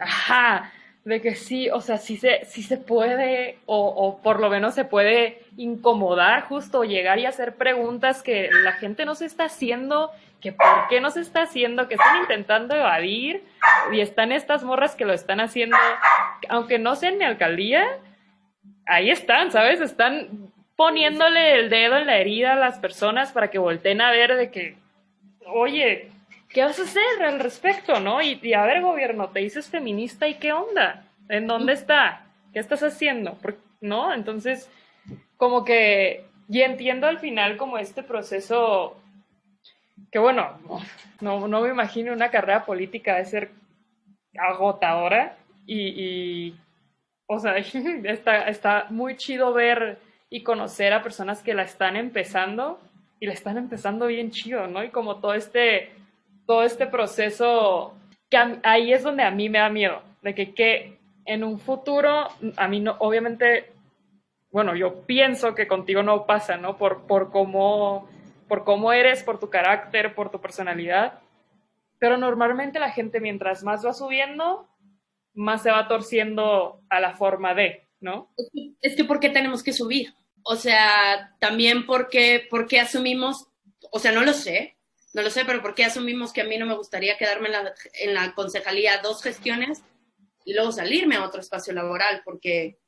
ajá, 0.00 0.72
de 1.08 1.22
que 1.22 1.34
sí, 1.34 1.70
o 1.70 1.80
sea, 1.80 1.96
sí 1.96 2.18
se, 2.18 2.44
sí 2.44 2.62
se 2.62 2.76
puede, 2.76 3.58
o, 3.64 3.88
o, 3.88 4.20
por 4.20 4.40
lo 4.40 4.50
menos 4.50 4.74
se 4.74 4.84
puede 4.84 5.40
incomodar 5.56 6.42
justo, 6.42 6.84
llegar 6.84 7.18
y 7.18 7.24
hacer 7.24 7.54
preguntas 7.54 8.22
que 8.22 8.50
la 8.62 8.72
gente 8.72 9.06
no 9.06 9.14
se 9.14 9.24
está 9.24 9.44
haciendo, 9.44 10.10
que 10.42 10.52
por 10.52 10.86
qué 10.90 11.00
no 11.00 11.10
se 11.10 11.22
está 11.22 11.42
haciendo, 11.42 11.88
que 11.88 11.94
están 11.94 12.18
intentando 12.18 12.76
evadir, 12.76 13.42
y 13.90 14.00
están 14.00 14.32
estas 14.32 14.64
morras 14.64 14.96
que 14.96 15.06
lo 15.06 15.14
están 15.14 15.40
haciendo, 15.40 15.78
aunque 16.50 16.78
no 16.78 16.94
sean 16.94 17.16
ni 17.16 17.24
alcaldía, 17.24 17.86
ahí 18.84 19.10
están, 19.10 19.50
¿sabes? 19.50 19.80
Están 19.80 20.52
poniéndole 20.76 21.54
el 21.54 21.70
dedo 21.70 21.96
en 21.96 22.06
la 22.06 22.18
herida 22.18 22.52
a 22.52 22.56
las 22.56 22.78
personas 22.78 23.32
para 23.32 23.48
que 23.48 23.58
volteen 23.58 24.02
a 24.02 24.10
ver 24.10 24.36
de 24.36 24.50
que, 24.50 24.76
oye, 25.46 26.10
¿qué 26.48 26.62
vas 26.62 26.78
a 26.78 26.82
hacer 26.82 27.22
al 27.22 27.40
respecto, 27.40 28.00
no? 28.00 28.22
Y, 28.22 28.54
a 28.54 28.64
ver, 28.64 28.82
gobierno, 28.82 29.28
te 29.28 29.40
dices 29.40 29.68
feminista 29.68 30.28
y 30.28 30.34
qué 30.34 30.52
onda, 30.52 31.04
¿en 31.28 31.46
dónde 31.46 31.74
está? 31.74 32.26
¿Qué 32.52 32.58
estás 32.58 32.82
haciendo? 32.82 33.38
¿No? 33.80 34.12
Entonces, 34.12 34.70
como 35.36 35.64
que, 35.64 36.24
y 36.48 36.62
entiendo 36.62 37.06
al 37.06 37.18
final 37.18 37.56
como 37.56 37.78
este 37.78 38.02
proceso, 38.02 38.96
que 40.10 40.18
bueno, 40.18 40.58
no, 41.20 41.46
no 41.46 41.60
me 41.60 41.68
imagino 41.68 42.12
una 42.12 42.30
carrera 42.30 42.64
política 42.64 43.16
de 43.16 43.24
ser 43.24 43.50
agotadora 44.36 45.36
y, 45.66 45.88
y 45.88 46.56
o 47.26 47.38
sea, 47.38 47.56
está, 48.04 48.48
está 48.48 48.86
muy 48.90 49.16
chido 49.16 49.52
ver 49.52 49.98
y 50.30 50.42
conocer 50.42 50.92
a 50.92 51.02
personas 51.02 51.42
que 51.42 51.54
la 51.54 51.62
están 51.62 51.96
empezando 51.96 52.80
y 53.20 53.26
la 53.26 53.32
están 53.32 53.58
empezando 53.58 54.06
bien 54.06 54.30
chido, 54.30 54.66
¿no? 54.66 54.84
Y 54.84 54.90
como 54.90 55.16
todo 55.16 55.34
este 55.34 55.90
todo 56.48 56.64
este 56.64 56.88
proceso, 56.88 57.94
ahí 58.64 58.92
es 58.92 59.04
donde 59.04 59.22
a 59.22 59.30
mí 59.30 59.48
me 59.48 59.58
da 59.58 59.68
miedo, 59.68 60.02
de 60.22 60.34
que, 60.34 60.52
que 60.52 60.98
en 61.26 61.44
un 61.44 61.60
futuro, 61.60 62.26
a 62.56 62.66
mí 62.66 62.80
no, 62.80 62.96
obviamente 62.98 63.70
bueno, 64.50 64.74
yo 64.74 65.02
pienso 65.04 65.54
que 65.54 65.68
contigo 65.68 66.02
no 66.02 66.26
pasa, 66.26 66.56
¿no? 66.56 66.78
Por, 66.78 67.06
por, 67.06 67.30
cómo, 67.30 68.08
por 68.48 68.64
cómo 68.64 68.92
eres, 68.92 69.22
por 69.22 69.38
tu 69.38 69.50
carácter, 69.50 70.14
por 70.14 70.30
tu 70.30 70.40
personalidad. 70.40 71.20
Pero 71.98 72.16
normalmente 72.16 72.78
la 72.78 72.90
gente 72.90 73.20
mientras 73.20 73.62
más 73.62 73.84
va 73.84 73.92
subiendo, 73.92 74.66
más 75.34 75.62
se 75.62 75.70
va 75.70 75.86
torciendo 75.86 76.80
a 76.88 77.00
la 77.00 77.14
forma 77.14 77.54
de, 77.54 77.88
¿no? 78.00 78.32
Es 78.80 78.96
que, 78.96 79.04
¿por 79.04 79.20
qué 79.20 79.28
tenemos 79.28 79.62
que 79.62 79.72
subir? 79.72 80.14
O 80.42 80.56
sea, 80.56 81.36
también 81.40 81.84
porque, 81.84 82.46
porque 82.48 82.80
asumimos, 82.80 83.48
o 83.92 83.98
sea, 83.98 84.12
no 84.12 84.22
lo 84.22 84.32
sé, 84.32 84.77
no 85.18 85.24
lo 85.24 85.30
sé, 85.30 85.44
pero 85.44 85.60
¿por 85.60 85.74
qué 85.74 85.84
asumimos 85.84 86.32
que 86.32 86.42
a 86.42 86.44
mí 86.44 86.56
no 86.58 86.64
me 86.64 86.76
gustaría 86.76 87.18
quedarme 87.18 87.48
en 87.48 87.52
la, 87.52 87.74
en 87.94 88.14
la 88.14 88.34
concejalía 88.36 88.98
dos 89.02 89.20
gestiones 89.20 89.82
y 90.44 90.54
luego 90.54 90.70
salirme 90.70 91.16
a 91.16 91.24
otro 91.24 91.40
espacio 91.40 91.72
laboral? 91.72 92.22
Porque 92.24 92.78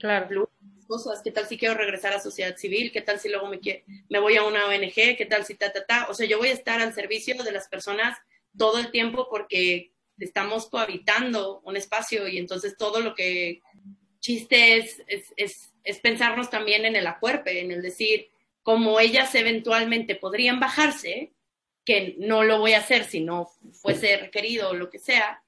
Claro. 0.00 0.50
Cosas, 0.88 1.22
¿qué 1.22 1.30
tal 1.30 1.46
si 1.46 1.56
quiero 1.56 1.76
regresar 1.76 2.12
a 2.12 2.18
sociedad 2.18 2.56
civil? 2.56 2.90
¿Qué 2.90 3.02
tal 3.02 3.20
si 3.20 3.28
luego 3.28 3.46
me, 3.46 3.60
me 4.08 4.18
voy 4.18 4.34
a 4.36 4.42
una 4.42 4.66
ONG? 4.66 5.16
¿Qué 5.16 5.26
tal 5.30 5.44
si 5.44 5.54
ta, 5.54 5.72
ta, 5.72 5.86
ta? 5.86 6.06
O 6.10 6.14
sea, 6.14 6.26
yo 6.26 6.38
voy 6.38 6.48
a 6.48 6.54
estar 6.54 6.80
al 6.80 6.92
servicio 6.92 7.40
de 7.40 7.52
las 7.52 7.68
personas 7.68 8.18
todo 8.58 8.80
el 8.80 8.90
tiempo 8.90 9.28
porque 9.30 9.92
estamos 10.18 10.68
cohabitando 10.68 11.60
un 11.60 11.76
espacio 11.76 12.26
y 12.26 12.36
entonces 12.36 12.76
todo 12.76 12.98
lo 12.98 13.14
que 13.14 13.62
chiste 14.18 14.78
es, 14.78 15.00
es, 15.06 15.72
es, 15.84 16.00
pensarnos 16.00 16.50
también 16.50 16.84
en 16.84 16.96
el 16.96 17.06
acuerpe, 17.06 17.60
en 17.60 17.70
el 17.70 17.80
decir, 17.80 18.31
como 18.62 19.00
ellas 19.00 19.34
eventualmente 19.34 20.14
podrían 20.14 20.60
bajarse, 20.60 21.32
que 21.84 22.14
no 22.18 22.44
lo 22.44 22.58
voy 22.58 22.74
a 22.74 22.78
hacer 22.78 23.04
si 23.04 23.20
no 23.20 23.50
fuese 23.72 24.16
requerido 24.16 24.70
o 24.70 24.74
lo 24.74 24.90
que 24.90 24.98
sea, 24.98 25.42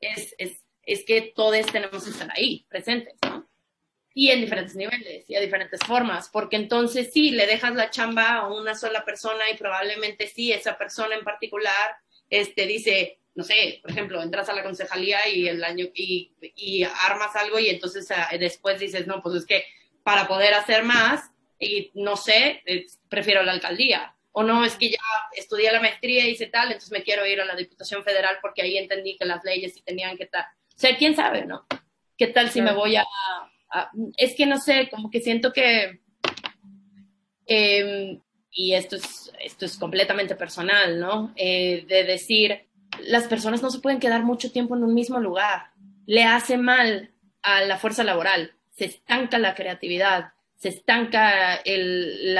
es, 0.00 0.34
es, 0.38 0.62
es 0.82 1.04
que 1.04 1.32
todos 1.34 1.66
tenemos 1.66 2.04
que 2.04 2.10
estar 2.10 2.30
ahí, 2.36 2.66
presentes, 2.68 3.14
¿no? 3.22 3.48
y 4.18 4.32
en 4.32 4.40
diferentes 4.40 4.74
niveles 4.74 5.30
y 5.30 5.36
a 5.36 5.40
diferentes 5.40 5.78
formas, 5.86 6.28
porque 6.28 6.56
entonces 6.56 7.10
sí, 7.12 7.30
le 7.30 7.46
dejas 7.46 7.76
la 7.76 7.88
chamba 7.88 8.34
a 8.34 8.48
una 8.48 8.74
sola 8.74 9.04
persona 9.04 9.48
y 9.48 9.56
probablemente 9.56 10.26
sí, 10.26 10.52
esa 10.52 10.76
persona 10.76 11.14
en 11.14 11.22
particular 11.22 11.96
este, 12.28 12.66
dice, 12.66 13.20
no 13.36 13.44
sé, 13.44 13.78
por 13.80 13.92
ejemplo, 13.92 14.20
entras 14.20 14.48
a 14.48 14.54
la 14.54 14.64
concejalía 14.64 15.20
y 15.28 15.46
el 15.46 15.62
año 15.62 15.86
y, 15.94 16.32
y 16.56 16.82
armas 16.82 17.36
algo 17.36 17.60
y 17.60 17.68
entonces 17.68 18.10
ah, 18.10 18.28
después 18.40 18.80
dices, 18.80 19.06
no, 19.06 19.22
pues 19.22 19.36
es 19.36 19.46
que 19.46 19.64
para 20.02 20.26
poder 20.26 20.52
hacer 20.54 20.82
más 20.82 21.30
y 21.58 21.90
no 21.94 22.16
sé, 22.16 22.62
prefiero 23.08 23.42
la 23.42 23.52
alcaldía. 23.52 24.14
O 24.32 24.42
no, 24.42 24.64
es 24.64 24.76
que 24.76 24.90
ya 24.90 24.98
estudié 25.36 25.72
la 25.72 25.80
maestría 25.80 26.26
y 26.26 26.30
hice 26.30 26.46
tal, 26.46 26.68
entonces 26.68 26.92
me 26.92 27.02
quiero 27.02 27.26
ir 27.26 27.40
a 27.40 27.44
la 27.44 27.56
Diputación 27.56 28.04
Federal 28.04 28.36
porque 28.40 28.62
ahí 28.62 28.76
entendí 28.76 29.16
que 29.16 29.24
las 29.24 29.42
leyes 29.42 29.74
sí 29.74 29.82
tenían 29.82 30.16
que 30.16 30.24
estar. 30.24 30.44
O 30.44 30.78
sea, 30.78 30.96
quién 30.96 31.16
sabe, 31.16 31.44
¿no? 31.44 31.66
¿Qué 32.16 32.28
tal 32.28 32.50
si 32.50 32.60
me 32.60 32.72
voy 32.72 32.96
a, 32.96 33.04
es 34.16 34.34
que 34.34 34.46
no 34.46 34.58
sé, 34.58 34.88
como 34.90 35.10
que 35.10 35.20
siento 35.20 35.52
que, 35.52 36.00
em, 37.46 38.20
y 38.50 38.74
esto 38.74 38.96
es, 38.96 39.32
esto 39.40 39.64
es 39.64 39.76
completamente 39.76 40.34
personal, 40.34 40.98
¿no? 40.98 41.32
Eh, 41.36 41.84
de 41.86 42.04
decir, 42.04 42.68
las 43.00 43.24
personas 43.24 43.62
no 43.62 43.70
se 43.70 43.80
pueden 43.80 44.00
quedar 44.00 44.24
mucho 44.24 44.50
tiempo 44.52 44.76
en 44.76 44.84
un 44.84 44.94
mismo 44.94 45.20
lugar. 45.20 45.70
Le 46.06 46.24
hace 46.24 46.56
mal 46.56 47.12
a 47.42 47.62
la 47.62 47.78
fuerza 47.78 48.04
laboral, 48.04 48.54
se 48.70 48.86
estanca 48.86 49.38
la 49.38 49.54
creatividad, 49.54 50.32
se 50.58 50.70
estanca 50.70 51.54
el, 51.56 52.36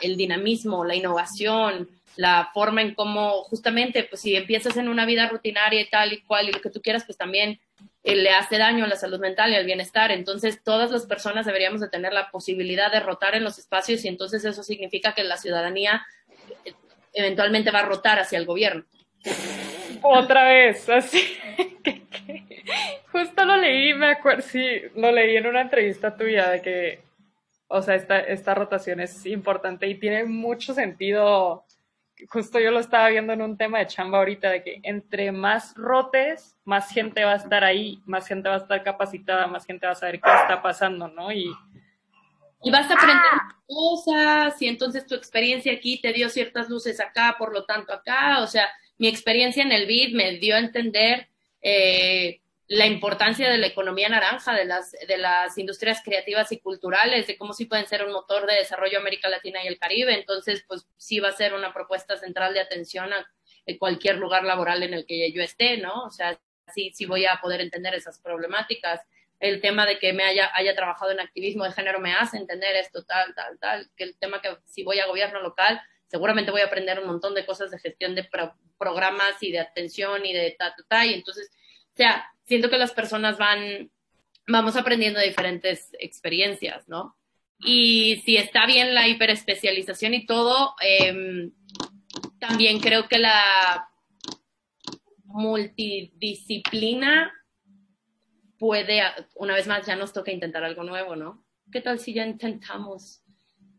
el 0.00 0.16
dinamismo, 0.16 0.84
la 0.84 0.94
innovación, 0.94 1.88
la 2.16 2.50
forma 2.52 2.82
en 2.82 2.94
cómo 2.94 3.44
justamente, 3.44 4.02
pues 4.04 4.22
si 4.22 4.34
empiezas 4.34 4.76
en 4.76 4.88
una 4.88 5.06
vida 5.06 5.28
rutinaria 5.28 5.80
y 5.80 5.88
tal 5.88 6.12
y 6.12 6.22
cual 6.22 6.48
y 6.48 6.52
lo 6.52 6.60
que 6.60 6.70
tú 6.70 6.80
quieras, 6.82 7.04
pues 7.04 7.16
también 7.16 7.60
eh, 8.02 8.16
le 8.16 8.30
hace 8.30 8.58
daño 8.58 8.84
a 8.84 8.88
la 8.88 8.96
salud 8.96 9.20
mental 9.20 9.52
y 9.52 9.56
al 9.56 9.66
bienestar. 9.66 10.10
Entonces, 10.10 10.62
todas 10.64 10.90
las 10.90 11.06
personas 11.06 11.46
deberíamos 11.46 11.80
de 11.80 11.88
tener 11.88 12.12
la 12.12 12.30
posibilidad 12.30 12.90
de 12.90 13.00
rotar 13.00 13.36
en 13.36 13.44
los 13.44 13.58
espacios 13.58 14.04
y 14.04 14.08
entonces 14.08 14.44
eso 14.44 14.62
significa 14.62 15.14
que 15.14 15.22
la 15.22 15.36
ciudadanía 15.36 16.06
eh, 16.64 16.72
eventualmente 17.12 17.70
va 17.70 17.80
a 17.80 17.86
rotar 17.86 18.18
hacia 18.18 18.38
el 18.38 18.46
gobierno. 18.46 18.84
Otra 20.02 20.44
vez, 20.44 20.88
así. 20.88 21.22
Justo 23.12 23.44
lo 23.44 23.56
leí, 23.58 23.94
me 23.94 24.12
acuerdo, 24.12 24.42
sí, 24.42 24.66
lo 24.96 25.12
leí 25.12 25.36
en 25.36 25.46
una 25.46 25.60
entrevista 25.60 26.16
tuya 26.16 26.50
de 26.50 26.62
que, 26.62 27.07
o 27.68 27.82
sea, 27.82 27.94
esta, 27.94 28.18
esta 28.18 28.54
rotación 28.54 29.00
es 29.00 29.24
importante 29.26 29.86
y 29.86 29.94
tiene 29.94 30.24
mucho 30.24 30.74
sentido 30.74 31.64
justo 32.26 32.58
yo 32.58 32.70
lo 32.70 32.80
estaba 32.80 33.08
viendo 33.08 33.32
en 33.32 33.42
un 33.42 33.56
tema 33.56 33.78
de 33.78 33.86
chamba 33.86 34.18
ahorita, 34.18 34.50
de 34.50 34.62
que 34.62 34.80
entre 34.82 35.30
más 35.30 35.74
rotes, 35.76 36.56
más 36.64 36.90
gente 36.90 37.24
va 37.24 37.32
a 37.32 37.36
estar 37.36 37.62
ahí, 37.64 38.00
más 38.06 38.26
gente 38.26 38.48
va 38.48 38.56
a 38.56 38.58
estar 38.58 38.82
capacitada, 38.82 39.46
más 39.46 39.64
gente 39.64 39.86
va 39.86 39.92
a 39.92 39.96
saber 39.96 40.20
qué 40.20 40.30
está 40.30 40.60
pasando, 40.60 41.08
¿no? 41.08 41.30
Y, 41.32 41.50
y 42.62 42.70
vas 42.70 42.90
a 42.90 42.94
aprender 42.94 43.22
cosas, 43.66 44.60
y 44.60 44.66
entonces 44.66 45.06
tu 45.06 45.14
experiencia 45.14 45.72
aquí 45.72 46.00
te 46.00 46.12
dio 46.12 46.28
ciertas 46.28 46.68
luces 46.68 47.00
acá, 47.00 47.36
por 47.38 47.52
lo 47.52 47.64
tanto 47.64 47.92
acá, 47.92 48.40
o 48.40 48.46
sea, 48.46 48.68
mi 48.96 49.06
experiencia 49.06 49.62
en 49.62 49.72
el 49.72 49.86
BID 49.86 50.16
me 50.16 50.38
dio 50.38 50.56
a 50.56 50.60
entender 50.60 51.28
eh, 51.62 52.40
la 52.68 52.86
importancia 52.86 53.50
de 53.50 53.56
la 53.56 53.66
economía 53.66 54.10
naranja, 54.10 54.54
de 54.54 54.66
las, 54.66 54.92
de 54.92 55.16
las 55.16 55.56
industrias 55.56 56.02
creativas 56.04 56.52
y 56.52 56.60
culturales, 56.60 57.26
de 57.26 57.38
cómo 57.38 57.54
sí 57.54 57.64
pueden 57.64 57.86
ser 57.86 58.04
un 58.04 58.12
motor 58.12 58.46
de 58.46 58.56
desarrollo 58.56 58.98
América 58.98 59.30
Latina 59.30 59.64
y 59.64 59.68
el 59.68 59.78
Caribe. 59.78 60.12
Entonces, 60.12 60.64
pues 60.68 60.86
sí 60.98 61.18
va 61.18 61.30
a 61.30 61.32
ser 61.32 61.54
una 61.54 61.72
propuesta 61.72 62.18
central 62.18 62.52
de 62.52 62.60
atención 62.60 63.12
a, 63.12 63.26
cualquier 63.78 64.16
lugar 64.16 64.44
laboral 64.44 64.82
en 64.82 64.94
el 64.94 65.04
que 65.04 65.30
yo 65.30 65.42
esté, 65.42 65.76
¿no? 65.76 66.04
O 66.04 66.10
sea, 66.10 66.40
sí, 66.74 66.90
sí 66.94 67.04
voy 67.04 67.26
a 67.26 67.38
poder 67.42 67.60
entender 67.60 67.94
esas 67.94 68.18
problemáticas. 68.18 69.02
El 69.40 69.60
tema 69.60 69.84
de 69.84 69.98
que 69.98 70.14
me 70.14 70.24
haya, 70.24 70.50
haya 70.54 70.74
trabajado 70.74 71.10
en 71.10 71.20
activismo 71.20 71.64
de 71.64 71.72
género 71.72 72.00
me 72.00 72.14
hace 72.14 72.38
entender 72.38 72.76
esto, 72.76 73.04
tal, 73.04 73.34
tal, 73.34 73.58
tal. 73.58 73.90
Que 73.94 74.04
el 74.04 74.16
tema 74.16 74.40
que 74.40 74.56
si 74.64 74.84
voy 74.84 75.00
a 75.00 75.06
gobierno 75.06 75.42
local, 75.42 75.82
seguramente 76.06 76.50
voy 76.50 76.62
a 76.62 76.66
aprender 76.66 76.98
un 76.98 77.08
montón 77.08 77.34
de 77.34 77.44
cosas 77.44 77.70
de 77.70 77.78
gestión 77.78 78.14
de 78.14 78.26
programas 78.78 79.42
y 79.42 79.52
de 79.52 79.58
atención 79.58 80.24
y 80.24 80.32
de 80.32 80.56
ta, 80.58 80.74
ta, 80.74 80.82
ta. 80.88 81.06
Y 81.06 81.12
entonces, 81.12 81.50
o 81.92 81.96
sea, 81.96 82.26
siento 82.48 82.68
que 82.70 82.78
las 82.78 82.92
personas 82.92 83.36
van, 83.38 83.90
vamos 84.46 84.76
aprendiendo 84.76 85.20
diferentes 85.20 85.90
experiencias, 86.00 86.88
¿no? 86.88 87.14
Y 87.60 88.22
si 88.24 88.38
está 88.38 88.64
bien 88.66 88.94
la 88.94 89.06
hiperespecialización 89.06 90.14
y 90.14 90.24
todo, 90.24 90.74
em, 90.80 91.52
también 92.40 92.80
creo 92.80 93.06
que 93.06 93.18
la 93.18 93.90
multidisciplina 95.24 97.34
puede, 98.58 99.02
una 99.34 99.52
vez 99.54 99.66
más, 99.66 99.84
ya 99.86 99.96
nos 99.96 100.14
toca 100.14 100.32
intentar 100.32 100.64
algo 100.64 100.84
nuevo, 100.84 101.16
¿no? 101.16 101.44
¿Qué 101.70 101.82
tal 101.82 101.98
si 101.98 102.14
ya 102.14 102.26
intentamos 102.26 103.22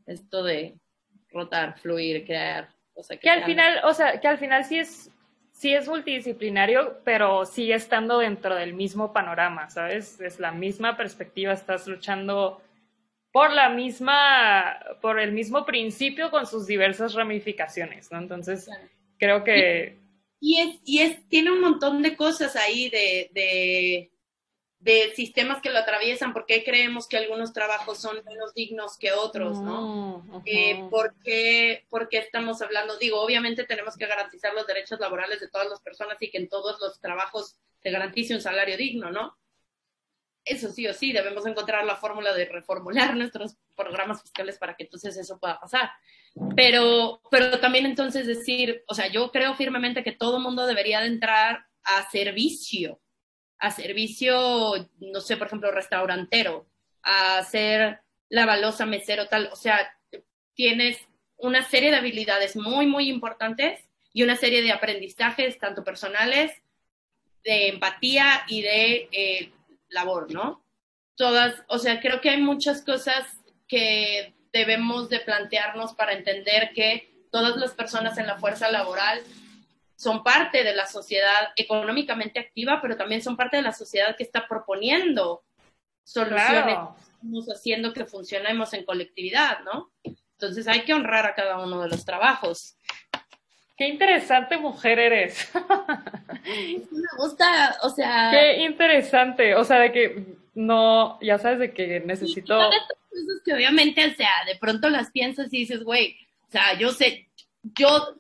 esto 0.06 0.44
de 0.44 0.78
rotar, 1.32 1.80
fluir, 1.80 2.24
crear? 2.24 2.70
O 2.94 3.02
sea, 3.02 3.18
que, 3.18 3.24
que 3.24 3.32
al 3.32 3.46
final, 3.46 3.82
o 3.84 3.94
sea, 3.94 4.20
que 4.20 4.28
al 4.28 4.38
final 4.38 4.64
sí 4.64 4.78
es 4.78 5.12
sí 5.60 5.74
es 5.74 5.89
multidisciplinario, 5.89 7.01
pero 7.03 7.45
sigue 7.45 7.74
estando 7.74 8.20
dentro 8.20 8.55
del 8.55 8.74
mismo 8.74 9.12
panorama, 9.12 9.70
¿sabes? 9.70 10.22
Es 10.22 10.39
la 10.39 10.53
misma 10.53 10.95
perspectiva, 10.95 11.51
estás 11.51 11.86
luchando 11.86 12.62
por 13.34 13.51
la 13.51 13.68
misma, 13.68 14.80
por 15.01 15.20
el 15.20 15.34
mismo 15.34 15.66
principio 15.66 16.32
con 16.32 16.47
sus 16.47 16.66
diversas 16.66 17.14
ramificaciones, 17.14 18.10
¿no? 18.10 18.20
Entonces, 18.20 18.70
creo 19.18 19.43
que... 19.43 19.97
Y, 20.39 20.62
es, 20.62 20.80
y 20.86 20.99
es, 20.99 21.28
tiene 21.28 21.51
un 21.51 21.60
montón 21.60 22.01
de 22.01 22.16
cosas 22.16 22.55
ahí 22.55 22.89
de 22.89 23.30
de 23.34 24.12
sistemas 25.16 25.62
que 25.62 25.70
lo 25.70 25.80
atraviesan, 25.80 26.34
por 26.34 26.46
qué 26.46 26.64
creemos 26.64 27.08
que 27.08 27.18
algunos 27.18 27.52
trabajos 27.52 28.00
son 28.00 28.24
menos 28.26 28.54
dignos 28.54 28.98
que 28.98 29.12
otros, 29.12 29.60
¿no? 29.60 30.20
Mm, 30.20 30.42
eh, 30.46 30.88
¿por, 30.90 31.16
qué, 31.22 31.86
estamos 32.12 32.62
hablando? 32.62 32.98
Digo, 32.98 33.22
obviamente 33.22 33.66
tenemos 33.66 33.98
que 33.98 34.08
garantizar 34.08 34.54
los 34.54 34.66
derechos 34.66 35.00
laborales 35.00 35.42
de 35.42 35.50
todas 35.50 35.70
las 35.70 35.82
personas 35.82 36.18
y 36.22 36.32
que 36.32 36.38
en 36.38 36.48
todos 36.48 36.80
los 36.80 37.00
trabajos 37.02 37.58
se 37.82 37.92
garantice 37.92 38.34
un 38.34 38.42
salario 38.42 38.78
digno, 38.78 39.12
¿no? 39.12 39.38
Eso 40.46 40.72
sí 40.72 40.88
o 40.88 40.94
sí, 40.94 41.12
debemos 41.12 41.46
encontrar 41.46 41.86
la 41.86 41.98
fórmula 41.98 42.34
de 42.34 42.46
reformular 42.46 43.16
nuestros 43.18 43.58
programas 43.76 44.22
fiscales 44.22 44.58
para 44.58 44.76
que 44.76 44.86
entonces 44.86 45.18
eso 45.18 45.40
pueda 45.40 45.60
pasar. 45.60 45.92
Pero, 46.56 47.22
pero 47.30 47.60
también 47.60 47.86
entonces 47.86 48.26
decir, 48.26 48.84
o 48.88 48.94
sea, 48.96 49.08
yo 49.08 49.30
creo 49.32 49.56
firmemente 49.56 50.04
que 50.04 50.14
todo 50.14 50.40
mundo 50.40 50.66
debería 50.66 51.02
de 51.02 51.08
entrar 51.08 51.66
a 51.84 52.10
servicio 52.10 53.02
a 53.60 53.72
servicio, 53.72 54.89
no 54.99 55.22
sé, 55.22 55.38
por 55.38 55.47
ejemplo, 55.47 55.72
restaurantero, 55.72 56.68
a 57.03 57.43
ser 57.43 57.99
la 58.30 58.45
balosa 58.45 58.86
mesero, 58.86 59.28
tal. 59.28 59.49
O 59.51 59.55
sea, 59.55 59.95
tienes 60.53 60.97
una 61.38 61.64
serie 61.64 61.91
de 61.91 61.97
habilidades 61.97 62.55
muy, 62.55 62.86
muy 62.86 63.10
importantes 63.10 63.82
y 64.14 64.24
una 64.24 64.36
serie 64.36 64.62
de 64.62 64.72
aprendizajes, 64.72 65.60
tanto 65.60 65.84
personales, 65.84 66.51
de 67.43 67.70
empatía 67.70 68.43
y 68.47 68.62
de 68.62 69.10
eh, 69.12 69.51
labor, 69.89 70.32
¿no? 70.32 70.64
Todas, 71.16 71.64
o 71.68 71.80
sea, 71.80 71.99
creo 71.99 72.22
que 72.22 72.30
hay 72.30 72.41
muchas 72.41 72.82
cosas 72.82 73.26
que 73.68 74.34
debemos 74.51 75.10
de 75.10 75.20
plantearnos 75.20 75.93
para 75.93 76.14
entender 76.14 76.72
que 76.74 77.14
todas 77.32 77.55
las 77.57 77.74
personas 77.74 78.18
en 78.18 78.28
la 78.28 78.38
fuerza 78.38 78.72
laboral 78.72 79.22
son 80.00 80.24
parte 80.24 80.64
de 80.64 80.74
la 80.74 80.86
sociedad 80.86 81.50
económicamente 81.58 82.39
activa, 82.39 82.80
pero 82.82 82.95
también 82.95 83.22
son 83.22 83.36
parte 83.36 83.58
de 83.58 83.64
la 83.64 83.74
sociedad 83.74 84.16
que 84.16 84.24
está 84.24 84.47
proponiendo 84.47 85.43
soluciones 86.06 86.78
estamos 87.20 87.50
haciendo 87.50 87.91
que 87.91 88.06
funcionemos 88.06 88.74
en 88.74 88.86
colectividad, 88.86 89.60
¿no? 89.66 89.91
Entonces 90.04 90.68
hay 90.70 90.82
que 90.82 90.93
honrar 90.93 91.26
a 91.26 91.36
cada 91.36 91.60
uno 91.60 91.82
de 91.82 91.89
los 91.89 92.06
trabajos. 92.06 92.78
Qué 93.78 93.89
interesante 93.89 94.58
mujer 94.58 95.00
eres. 95.00 95.52
Me 96.45 97.18
gusta, 97.18 97.78
o 97.84 97.89
sea. 97.89 98.32
Qué 98.32 98.64
interesante, 98.64 99.56
o 99.56 99.66
sea, 99.66 99.80
de 99.80 99.91
que 99.91 100.26
no, 100.56 101.20
ya 101.22 101.38
sabes 101.38 101.60
de 101.60 101.74
que 101.74 102.00
necesito. 102.00 102.56
cosas 102.58 103.41
que 103.43 103.54
obviamente, 103.54 104.06
o 104.06 104.16
sea, 104.16 104.32
de 104.47 104.58
pronto 104.58 104.89
las 104.89 105.12
piensas 105.12 105.47
y 105.52 105.60
dices, 105.60 105.84
güey, 105.84 106.18
o 106.47 106.52
sea, 106.52 106.78
yo 106.78 106.91
sé, 106.91 107.30
yo 107.64 108.19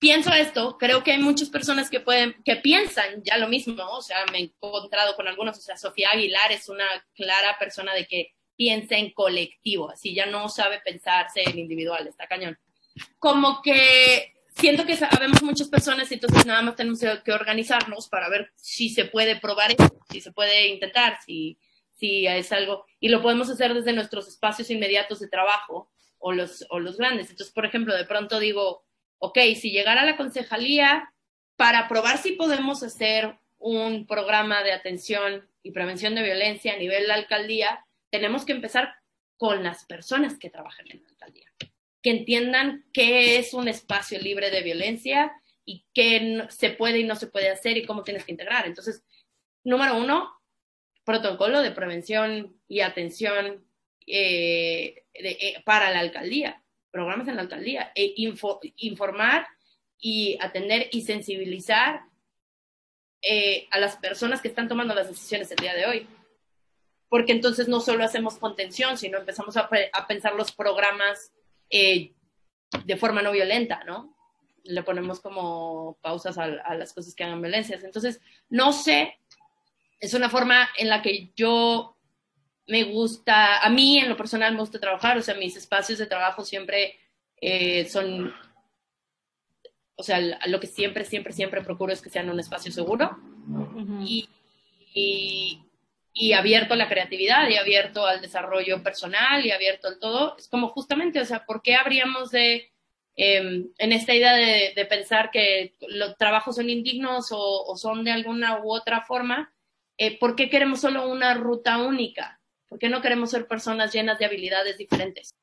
pienso 0.00 0.32
esto, 0.32 0.76
creo 0.78 1.02
que 1.02 1.12
hay 1.12 1.18
muchas 1.18 1.48
personas 1.48 1.90
que 1.90 2.00
pueden, 2.00 2.36
que 2.44 2.56
piensan 2.56 3.22
ya 3.22 3.36
lo 3.38 3.48
mismo, 3.48 3.82
o 3.90 4.02
sea, 4.02 4.24
me 4.32 4.38
he 4.38 4.42
encontrado 4.42 5.14
con 5.16 5.28
algunos, 5.28 5.58
o 5.58 5.60
sea, 5.60 5.76
Sofía 5.76 6.10
Aguilar 6.12 6.52
es 6.52 6.68
una 6.68 6.86
clara 7.14 7.56
persona 7.58 7.94
de 7.94 8.06
que 8.06 8.34
piensa 8.56 8.96
en 8.96 9.12
colectivo, 9.12 9.90
así 9.90 10.14
ya 10.14 10.26
no 10.26 10.48
sabe 10.48 10.80
pensarse 10.80 11.42
en 11.44 11.58
individual, 11.58 12.06
está 12.06 12.26
cañón. 12.26 12.58
Como 13.18 13.60
que 13.62 14.34
siento 14.56 14.86
que 14.86 14.96
sabemos 14.96 15.42
muchas 15.42 15.68
personas 15.68 16.10
y 16.10 16.14
entonces 16.14 16.46
nada 16.46 16.62
más 16.62 16.76
tenemos 16.76 17.00
que 17.24 17.32
organizarnos 17.32 18.08
para 18.08 18.28
ver 18.28 18.50
si 18.56 18.88
se 18.88 19.04
puede 19.04 19.36
probar 19.38 19.72
esto, 19.72 19.98
si 20.10 20.20
se 20.20 20.32
puede 20.32 20.68
intentar, 20.68 21.18
si, 21.24 21.58
si 21.94 22.26
es 22.26 22.50
algo, 22.52 22.86
y 22.98 23.08
lo 23.08 23.20
podemos 23.20 23.50
hacer 23.50 23.74
desde 23.74 23.92
nuestros 23.92 24.28
espacios 24.28 24.70
inmediatos 24.70 25.20
de 25.20 25.28
trabajo 25.28 25.90
o 26.18 26.32
los, 26.32 26.64
o 26.70 26.80
los 26.80 26.96
grandes. 26.96 27.30
Entonces, 27.30 27.52
por 27.52 27.66
ejemplo, 27.66 27.94
de 27.94 28.06
pronto 28.06 28.38
digo, 28.38 28.85
ok, 29.18 29.38
si 29.58 29.70
llegara 29.70 30.02
a 30.02 30.06
la 30.06 30.16
concejalía 30.16 31.12
para 31.56 31.88
probar 31.88 32.18
si 32.18 32.32
podemos 32.32 32.82
hacer 32.82 33.38
un 33.58 34.06
programa 34.06 34.62
de 34.62 34.72
atención 34.72 35.48
y 35.62 35.72
prevención 35.72 36.14
de 36.14 36.22
violencia 36.22 36.74
a 36.74 36.78
nivel 36.78 37.02
de 37.02 37.08
la 37.08 37.14
alcaldía, 37.14 37.86
tenemos 38.10 38.44
que 38.44 38.52
empezar 38.52 38.94
con 39.36 39.62
las 39.62 39.84
personas 39.84 40.38
que 40.38 40.50
trabajan 40.50 40.86
en 40.90 41.02
la 41.02 41.08
alcaldía 41.08 41.46
que 42.06 42.10
entiendan 42.10 42.84
qué 42.92 43.36
es 43.36 43.52
un 43.52 43.66
espacio 43.66 44.20
libre 44.20 44.52
de 44.52 44.62
violencia 44.62 45.32
y 45.64 45.84
qué 45.92 46.46
se 46.50 46.70
puede 46.70 47.00
y 47.00 47.02
no 47.02 47.16
se 47.16 47.26
puede 47.26 47.50
hacer 47.50 47.76
y 47.76 47.84
cómo 47.84 48.04
tienes 48.04 48.24
que 48.24 48.30
integrar. 48.30 48.64
Entonces, 48.64 49.02
número 49.64 49.98
uno, 49.98 50.30
protocolo 51.04 51.62
de 51.62 51.72
prevención 51.72 52.60
y 52.68 52.78
atención 52.78 53.66
eh, 54.06 55.04
eh, 55.14 55.60
para 55.64 55.90
la 55.90 55.98
alcaldía, 55.98 56.62
programas 56.96 57.28
en 57.28 57.36
la 57.36 57.42
alcaldía, 57.42 57.92
e 57.94 58.14
informar 58.76 59.46
y 59.98 60.38
atender 60.40 60.88
y 60.92 61.02
sensibilizar 61.02 62.00
eh, 63.20 63.68
a 63.70 63.78
las 63.78 63.96
personas 63.96 64.40
que 64.40 64.48
están 64.48 64.66
tomando 64.66 64.94
las 64.94 65.08
decisiones 65.08 65.50
el 65.50 65.58
día 65.58 65.74
de 65.74 65.84
hoy. 65.84 66.08
Porque 67.10 67.32
entonces 67.32 67.68
no 67.68 67.80
solo 67.80 68.02
hacemos 68.02 68.38
contención, 68.38 68.96
sino 68.96 69.18
empezamos 69.18 69.56
a, 69.58 69.68
pensar 70.08 70.34
los 70.34 70.52
programas 70.52 71.32
eh, 71.68 72.14
de 72.84 72.96
forma 72.96 73.20
no 73.20 73.32
violenta, 73.32 73.84
¿no? 73.84 74.16
Le 74.64 74.82
ponemos 74.82 75.20
como 75.20 75.98
pausas 76.00 76.38
a, 76.38 76.74
las 76.74 76.94
cosas 76.94 77.14
que 77.14 77.24
hagan 77.24 77.42
violencias. 77.42 77.84
Entonces, 77.84 78.20
no 78.48 78.72
sé, 78.72 79.18
es 80.00 80.14
una 80.14 80.30
forma 80.30 80.70
en 80.78 80.88
la 80.88 81.02
que 81.02 81.30
yo 81.36 81.95
me 82.66 82.84
gusta, 82.84 83.60
a 83.60 83.70
mí 83.70 83.98
en 83.98 84.08
lo 84.08 84.16
personal 84.16 84.52
me 84.54 84.60
gusta 84.60 84.80
trabajar, 84.80 85.18
o 85.18 85.22
sea, 85.22 85.34
mis 85.34 85.56
espacios 85.56 85.98
de 85.98 86.06
trabajo 86.06 86.44
siempre 86.44 86.98
eh, 87.40 87.84
son, 87.88 88.34
o 89.94 90.02
sea, 90.02 90.20
lo 90.46 90.60
que 90.60 90.66
siempre, 90.66 91.04
siempre, 91.04 91.32
siempre 91.32 91.62
procuro 91.62 91.92
es 91.92 92.02
que 92.02 92.10
sean 92.10 92.30
un 92.30 92.40
espacio 92.40 92.72
seguro. 92.72 93.16
y, 94.02 94.28
y 96.18 96.32
abierto 96.32 96.72
a 96.72 96.78
la 96.78 96.88
creatividad 96.88 97.46
y 97.50 97.56
abierto 97.56 98.06
al 98.06 98.22
desarrollo 98.22 98.82
personal 98.82 99.44
y 99.44 99.50
abierto 99.50 99.86
al 99.86 99.98
todo, 99.98 100.34
es 100.38 100.48
como 100.48 100.68
justamente, 100.70 101.20
o 101.20 101.24
sea, 101.26 101.44
¿por 101.44 101.60
qué 101.60 101.74
habríamos 101.74 102.30
de, 102.30 102.72
em, 103.16 103.68
en 103.76 103.92
esta 103.92 104.14
idea 104.14 104.32
de, 104.32 104.86
pensar 104.88 105.30
que 105.30 105.74
los 105.88 106.16
trabajos 106.16 106.56
son 106.56 106.70
indignos 106.70 107.28
o, 107.32 107.76
son 107.76 108.02
de 108.02 108.12
alguna 108.12 108.62
u 108.62 108.72
otra 108.72 109.02
forma? 109.02 109.52
Eh, 109.98 110.18
¿Por 110.18 110.36
qué 110.36 110.48
queremos 110.48 110.80
solo 110.80 111.06
una 111.06 111.34
ruta 111.34 111.78
única? 111.82 112.35
¿Por 112.68 112.78
qué 112.78 112.88
no 112.88 113.00
queremos 113.00 113.30
ser 113.30 113.46
personas 113.46 113.92
llenas 113.92 114.18
de 114.18 114.24
habilidades 114.24 114.78
diferentes? 114.78 115.34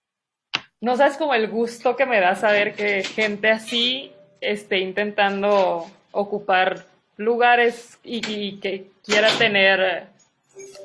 No 0.82 0.97
sabes 0.97 1.17
como 1.17 1.34
el 1.34 1.47
gusto 1.47 1.95
que 1.95 2.05
me 2.05 2.19
da 2.19 2.36
saber 2.36 2.76
que 2.76 3.03
gente 3.03 3.49
así 3.49 4.11
esté 4.41 4.80
intentando 4.80 5.86
ocupar 6.11 6.86
lugares 7.15 7.97
y 8.03 8.59
que 8.59 8.91
quiera 9.03 9.30
tener 9.38 10.13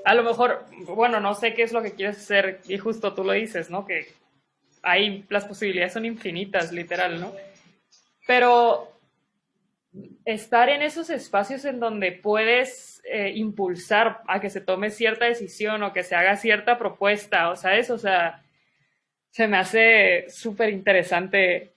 a 0.04 0.14
lo 0.14 0.22
mejor, 0.22 0.64
bueno, 0.86 1.20
no 1.20 1.34
sé 1.34 1.54
qué 1.54 1.62
es 1.62 1.72
lo 1.72 1.82
que 1.82 1.92
quieres 1.92 2.18
hacer 2.18 2.60
y 2.66 2.78
justo 2.78 3.14
tú 3.14 3.24
lo 3.24 3.32
dices, 3.32 3.70
¿no? 3.70 3.86
Que 3.86 4.14
ahí 4.82 5.24
las 5.28 5.44
posibilidades 5.44 5.92
son 5.92 6.04
infinitas, 6.04 6.72
literal, 6.72 7.20
¿no? 7.20 7.32
Pero 8.26 8.97
estar 10.24 10.68
en 10.68 10.82
esos 10.82 11.10
espacios 11.10 11.64
en 11.64 11.80
donde 11.80 12.12
puedes 12.12 13.02
eh, 13.04 13.32
impulsar 13.34 14.22
a 14.26 14.40
que 14.40 14.50
se 14.50 14.60
tome 14.60 14.90
cierta 14.90 15.24
decisión 15.24 15.82
o 15.82 15.92
que 15.92 16.02
se 16.02 16.14
haga 16.14 16.36
cierta 16.36 16.78
propuesta, 16.78 17.50
o 17.50 17.56
sea, 17.56 17.76
eso, 17.76 17.94
o 17.94 17.98
sea, 17.98 18.42
se 19.30 19.46
me 19.48 19.56
hace 19.56 20.26
súper 20.28 20.70
interesante 20.70 21.74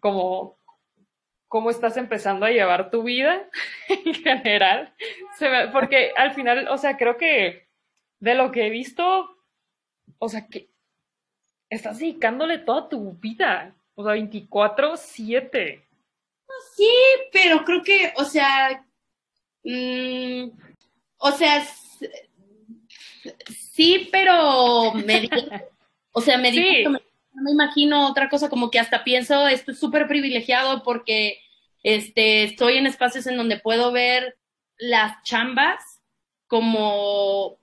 como 0.00 0.58
cómo 1.48 1.68
estás 1.68 1.96
empezando 1.98 2.46
a 2.46 2.50
llevar 2.50 2.90
tu 2.90 3.02
vida 3.02 3.46
en 3.88 4.14
general. 4.14 4.94
porque 5.72 6.12
al 6.16 6.32
final, 6.32 6.66
o 6.68 6.78
sea, 6.78 6.96
creo 6.96 7.16
que 7.16 7.68
de 8.20 8.34
lo 8.34 8.52
que 8.52 8.66
he 8.66 8.70
visto, 8.70 9.36
o 10.18 10.28
sea, 10.28 10.46
que 10.46 10.70
estás 11.68 11.98
dedicándole 11.98 12.58
toda 12.58 12.88
tu 12.88 13.12
vida, 13.14 13.74
o 13.94 14.04
sea, 14.04 14.14
24/7. 14.14 15.82
Sí, 16.76 16.90
pero 17.32 17.64
creo 17.64 17.82
que, 17.82 18.12
o 18.16 18.24
sea, 18.24 18.84
mm, 19.64 20.50
o 21.18 21.32
sea, 21.32 21.66
sí, 23.72 24.08
pero 24.10 24.92
me 24.94 25.28
o 26.12 26.20
sea, 26.20 26.38
me 26.38 26.52
no 27.34 27.42
me 27.42 27.50
imagino 27.50 28.08
otra 28.08 28.28
cosa, 28.28 28.48
como 28.48 28.70
que 28.70 28.78
hasta 28.78 29.04
pienso, 29.04 29.48
estoy 29.48 29.74
súper 29.74 30.06
privilegiado 30.06 30.82
porque 30.82 31.38
este, 31.82 32.44
estoy 32.44 32.76
en 32.76 32.86
espacios 32.86 33.26
en 33.26 33.36
donde 33.36 33.58
puedo 33.58 33.90
ver 33.92 34.36
las 34.78 35.22
chambas 35.22 36.02
como, 36.46 37.58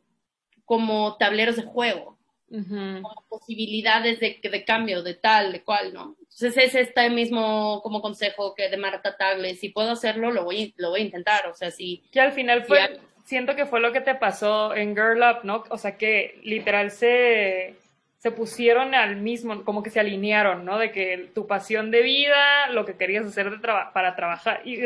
como 0.65 1.17
tableros 1.17 1.55
de 1.55 1.63
juego, 1.63 2.18
como 2.49 3.25
posibilidades 3.29 4.19
de, 4.19 4.39
de 4.41 4.65
cambio, 4.65 5.03
de 5.03 5.13
tal, 5.13 5.51
de 5.51 5.63
cual, 5.63 5.93
¿no? 5.93 6.15
Entonces 6.19 6.57
es 6.57 6.75
este 6.75 7.09
mismo 7.09 7.81
como 7.83 8.01
consejo 8.01 8.55
que 8.55 8.69
de 8.69 8.77
Marta 8.77 9.15
Tagle, 9.17 9.55
si 9.55 9.69
puedo 9.69 9.91
hacerlo, 9.91 10.31
lo 10.31 10.43
voy, 10.43 10.73
lo 10.77 10.89
voy 10.89 11.01
a 11.01 11.05
intentar, 11.05 11.47
o 11.47 11.53
sea, 11.53 11.71
si... 11.71 12.03
Que 12.11 12.21
al 12.21 12.31
final 12.31 12.63
fue, 12.63 12.99
siento 13.25 13.55
que 13.55 13.65
fue 13.65 13.79
lo 13.79 13.91
que 13.91 14.01
te 14.01 14.15
pasó 14.15 14.73
en 14.75 14.95
Girl 14.95 15.21
Up, 15.21 15.43
¿no? 15.43 15.63
O 15.69 15.77
sea, 15.77 15.97
que 15.97 16.39
literal 16.43 16.91
se 16.91 17.75
se 18.19 18.31
pusieron 18.31 18.93
al 18.93 19.15
mismo, 19.15 19.63
como 19.63 19.81
que 19.81 19.89
se 19.89 19.99
alinearon, 19.99 20.65
¿no? 20.65 20.77
De 20.77 20.91
que 20.91 21.31
tu 21.33 21.47
pasión 21.47 21.89
de 21.89 22.01
vida, 22.01 22.69
lo 22.71 22.85
que 22.85 22.97
querías 22.97 23.25
hacer 23.25 23.49
de 23.49 23.57
para 23.59 24.15
trabajar, 24.15 24.61
y, 24.65 24.77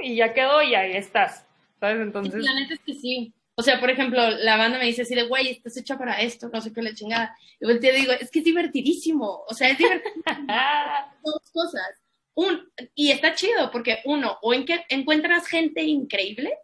y 0.00 0.14
ya 0.14 0.32
quedó 0.32 0.62
y 0.62 0.76
ahí 0.76 0.92
estás, 0.92 1.44
¿sabes? 1.80 2.00
Entonces... 2.00 2.44
la 2.44 2.54
neta 2.54 2.74
es 2.74 2.80
que 2.80 2.94
sí. 2.94 3.32
O 3.58 3.62
sea, 3.62 3.80
por 3.80 3.90
ejemplo, 3.90 4.30
la 4.30 4.56
banda 4.56 4.78
me 4.78 4.84
dice 4.84 5.02
así 5.02 5.16
de, 5.16 5.24
güey, 5.24 5.48
estás 5.48 5.76
hecha 5.76 5.98
para 5.98 6.20
esto, 6.20 6.48
no 6.48 6.60
sé 6.60 6.72
qué 6.72 6.80
le 6.80 6.94
chingada. 6.94 7.36
Y 7.58 7.80
te 7.80 7.90
digo, 7.90 8.12
es 8.12 8.30
que 8.30 8.38
es 8.38 8.44
divertidísimo. 8.44 9.42
O 9.48 9.52
sea, 9.52 9.68
es 9.70 9.78
divertidísimo. 9.78 10.24
Dos 11.24 11.50
cosas. 11.52 11.88
Un, 12.34 12.70
y 12.94 13.10
está 13.10 13.34
chido 13.34 13.72
porque, 13.72 13.98
uno, 14.04 14.38
o 14.42 14.54
en 14.54 14.64
que 14.64 14.84
encuentras 14.90 15.48
gente 15.48 15.82
increíble, 15.82 16.56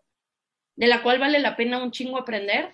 de 0.76 0.86
la 0.86 1.02
cual 1.02 1.18
vale 1.18 1.40
la 1.40 1.56
pena 1.56 1.82
un 1.82 1.90
chingo 1.90 2.16
aprender, 2.16 2.72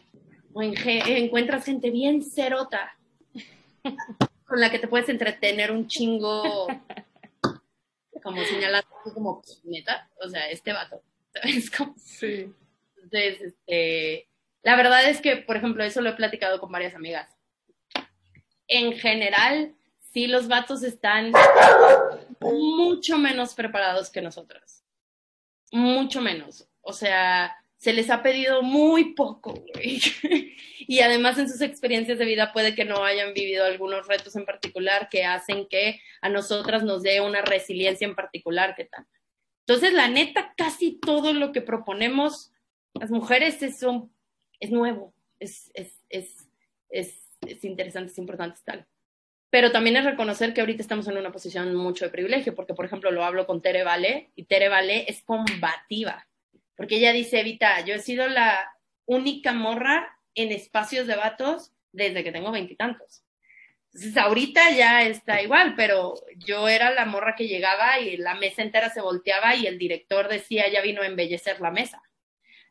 o 0.52 0.62
en, 0.62 0.74
encuentras 0.84 1.64
gente 1.64 1.90
bien 1.90 2.20
cerota, 2.22 2.98
con 4.46 4.60
la 4.60 4.70
que 4.70 4.80
te 4.80 4.88
puedes 4.88 5.08
entretener 5.08 5.72
un 5.72 5.86
chingo, 5.86 6.66
como 8.22 8.44
señalando, 8.44 8.86
como, 9.14 9.40
neta, 9.64 10.10
o 10.22 10.28
sea, 10.28 10.50
este 10.50 10.74
vato, 10.74 11.02
¿sabes? 11.32 11.70
sí. 11.96 12.52
Entonces, 13.10 13.54
este, 13.66 14.28
la 14.62 14.76
verdad 14.76 15.08
es 15.08 15.20
que, 15.20 15.36
por 15.36 15.56
ejemplo, 15.56 15.82
eso 15.82 16.00
lo 16.00 16.10
he 16.10 16.14
platicado 16.14 16.60
con 16.60 16.70
varias 16.70 16.94
amigas. 16.94 17.28
En 18.68 18.92
general, 18.92 19.74
sí 20.12 20.26
los 20.26 20.48
vatos 20.48 20.82
están 20.82 21.32
mucho 22.40 23.18
menos 23.18 23.54
preparados 23.54 24.10
que 24.10 24.22
nosotros. 24.22 24.84
Mucho 25.72 26.20
menos. 26.20 26.68
O 26.82 26.92
sea, 26.92 27.56
se 27.76 27.92
les 27.92 28.10
ha 28.10 28.22
pedido 28.22 28.62
muy 28.62 29.14
poco, 29.14 29.54
güey. 29.74 30.00
y 30.78 31.00
además 31.00 31.38
en 31.38 31.48
sus 31.48 31.60
experiencias 31.62 32.18
de 32.18 32.24
vida 32.24 32.52
puede 32.52 32.74
que 32.74 32.84
no 32.84 33.04
hayan 33.04 33.34
vivido 33.34 33.64
algunos 33.64 34.06
retos 34.06 34.36
en 34.36 34.44
particular 34.44 35.08
que 35.10 35.24
hacen 35.24 35.66
que 35.68 36.00
a 36.20 36.28
nosotras 36.28 36.84
nos 36.84 37.02
dé 37.02 37.20
una 37.20 37.42
resiliencia 37.42 38.06
en 38.06 38.14
particular 38.14 38.74
que 38.76 38.84
tal. 38.84 39.06
Entonces, 39.66 39.92
la 39.92 40.08
neta, 40.08 40.52
casi 40.56 40.98
todo 40.98 41.32
lo 41.32 41.52
que 41.52 41.60
proponemos 41.60 42.52
las 42.94 43.10
mujeres 43.10 43.62
es, 43.62 43.82
un, 43.82 44.12
es 44.58 44.70
nuevo, 44.70 45.14
es, 45.38 45.70
es, 45.74 46.00
es, 46.08 46.48
es 46.88 47.20
es 47.46 47.64
interesante, 47.64 48.12
es 48.12 48.18
importante, 48.18 48.56
es 48.56 48.64
tal. 48.64 48.86
Pero 49.48 49.72
también 49.72 49.96
es 49.96 50.04
reconocer 50.04 50.54
que 50.54 50.60
ahorita 50.60 50.82
estamos 50.82 51.08
en 51.08 51.16
una 51.16 51.32
posición 51.32 51.74
mucho 51.74 52.04
de 52.04 52.10
privilegio, 52.10 52.54
porque, 52.54 52.74
por 52.74 52.84
ejemplo, 52.84 53.10
lo 53.10 53.24
hablo 53.24 53.46
con 53.46 53.62
Tere 53.62 53.82
Vale, 53.82 54.30
y 54.36 54.44
Tere 54.44 54.68
Vale 54.68 55.06
es 55.08 55.22
combativa, 55.22 56.28
porque 56.76 56.96
ella 56.96 57.12
dice, 57.12 57.40
Evita, 57.40 57.80
yo 57.84 57.94
he 57.94 57.98
sido 57.98 58.28
la 58.28 58.72
única 59.06 59.52
morra 59.52 60.18
en 60.34 60.52
espacios 60.52 61.06
de 61.06 61.16
vatos 61.16 61.72
desde 61.92 62.22
que 62.22 62.32
tengo 62.32 62.52
veintitantos. 62.52 63.24
Entonces, 63.92 64.16
ahorita 64.16 64.70
ya 64.70 65.02
está 65.02 65.42
igual, 65.42 65.74
pero 65.74 66.14
yo 66.36 66.68
era 66.68 66.92
la 66.92 67.06
morra 67.06 67.34
que 67.34 67.48
llegaba 67.48 67.98
y 67.98 68.18
la 68.18 68.34
mesa 68.34 68.62
entera 68.62 68.88
se 68.88 69.00
volteaba 69.00 69.56
y 69.56 69.66
el 69.66 69.78
director 69.78 70.28
decía, 70.28 70.68
ya 70.68 70.80
vino 70.80 71.02
a 71.02 71.06
embellecer 71.06 71.60
la 71.60 71.72
mesa. 71.72 72.00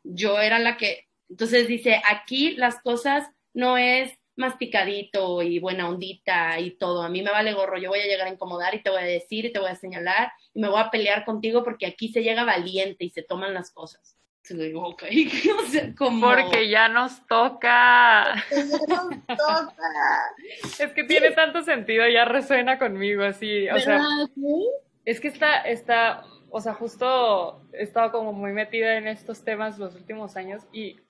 Yo 0.02 0.40
era 0.40 0.58
la 0.58 0.76
que, 0.76 1.06
entonces 1.28 1.68
dice, 1.68 2.00
aquí 2.08 2.52
las 2.56 2.80
cosas 2.80 3.28
no 3.52 3.76
es 3.76 4.12
masticadito 4.36 5.42
y 5.42 5.58
buena 5.58 5.88
ondita 5.88 6.58
y 6.58 6.72
todo. 6.72 7.02
A 7.02 7.08
mí 7.08 7.22
me 7.22 7.30
vale 7.30 7.52
gorro, 7.52 7.78
yo 7.78 7.90
voy 7.90 8.00
a 8.00 8.06
llegar 8.06 8.26
a 8.26 8.32
incomodar 8.32 8.74
y 8.74 8.82
te 8.82 8.90
voy 8.90 9.00
a 9.00 9.04
decir 9.04 9.44
y 9.44 9.52
te 9.52 9.60
voy 9.60 9.70
a 9.70 9.76
señalar 9.76 10.32
y 10.54 10.60
me 10.60 10.68
voy 10.68 10.80
a 10.80 10.90
pelear 10.90 11.24
contigo 11.24 11.62
porque 11.62 11.86
aquí 11.86 12.08
se 12.08 12.22
llega 12.22 12.44
valiente 12.44 13.04
y 13.04 13.10
se 13.10 13.22
toman 13.22 13.54
las 13.54 13.70
cosas. 13.70 14.16
Entonces 14.42 14.68
digo, 14.68 14.88
ok, 14.88 15.04
o 15.60 15.66
sea, 15.66 15.94
como... 15.94 16.28
Porque 16.28 16.68
ya 16.68 16.88
nos 16.88 17.24
toca. 17.26 18.34
nos 18.50 19.26
toca. 19.26 20.34
Es 20.78 20.92
que 20.92 21.04
tiene 21.04 21.30
tanto 21.32 21.62
sentido, 21.62 22.08
ya 22.08 22.24
resuena 22.24 22.78
conmigo 22.78 23.22
así, 23.22 23.68
o 23.68 23.78
sea, 23.78 24.00
es 25.04 25.20
que 25.20 25.28
está, 25.28 25.60
está, 25.60 26.24
o 26.50 26.60
sea, 26.60 26.74
justo 26.74 27.62
he 27.72 27.82
estado 27.82 28.12
como 28.12 28.32
muy 28.32 28.52
metida 28.52 28.96
en 28.96 29.08
estos 29.08 29.44
temas 29.44 29.78
los 29.78 29.94
últimos 29.94 30.36
años 30.36 30.62
y 30.72 31.00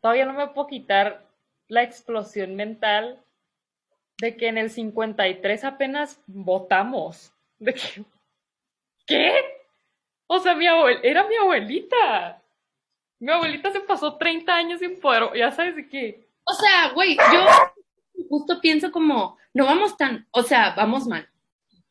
todavía 0.00 0.26
no 0.26 0.34
me 0.34 0.48
puedo 0.48 0.66
quitar 0.66 1.26
la 1.68 1.82
explosión 1.82 2.54
mental 2.54 3.24
de 4.18 4.36
que 4.36 4.48
en 4.48 4.58
el 4.58 4.70
53 4.70 5.64
apenas 5.64 6.20
votamos. 6.26 7.32
De 7.58 7.74
que, 7.74 8.04
¿qué? 9.06 9.32
O 10.26 10.38
sea, 10.38 10.54
mi 10.54 10.66
abuel 10.66 10.98
era 11.02 11.26
mi 11.28 11.36
abuelita. 11.36 12.42
Mi 13.20 13.30
abuelita 13.30 13.70
se 13.70 13.80
pasó 13.80 14.16
30 14.16 14.54
años 14.54 14.80
sin 14.80 14.98
poder, 14.98 15.30
ya 15.36 15.52
sabes 15.52 15.76
de 15.76 15.88
qué. 15.88 16.26
O 16.44 16.52
sea, 16.52 16.90
güey, 16.92 17.16
yo 17.16 17.46
justo 18.28 18.60
pienso 18.60 18.90
como, 18.90 19.38
no 19.54 19.64
vamos 19.66 19.96
tan, 19.96 20.26
o 20.32 20.42
sea, 20.42 20.74
vamos 20.74 21.06
mal, 21.06 21.28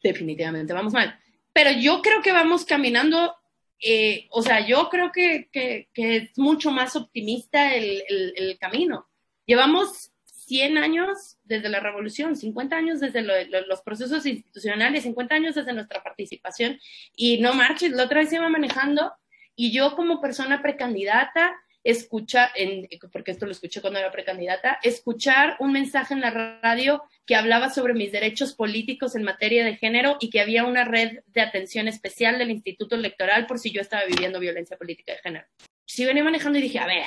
definitivamente 0.02 0.74
vamos 0.74 0.92
mal, 0.92 1.18
pero 1.54 1.72
yo 1.72 2.02
creo 2.02 2.22
que 2.22 2.32
vamos 2.32 2.66
caminando, 2.66 3.36
eh, 3.80 4.28
o 4.32 4.42
sea, 4.42 4.66
yo 4.66 4.90
creo 4.90 5.12
que, 5.12 5.50
es 5.94 6.38
mucho 6.38 6.72
más 6.72 6.96
optimista 6.96 7.74
el, 7.76 8.58
camino. 8.60 9.08
Llevamos 9.46 10.12
100 10.26 10.78
años 10.78 11.38
desde 11.44 11.70
la 11.70 11.80
revolución, 11.80 12.36
50 12.36 12.76
años 12.76 13.00
desde 13.00 13.22
lo, 13.22 13.34
lo, 13.46 13.66
los 13.68 13.82
procesos 13.82 14.26
institucionales, 14.26 15.04
50 15.04 15.36
años 15.36 15.56
desde 15.56 15.74
nuestra 15.74 16.04
participación, 16.04 16.80
y 17.16 17.40
no 17.40 17.54
marches, 17.54 17.92
la 17.92 18.04
otra 18.04 18.20
vez 18.20 18.32
iba 18.34 18.50
manejando 18.50 19.14
y 19.56 19.72
yo 19.72 19.96
como 19.96 20.22
persona 20.22 20.62
precandidata, 20.62 21.54
escuchar, 21.84 22.50
en, 22.56 22.88
porque 23.12 23.32
esto 23.32 23.46
lo 23.46 23.52
escuché 23.52 23.82
cuando 23.82 24.00
era 24.00 24.12
precandidata, 24.12 24.80
escuchar 24.84 25.56
un 25.60 25.72
mensaje 25.72 26.14
en 26.14 26.22
la 26.22 26.60
radio 26.62 27.04
que 27.26 27.36
hablaba 27.36 27.70
sobre 27.70 27.94
mis 27.94 28.12
derechos 28.12 28.54
políticos 28.54 29.16
en 29.16 29.24
materia 29.24 29.66
de 29.66 29.78
género 29.78 30.18
y 30.20 30.30
que 30.30 30.42
había 30.42 30.64
una 30.64 30.84
red 30.84 31.20
de 31.28 31.42
atención 31.42 31.88
especial 31.88 32.38
del 32.38 32.52
Instituto 32.52 32.96
Electoral 32.96 33.48
por 33.48 33.60
si 33.60 33.72
yo 33.72 33.82
estaba 33.82 34.06
viviendo 34.06 34.40
violencia 34.40 34.78
política 34.78 35.14
de 35.14 35.20
género. 35.20 35.48
Sí 35.86 36.06
venía 36.06 36.24
manejando 36.24 36.60
y 36.60 36.62
dije, 36.62 36.80
a 36.80 36.86
ver. 36.86 37.06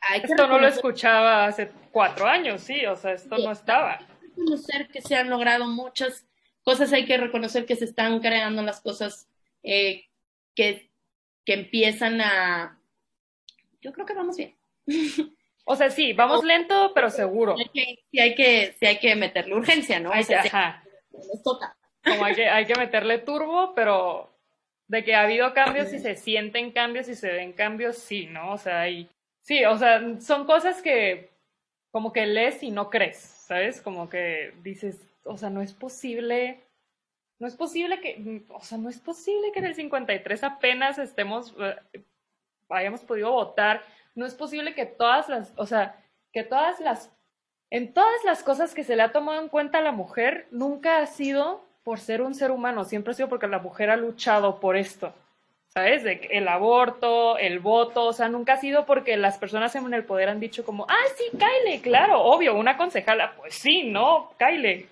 Hay 0.00 0.22
esto 0.24 0.46
no 0.46 0.58
lo 0.58 0.66
escuchaba 0.66 1.46
hace 1.46 1.70
cuatro 1.92 2.26
años, 2.26 2.62
sí, 2.62 2.86
o 2.86 2.96
sea, 2.96 3.12
esto 3.12 3.36
sí, 3.36 3.44
no 3.44 3.52
estaba. 3.52 3.98
Hay 3.98 4.06
que 4.06 4.26
reconocer 4.28 4.88
que 4.88 5.02
se 5.02 5.14
han 5.14 5.28
logrado 5.28 5.66
muchas 5.66 6.26
cosas, 6.62 6.92
hay 6.94 7.04
que 7.04 7.18
reconocer 7.18 7.66
que 7.66 7.76
se 7.76 7.84
están 7.84 8.20
creando 8.20 8.62
las 8.62 8.80
cosas 8.80 9.28
eh, 9.62 10.06
que, 10.54 10.90
que 11.44 11.52
empiezan 11.52 12.22
a... 12.22 12.79
Yo 13.80 13.92
creo 13.92 14.06
que 14.06 14.14
vamos 14.14 14.36
bien. 14.36 14.56
O 15.66 15.76
sea, 15.76 15.88
sí, 15.88 16.14
vamos 16.14 16.42
lento, 16.42 16.90
pero 16.94 17.10
seguro. 17.10 17.54
Sí 17.56 18.18
hay 18.18 18.34
que, 18.34 18.74
sí 18.80 18.86
hay 18.86 18.98
que 18.98 19.14
meterle 19.14 19.54
urgencia, 19.54 20.00
¿no? 20.00 20.10
Hay 20.10 20.24
que, 20.24 20.34
ajá. 20.34 20.82
Nos 21.12 21.42
toca. 21.44 21.76
Como 22.02 22.24
hay 22.24 22.34
que, 22.34 22.48
hay 22.48 22.64
que 22.64 22.74
meterle 22.74 23.18
turbo, 23.18 23.72
pero 23.74 24.36
de 24.88 25.04
que 25.04 25.14
ha 25.14 25.22
habido 25.22 25.54
cambios 25.54 25.92
y 25.92 26.00
se 26.00 26.16
sienten 26.16 26.72
cambios 26.72 27.08
y 27.08 27.14
se 27.14 27.30
ven 27.30 27.52
cambios, 27.52 27.98
sí, 27.98 28.26
¿no? 28.26 28.54
O 28.54 28.58
sea, 28.58 28.80
hay... 28.80 29.08
Sí, 29.42 29.64
o 29.64 29.76
sea, 29.78 30.02
son 30.20 30.44
cosas 30.44 30.82
que 30.82 31.30
como 31.92 32.12
que 32.12 32.26
lees 32.26 32.64
y 32.64 32.72
no 32.72 32.90
crees, 32.90 33.18
¿sabes? 33.18 33.80
Como 33.80 34.08
que 34.08 34.54
dices, 34.64 34.98
o 35.24 35.36
sea, 35.36 35.50
no 35.50 35.62
es 35.62 35.72
posible 35.72 36.64
no 37.40 37.46
es 37.46 37.56
posible 37.56 38.00
que, 38.00 38.44
o 38.50 38.60
sea, 38.60 38.76
no 38.76 38.90
es 38.90 39.00
posible 39.00 39.50
que 39.50 39.60
en 39.60 39.64
el 39.64 39.74
53 39.74 40.44
apenas 40.44 40.98
estemos, 40.98 41.52
uh, 41.52 41.74
hayamos 42.70 43.00
podido 43.00 43.32
votar, 43.32 43.82
no 44.14 44.26
es 44.26 44.34
posible 44.34 44.74
que 44.74 44.86
todas 44.86 45.28
las, 45.28 45.52
o 45.56 45.66
sea, 45.66 45.96
que 46.32 46.42
todas 46.42 46.80
las, 46.80 47.12
en 47.70 47.92
todas 47.92 48.24
las 48.24 48.42
cosas 48.42 48.74
que 48.74 48.84
se 48.84 48.96
le 48.96 49.02
ha 49.02 49.12
tomado 49.12 49.40
en 49.40 49.48
cuenta 49.48 49.78
a 49.78 49.82
la 49.82 49.92
mujer, 49.92 50.46
nunca 50.50 50.98
ha 50.98 51.06
sido 51.06 51.64
por 51.84 51.98
ser 51.98 52.22
un 52.22 52.34
ser 52.34 52.50
humano, 52.50 52.84
siempre 52.84 53.12
ha 53.12 53.14
sido 53.14 53.28
porque 53.28 53.46
la 53.46 53.58
mujer 53.58 53.90
ha 53.90 53.96
luchado 53.96 54.60
por 54.60 54.76
esto, 54.76 55.12
¿sabes? 55.68 56.02
De 56.02 56.28
el 56.30 56.48
aborto, 56.48 57.38
el 57.38 57.58
voto, 57.58 58.06
o 58.06 58.12
sea, 58.12 58.28
nunca 58.28 58.54
ha 58.54 58.58
sido 58.58 58.86
porque 58.86 59.16
las 59.16 59.38
personas 59.38 59.74
en 59.74 59.92
el 59.94 60.04
poder 60.04 60.28
han 60.28 60.40
dicho 60.40 60.64
como, 60.64 60.86
ah, 60.88 61.04
sí, 61.16 61.36
Kyle, 61.36 61.80
claro, 61.80 62.22
obvio, 62.22 62.56
una 62.56 62.76
concejala, 62.76 63.34
pues 63.36 63.54
sí, 63.54 63.84
no, 63.84 64.32
Kyle, 64.38 64.86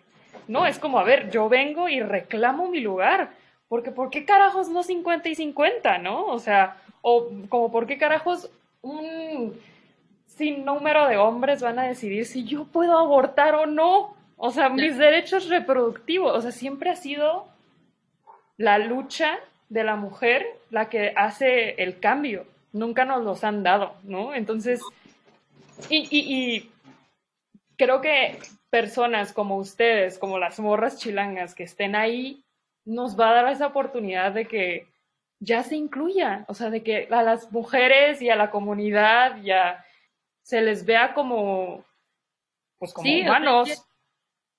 no, 0.48 0.66
es 0.66 0.78
como, 0.78 0.98
a 0.98 1.04
ver, 1.04 1.30
yo 1.30 1.48
vengo 1.48 1.88
y 1.88 2.00
reclamo 2.00 2.68
mi 2.68 2.80
lugar. 2.80 3.30
Porque, 3.68 3.90
¿por 3.90 4.08
qué 4.08 4.24
carajos 4.24 4.70
no 4.70 4.82
50 4.82 5.28
y 5.28 5.34
50, 5.34 5.98
no? 5.98 6.24
O 6.24 6.38
sea, 6.38 6.78
o 7.08 7.30
como, 7.48 7.70
¿por 7.72 7.86
qué 7.86 7.98
carajos 7.98 8.50
un 8.82 9.58
sin 10.26 10.64
número 10.64 11.08
de 11.08 11.16
hombres 11.16 11.62
van 11.62 11.78
a 11.78 11.88
decidir 11.88 12.26
si 12.26 12.44
yo 12.44 12.64
puedo 12.64 12.98
abortar 12.98 13.54
o 13.54 13.66
no? 13.66 14.14
O 14.36 14.50
sea, 14.50 14.68
mis 14.68 14.96
derechos 14.96 15.48
reproductivos. 15.48 16.36
O 16.36 16.40
sea, 16.40 16.52
siempre 16.52 16.90
ha 16.90 16.96
sido 16.96 17.46
la 18.56 18.78
lucha 18.78 19.38
de 19.68 19.84
la 19.84 19.96
mujer 19.96 20.46
la 20.70 20.88
que 20.88 21.12
hace 21.16 21.70
el 21.82 21.98
cambio. 21.98 22.46
Nunca 22.72 23.04
nos 23.04 23.24
los 23.24 23.42
han 23.44 23.62
dado, 23.62 23.94
¿no? 24.04 24.34
Entonces, 24.34 24.80
y, 25.88 26.06
y, 26.10 26.56
y 26.56 26.70
creo 27.76 28.00
que 28.00 28.38
personas 28.70 29.32
como 29.32 29.56
ustedes, 29.56 30.18
como 30.18 30.38
las 30.38 30.60
morras 30.60 30.98
chilangas 30.98 31.54
que 31.54 31.64
estén 31.64 31.96
ahí, 31.96 32.42
nos 32.84 33.18
va 33.18 33.30
a 33.30 33.34
dar 33.34 33.48
esa 33.48 33.66
oportunidad 33.66 34.32
de 34.32 34.46
que 34.46 34.86
ya 35.40 35.62
se 35.62 35.76
incluya, 35.76 36.44
o 36.48 36.54
sea, 36.54 36.70
de 36.70 36.82
que 36.82 37.08
a 37.10 37.22
las 37.22 37.52
mujeres 37.52 38.20
y 38.20 38.30
a 38.30 38.36
la 38.36 38.50
comunidad 38.50 39.40
ya 39.42 39.84
se 40.42 40.60
les 40.62 40.84
vea 40.84 41.14
como, 41.14 41.84
pues 42.78 42.92
como 42.92 43.04
sí, 43.04 43.22
humanos. 43.22 43.68
O 43.68 43.74
sea, 43.74 43.84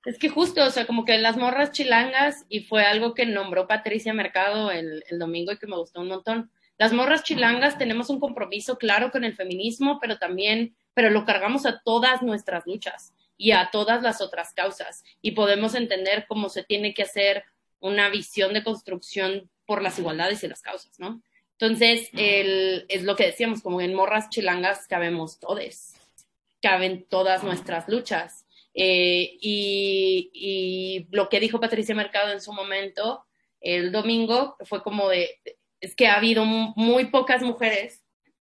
es 0.06 0.18
que 0.18 0.30
justo, 0.30 0.64
o 0.64 0.70
sea, 0.70 0.88
como 0.88 1.04
que 1.04 1.18
las 1.18 1.36
morras 1.36 1.72
chilangas, 1.72 2.46
y 2.48 2.62
fue 2.62 2.84
algo 2.86 3.14
que 3.14 3.26
nombró 3.26 3.68
Patricia 3.68 4.14
Mercado 4.14 4.72
el, 4.72 5.04
el 5.10 5.20
domingo 5.20 5.52
y 5.52 5.58
que 5.58 5.68
me 5.68 5.76
gustó 5.76 6.02
un 6.02 6.08
montón. 6.08 6.52
Las 6.78 6.94
morras 6.94 7.24
chilangas 7.24 7.78
tenemos 7.78 8.10
un 8.10 8.22
compromiso 8.22 8.78
claro 8.78 9.12
con 9.12 9.26
el 9.26 9.36
feminismo, 9.36 10.00
pero 10.00 10.18
también, 10.18 10.78
pero 10.94 11.10
lo 11.10 11.26
cargamos 11.26 11.66
a 11.66 11.82
todas 11.82 12.22
nuestras 12.22 12.66
luchas 12.66 13.14
y 13.36 13.52
a 13.52 13.70
todas 13.72 14.02
las 14.02 14.22
otras 14.22 14.54
causas. 14.54 15.04
Y 15.22 15.32
podemos 15.32 15.76
entender 15.76 16.26
cómo 16.30 16.48
se 16.48 16.64
tiene 16.64 16.94
que 16.94 17.04
hacer 17.04 17.44
una 17.82 18.10
visión 18.10 18.54
de 18.54 18.64
construcción 18.64 19.50
por 19.70 19.84
las 19.84 20.00
igualdades 20.00 20.44
y 20.44 20.48
las 20.48 20.64
causas, 20.64 21.00
¿no? 21.00 21.22
Entonces, 21.52 22.10
el, 22.14 22.88
es 22.90 23.04
lo 23.04 23.16
que 23.16 23.28
decíamos, 23.28 23.62
como 23.62 23.82
en 23.82 23.94
morras 23.94 24.32
chilangas 24.32 24.88
cabemos 24.88 25.40
todes, 25.40 25.94
caben 26.60 27.06
todas 27.08 27.44
nuestras 27.44 27.88
luchas. 27.88 28.48
Eh, 28.74 29.38
y, 29.40 30.32
y, 30.34 31.08
lo 31.12 31.30
que 31.30 31.40
dijo 31.40 31.60
Patricia 31.60 31.94
Mercado 31.94 32.32
en 32.32 32.42
su 32.42 32.52
momento, 32.52 33.28
el 33.62 33.92
domingo, 33.92 34.56
fue 34.66 34.82
como 34.82 35.08
de, 35.08 35.40
es 35.80 35.96
que 35.96 36.08
ha 36.08 36.16
habido 36.16 36.46
muy 36.46 37.06
pocas 37.06 37.44
mujeres 37.44 38.02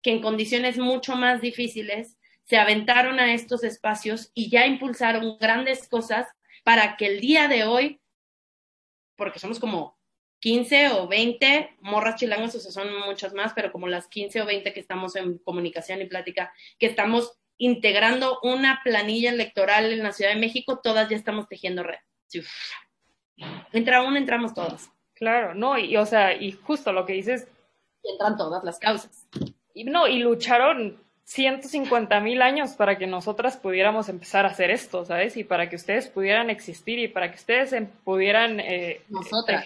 que 0.01 0.11
en 0.11 0.21
condiciones 0.21 0.77
mucho 0.77 1.15
más 1.15 1.39
difíciles 1.39 2.17
se 2.43 2.57
aventaron 2.57 3.21
a 3.21 3.33
estos 3.33 3.63
espacios 3.63 4.31
y 4.33 4.49
ya 4.49 4.67
impulsaron 4.67 5.37
grandes 5.39 5.87
cosas 5.87 6.27
para 6.65 6.97
que 6.97 7.05
el 7.05 7.21
día 7.21 7.47
de 7.47 7.63
hoy, 7.63 8.01
porque 9.15 9.39
somos 9.39 9.59
como 9.59 9.94
15 10.45 10.89
o 10.89 11.07
20 11.07 11.75
morras 11.81 12.17
chilangas, 12.17 12.53
o 12.53 12.59
sea, 12.59 12.69
son 12.69 12.87
muchas 13.07 13.33
más, 13.33 13.53
pero 13.53 13.71
como 13.71 13.87
las 13.87 14.07
15 14.07 14.43
o 14.43 14.45
20 14.45 14.73
que 14.73 14.79
estamos 14.79 15.15
en 15.15 15.39
comunicación 15.39 16.03
y 16.03 16.05
plática, 16.05 16.53
que 16.77 16.85
estamos 16.85 17.33
integrando 17.57 18.37
una 18.43 18.79
planilla 18.83 19.31
electoral 19.31 19.91
en 19.91 20.03
la 20.03 20.11
Ciudad 20.11 20.29
de 20.29 20.39
México, 20.39 20.81
todas 20.83 21.09
ya 21.09 21.15
estamos 21.15 21.47
tejiendo 21.47 21.81
red. 21.81 21.97
Entra 23.73 24.03
uno, 24.03 24.17
entramos 24.17 24.53
todas. 24.53 24.91
Claro, 25.15 25.55
no, 25.55 25.79
y 25.79 25.97
o 25.97 26.05
sea, 26.05 26.35
y 26.35 26.51
justo 26.51 26.93
lo 26.93 27.07
que 27.07 27.13
dices. 27.13 27.47
Y 28.03 28.11
entran 28.11 28.37
todas 28.37 28.63
las 28.63 28.77
causas. 28.77 29.27
Y 29.73 29.85
no, 29.85 30.07
y 30.07 30.19
lucharon 30.19 31.01
150 31.23 32.19
mil 32.19 32.43
años 32.43 32.73
para 32.73 32.99
que 32.99 33.07
nosotras 33.07 33.57
pudiéramos 33.57 34.09
empezar 34.09 34.45
a 34.45 34.49
hacer 34.49 34.69
esto, 34.69 35.05
¿sabes? 35.05 35.37
Y 35.37 35.43
para 35.43 35.71
que 35.71 35.75
ustedes 35.75 36.07
pudieran 36.07 36.51
existir 36.51 36.99
y 36.99 37.07
para 37.07 37.31
que 37.31 37.37
ustedes 37.37 37.73
em, 37.73 37.87
pudieran 38.03 38.59
eh, 38.59 39.01
nosotras. 39.09 39.65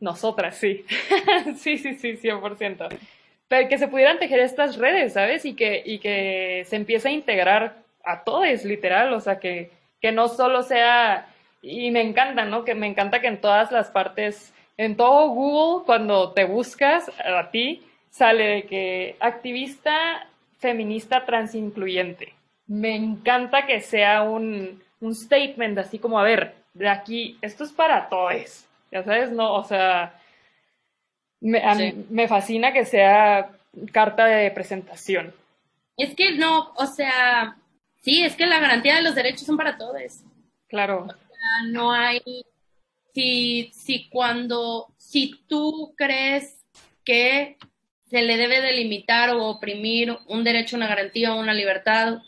Nosotras, 0.00 0.56
sí. 0.58 0.84
sí, 1.56 1.78
sí, 1.78 1.94
sí, 1.94 2.16
100%. 2.16 2.88
Pero 3.48 3.68
que 3.68 3.78
se 3.78 3.88
pudieran 3.88 4.18
tejer 4.18 4.40
estas 4.40 4.76
redes, 4.76 5.12
¿sabes? 5.12 5.44
Y 5.44 5.54
que, 5.54 5.82
y 5.84 5.98
que 5.98 6.64
se 6.66 6.76
empiece 6.76 7.08
a 7.08 7.12
integrar 7.12 7.82
a 8.04 8.24
todos, 8.24 8.64
literal, 8.64 9.12
o 9.12 9.20
sea, 9.20 9.38
que, 9.38 9.70
que 10.00 10.12
no 10.12 10.28
solo 10.28 10.62
sea, 10.62 11.26
y 11.62 11.90
me 11.90 12.00
encanta, 12.00 12.44
¿no? 12.44 12.64
Que 12.64 12.74
me 12.74 12.86
encanta 12.86 13.20
que 13.20 13.26
en 13.26 13.40
todas 13.40 13.70
las 13.72 13.90
partes, 13.90 14.54
en 14.76 14.96
todo 14.96 15.28
Google, 15.28 15.84
cuando 15.84 16.32
te 16.32 16.44
buscas 16.44 17.10
a 17.18 17.50
ti, 17.50 17.82
sale 18.10 18.46
de 18.46 18.62
que 18.62 19.16
activista 19.20 20.26
feminista 20.58 21.24
transincluyente. 21.24 22.34
Me 22.66 22.94
encanta 22.94 23.66
que 23.66 23.80
sea 23.80 24.22
un, 24.22 24.80
un 25.00 25.14
statement 25.14 25.78
así 25.78 25.98
como, 25.98 26.18
a 26.18 26.22
ver, 26.22 26.54
de 26.74 26.88
aquí, 26.88 27.38
esto 27.42 27.64
es 27.64 27.72
para 27.72 28.08
todos, 28.08 28.66
ya 28.90 29.02
sabes, 29.04 29.30
no, 29.30 29.54
o 29.54 29.64
sea, 29.64 30.20
me, 31.40 31.62
me 32.10 32.28
fascina 32.28 32.72
que 32.72 32.84
sea 32.84 33.50
carta 33.92 34.26
de 34.26 34.50
presentación. 34.50 35.34
Es 35.96 36.14
que 36.14 36.32
no, 36.32 36.72
o 36.76 36.86
sea, 36.86 37.56
sí, 38.02 38.24
es 38.24 38.34
que 38.36 38.46
la 38.46 38.60
garantía 38.60 38.96
de 38.96 39.02
los 39.02 39.14
derechos 39.14 39.42
son 39.42 39.56
para 39.56 39.76
todos. 39.76 40.22
Claro. 40.68 41.04
O 41.04 41.08
sea, 41.08 41.68
no 41.70 41.92
hay, 41.92 42.22
si, 43.14 43.70
si 43.74 44.08
cuando, 44.08 44.88
si 44.96 45.42
tú 45.46 45.94
crees 45.96 46.64
que 47.04 47.58
se 48.06 48.22
le 48.22 48.36
debe 48.36 48.60
delimitar 48.60 49.30
o 49.30 49.46
oprimir 49.46 50.16
un 50.26 50.42
derecho, 50.42 50.76
una 50.76 50.88
garantía 50.88 51.34
o 51.34 51.40
una 51.40 51.54
libertad 51.54 52.18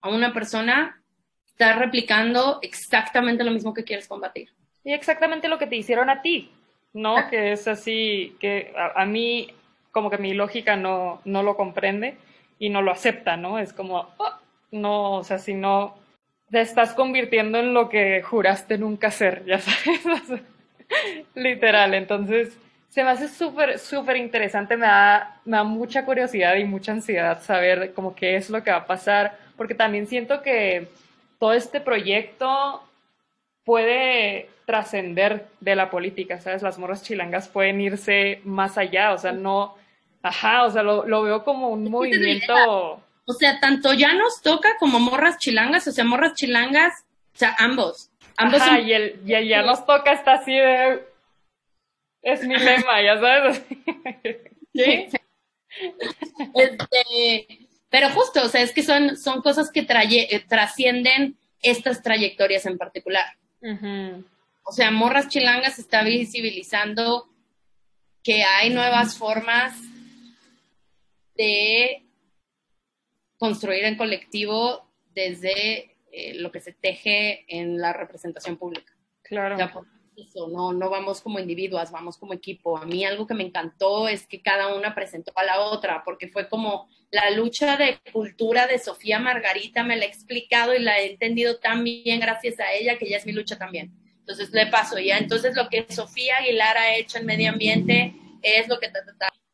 a 0.00 0.08
una 0.08 0.32
persona, 0.32 1.02
estás 1.46 1.78
replicando 1.78 2.58
exactamente 2.62 3.44
lo 3.44 3.50
mismo 3.50 3.74
que 3.74 3.84
quieres 3.84 4.08
combatir. 4.08 4.50
Y 4.86 4.92
exactamente 4.92 5.48
lo 5.48 5.58
que 5.58 5.66
te 5.66 5.74
hicieron 5.74 6.08
a 6.10 6.22
ti, 6.22 6.48
¿no? 6.92 7.16
Ah. 7.16 7.28
Que 7.28 7.50
es 7.50 7.66
así, 7.66 8.36
que 8.38 8.72
a, 8.94 9.04
mí 9.04 9.52
como 9.90 10.10
que 10.10 10.18
mi 10.18 10.32
lógica 10.32 10.76
no, 10.76 11.20
no 11.24 11.42
lo 11.42 11.56
comprende 11.56 12.16
y 12.60 12.68
no 12.68 12.82
lo 12.82 12.92
acepta, 12.92 13.36
¿no? 13.36 13.58
Es 13.58 13.72
como, 13.72 14.08
oh, 14.16 14.32
no, 14.70 15.14
o 15.14 15.24
sea, 15.24 15.38
si 15.38 15.54
no, 15.54 15.96
te 16.52 16.60
estás 16.60 16.94
convirtiendo 16.94 17.58
en 17.58 17.74
lo 17.74 17.88
que 17.88 18.22
juraste 18.22 18.78
nunca 18.78 19.10
ser, 19.10 19.44
ya 19.44 19.58
sabes, 19.58 20.40
literal, 21.34 21.92
entonces 21.94 22.56
se 22.88 23.02
me 23.02 23.10
hace 23.10 23.26
súper, 23.26 23.80
súper 23.80 24.16
interesante, 24.18 24.76
me 24.76 24.86
da, 24.86 25.40
me 25.44 25.56
da 25.56 25.64
mucha 25.64 26.04
curiosidad 26.04 26.54
y 26.54 26.64
mucha 26.64 26.92
ansiedad 26.92 27.42
saber 27.42 27.92
como 27.92 28.14
qué 28.14 28.36
es 28.36 28.50
lo 28.50 28.62
que 28.62 28.70
va 28.70 28.76
a 28.76 28.86
pasar, 28.86 29.36
porque 29.56 29.74
también 29.74 30.06
siento 30.06 30.42
que 30.42 30.86
todo 31.40 31.54
este 31.54 31.80
proyecto 31.80 32.84
puede 33.64 34.54
trascender 34.66 35.46
de 35.60 35.76
la 35.76 35.90
política, 35.90 36.40
¿sabes? 36.40 36.62
Las 36.62 36.78
morras 36.78 37.02
chilangas 37.02 37.48
pueden 37.48 37.80
irse 37.80 38.40
más 38.44 38.76
allá, 38.76 39.12
o 39.12 39.18
sea, 39.18 39.32
no, 39.32 39.74
ajá, 40.22 40.64
o 40.64 40.70
sea, 40.70 40.82
lo, 40.82 41.06
lo 41.06 41.22
veo 41.22 41.44
como 41.44 41.68
un 41.68 41.90
movimiento... 41.90 43.02
O 43.28 43.32
sea, 43.32 43.58
tanto 43.58 43.92
ya 43.92 44.14
nos 44.14 44.40
toca 44.40 44.76
como 44.78 45.00
morras 45.00 45.38
chilangas, 45.38 45.88
o 45.88 45.90
sea, 45.90 46.04
morras 46.04 46.34
chilangas, 46.34 46.92
o 47.34 47.38
sea, 47.38 47.56
ambos. 47.58 48.10
ambos 48.36 48.60
ajá, 48.60 48.78
y, 48.78 48.92
el, 48.92 49.20
y 49.26 49.34
el 49.34 49.48
ya 49.48 49.62
nos 49.62 49.84
toca 49.84 50.12
está 50.12 50.34
así 50.34 50.52
de 50.52 51.02
es 52.26 52.44
mi 52.44 52.56
lema, 52.56 53.02
ya 53.02 53.20
sabes. 53.20 53.62
¿Sí? 54.74 55.08
Este, 56.54 57.68
pero 57.88 58.10
justo, 58.10 58.42
o 58.44 58.48
sea, 58.48 58.62
es 58.62 58.72
que 58.72 58.82
son, 58.82 59.16
son 59.16 59.42
cosas 59.42 59.70
que 59.70 59.86
eh, 59.88 60.44
trascienden 60.48 61.36
estas 61.62 62.02
trayectorias 62.02 62.66
en 62.66 62.78
particular. 62.78 63.26
O 64.68 64.72
sea, 64.72 64.90
Morras 64.90 65.28
Chilangas 65.28 65.78
está 65.78 66.02
visibilizando 66.02 67.28
que 68.22 68.42
hay 68.42 68.70
nuevas 68.70 69.16
formas 69.16 69.78
de 71.36 72.04
construir 73.38 73.84
en 73.84 73.96
colectivo 73.96 74.90
desde 75.14 75.96
eh, 76.10 76.34
lo 76.34 76.50
que 76.50 76.60
se 76.60 76.72
teje 76.72 77.44
en 77.48 77.78
la 77.78 77.92
representación 77.92 78.56
pública. 78.56 78.92
Claro 79.22 79.56
eso, 80.16 80.48
no, 80.48 80.72
no 80.72 80.88
vamos 80.88 81.20
como 81.20 81.38
individuas, 81.38 81.92
vamos 81.92 82.16
como 82.16 82.32
equipo. 82.32 82.78
A 82.78 82.86
mí 82.86 83.04
algo 83.04 83.26
que 83.26 83.34
me 83.34 83.44
encantó 83.44 84.08
es 84.08 84.26
que 84.26 84.40
cada 84.40 84.74
una 84.74 84.94
presentó 84.94 85.32
a 85.36 85.44
la 85.44 85.60
otra, 85.60 86.02
porque 86.04 86.28
fue 86.28 86.48
como 86.48 86.88
la 87.10 87.30
lucha 87.30 87.76
de 87.76 87.98
cultura 88.12 88.66
de 88.66 88.78
Sofía 88.78 89.18
Margarita, 89.18 89.84
me 89.84 89.96
la 89.96 90.06
he 90.06 90.08
explicado 90.08 90.74
y 90.74 90.80
la 90.80 90.98
he 90.98 91.12
entendido 91.12 91.58
tan 91.58 91.84
bien 91.84 92.18
gracias 92.20 92.58
a 92.60 92.72
ella, 92.72 92.98
que 92.98 93.08
ya 93.08 93.18
es 93.18 93.26
mi 93.26 93.32
lucha 93.32 93.58
también. 93.58 93.92
Entonces 94.26 94.50
le 94.50 94.66
paso 94.66 94.98
ya. 94.98 95.18
Entonces 95.18 95.54
lo 95.54 95.68
que 95.68 95.86
Sofía 95.88 96.38
Aguilar 96.38 96.76
ha 96.76 96.96
hecho 96.96 97.18
en 97.18 97.26
medio 97.26 97.50
ambiente 97.50 98.12
es 98.42 98.66
lo 98.66 98.80
que... 98.80 98.90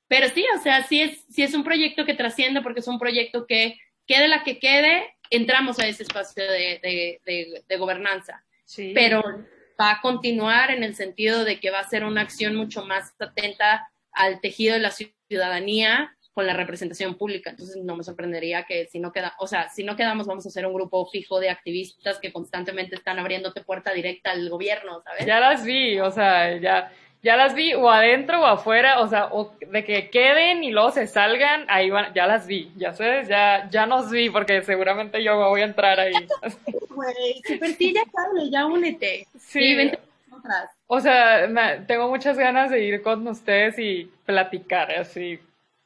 Pero 0.09 0.29
sí, 0.29 0.47
o 0.57 0.63
sea, 0.63 0.83
sí 0.85 1.03
es, 1.03 1.25
sí 1.29 1.43
es 1.43 1.53
un 1.53 1.63
proyecto 1.63 2.07
que 2.07 2.15
trasciende 2.15 2.63
porque 2.63 2.81
es 2.81 2.89
un 2.89 2.99
proyecto 2.99 3.47
que 3.47 3.79
quede 4.07 4.29
la 4.29 4.45
que 4.45 4.59
quede, 4.59 5.15
entramos 5.29 5.79
a 5.79 5.87
ese 5.87 6.05
espacio 6.05 6.43
de, 6.43 6.81
de, 6.83 7.63
de, 7.69 7.77
gobernanza. 7.77 8.45
Sí. 8.65 8.93
Pero 8.95 9.23
va 9.79 9.93
a 9.93 10.01
continuar 10.01 10.71
en 10.71 10.83
el 10.83 10.95
sentido 10.95 11.45
de 11.45 11.61
que 11.61 11.71
va 11.71 11.81
a 11.81 11.89
ser 11.89 12.05
una 12.05 12.23
acción 12.23 12.57
mucho 12.57 12.85
más 12.85 13.15
atenta 13.19 13.91
al 14.13 14.41
tejido 14.41 14.75
de 14.75 14.81
la 14.81 14.91
ciudadanía 14.91 16.17
con 16.33 16.47
la 16.47 16.55
representación 16.55 17.17
pública. 17.17 17.51
Entonces 17.51 17.83
no 17.83 17.97
me 17.97 18.05
sorprendería 18.05 18.65
que 18.65 18.87
si 18.87 19.01
no 19.01 19.13
queda, 19.13 19.35
o 19.39 19.47
sea, 19.47 19.69
si 19.69 19.85
no 19.85 19.97
quedamos 19.97 20.27
vamos 20.27 20.47
a 20.47 20.51
ser 20.51 20.67
un 20.67 20.75
grupo 20.75 21.07
fijo 21.07 21.41
de 21.41 21.51
activistas 21.51 22.19
que 22.19 22.33
constantemente 22.33 22.97
están 22.97 23.19
abriéndote 23.19 23.63
puerta 23.63 23.93
directa 23.93 24.31
al 24.31 24.49
gobierno, 24.49 25.03
¿sabes? 25.03 25.27
Ya 25.27 25.41
las 25.41 25.65
vi, 25.65 26.01
o 26.01 26.11
sea, 26.11 26.57
ya 26.59 26.93
ya 27.23 27.37
las 27.37 27.55
vi 27.55 27.73
o 27.75 27.89
adentro 27.89 28.41
o 28.41 28.47
afuera, 28.47 29.01
o 29.01 29.07
sea, 29.07 29.29
o 29.31 29.55
de 29.61 29.85
que 29.85 30.11
queden 30.11 30.65
y 30.65 30.73
luego 30.73 30.91
se 30.91 31.07
salgan, 31.07 31.65
ahí 31.69 31.89
van, 31.89 32.13
ya 32.15 32.27
las 32.27 32.49
vi, 32.49 32.73
ya 32.77 32.93
sabes, 32.93 33.29
ya, 33.29 33.69
ya 33.71 33.87
nos 33.87 34.11
vi 34.11 34.29
porque 34.29 34.61
seguramente 34.63 35.23
yo 35.23 35.37
voy 35.37 35.61
a 35.61 35.65
entrar 35.65 36.01
ahí. 36.01 36.13
Güey, 36.91 37.41
super 37.47 37.71
sí, 37.71 37.95
ya 37.95 38.03
ya 38.51 38.67
únete. 38.67 39.27
Sí, 39.39 39.75
vente 39.75 39.99
O 40.87 41.01
sea, 41.01 41.49
tengo 41.87 42.09
muchas 42.09 42.37
ganas 42.37 42.71
de 42.71 42.85
ir 42.85 43.03
con 43.03 43.27
ustedes 43.27 43.79
y 43.79 44.11
platicar 44.27 44.91
así 44.91 45.41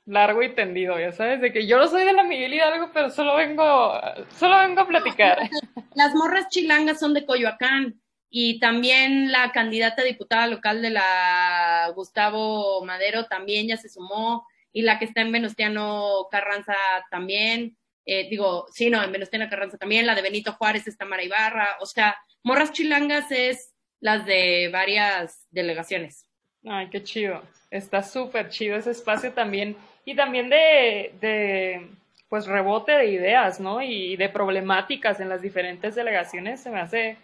largo 0.07 0.42
y 0.42 0.54
tendido, 0.54 0.98
ya 0.98 1.12
sabes, 1.12 1.40
de 1.40 1.52
que 1.52 1.66
yo 1.66 1.78
no 1.78 1.88
soy 1.88 2.04
de 2.04 2.12
la 2.12 2.22
Miguel 2.22 2.54
Hidalgo, 2.54 2.90
pero 2.94 3.11
solo 3.11 3.34
vengo, 3.36 4.00
solo 4.38 4.59
vengo 4.59 4.80
a 4.82 4.88
platicar. 4.88 5.38
Las 5.94 6.14
morras 6.14 6.48
chilangas 6.48 7.01
son 7.01 7.12
de 7.12 7.26
Coyoacán 7.26 8.01
y 8.31 8.59
también 8.60 9.32
la 9.32 9.51
candidata 9.52 10.02
diputada 10.02 10.47
local 10.47 10.82
de 10.82 10.90
la 10.90 11.90
Gustavo 11.94 12.85
Madero 12.85 13.26
también 13.26 13.68
ya 13.68 13.76
se 13.76 13.89
sumó, 13.89 14.47
y 14.72 14.82
la 14.82 14.98
que 14.98 15.06
está 15.06 15.22
en 15.22 15.32
Venustiano 15.32 16.26
Carranza 16.31 16.74
también, 17.10 17.78
eh, 18.05 18.28
digo, 18.28 18.66
sí, 18.70 18.90
no, 18.90 19.02
en 19.02 19.10
Venustiano 19.10 19.48
Carranza 19.48 19.78
también, 19.78 20.06
la 20.06 20.14
de 20.14 20.22
Benito 20.22 20.52
Juárez 20.52 20.86
está 20.86 21.06
Mara 21.06 21.22
Ibarra, 21.22 21.76
o 21.81 21.86
sea, 21.86 22.16
Morras 22.43 22.72
Chilangas 22.72 23.31
es 23.31 23.72
las 24.01 24.26
de 24.26 24.68
varias 24.70 25.47
delegaciones. 25.51 26.28
Ay, 26.64 26.90
qué 26.90 27.02
chido, 27.02 27.43
está 27.70 28.02
súper 28.02 28.51
chido 28.51 28.76
ese 28.76 28.90
espacio 28.90 29.32
también, 29.32 29.76
y 30.07 30.16
también 30.16 30.49
de, 30.49 31.12
de, 31.20 31.87
pues, 32.31 32.47
rebote 32.47 32.93
de 32.93 33.11
ideas, 33.11 33.61
¿no? 33.61 33.83
Y 33.83 34.16
de 34.16 34.31
problemáticas 34.31 35.20
en 35.20 35.28
las 35.28 35.43
diferentes 35.43 35.95
delegaciones, 35.95 36.61
se 36.61 36.70
me 36.70 36.81
hace 36.81 37.19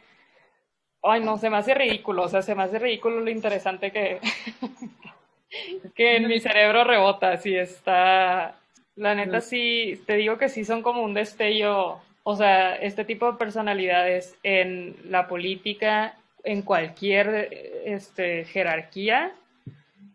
Ay, 1.03 1.21
no, 1.21 1.37
se 1.37 1.51
me 1.51 1.57
hace 1.57 1.75
ridículo, 1.75 2.23
o 2.23 2.29
sea, 2.29 2.43
se 2.43 2.55
me 2.55 2.63
hace 2.63 2.79
ridículo 2.79 3.21
lo 3.21 3.31
interesante 3.31 3.91
que, 3.91 4.21
que 5.97 6.17
en 6.17 6.29
mi 6.29 6.39
cerebro 6.39 6.85
rebota, 6.85 7.37
sí, 7.39 7.57
está, 7.57 8.55
la 8.95 9.15
neta 9.17 9.41
sí, 9.41 10.01
te 10.07 10.15
digo 10.15 10.39
que 10.39 10.49
sí 10.49 10.65
son 10.65 10.83
como 10.83 11.03
un 11.03 11.13
destello, 11.13 11.99
o 12.23 12.37
sea, 12.37 12.77
este 12.77 13.05
tipo 13.05 13.33
de 13.33 13.37
personalidades 13.39 14.37
en 14.45 14.95
la 15.11 15.27
política, 15.27 16.17
en 16.45 16.63
cualquier 16.63 17.49
este, 17.85 18.45
jerarquía, 18.45 19.33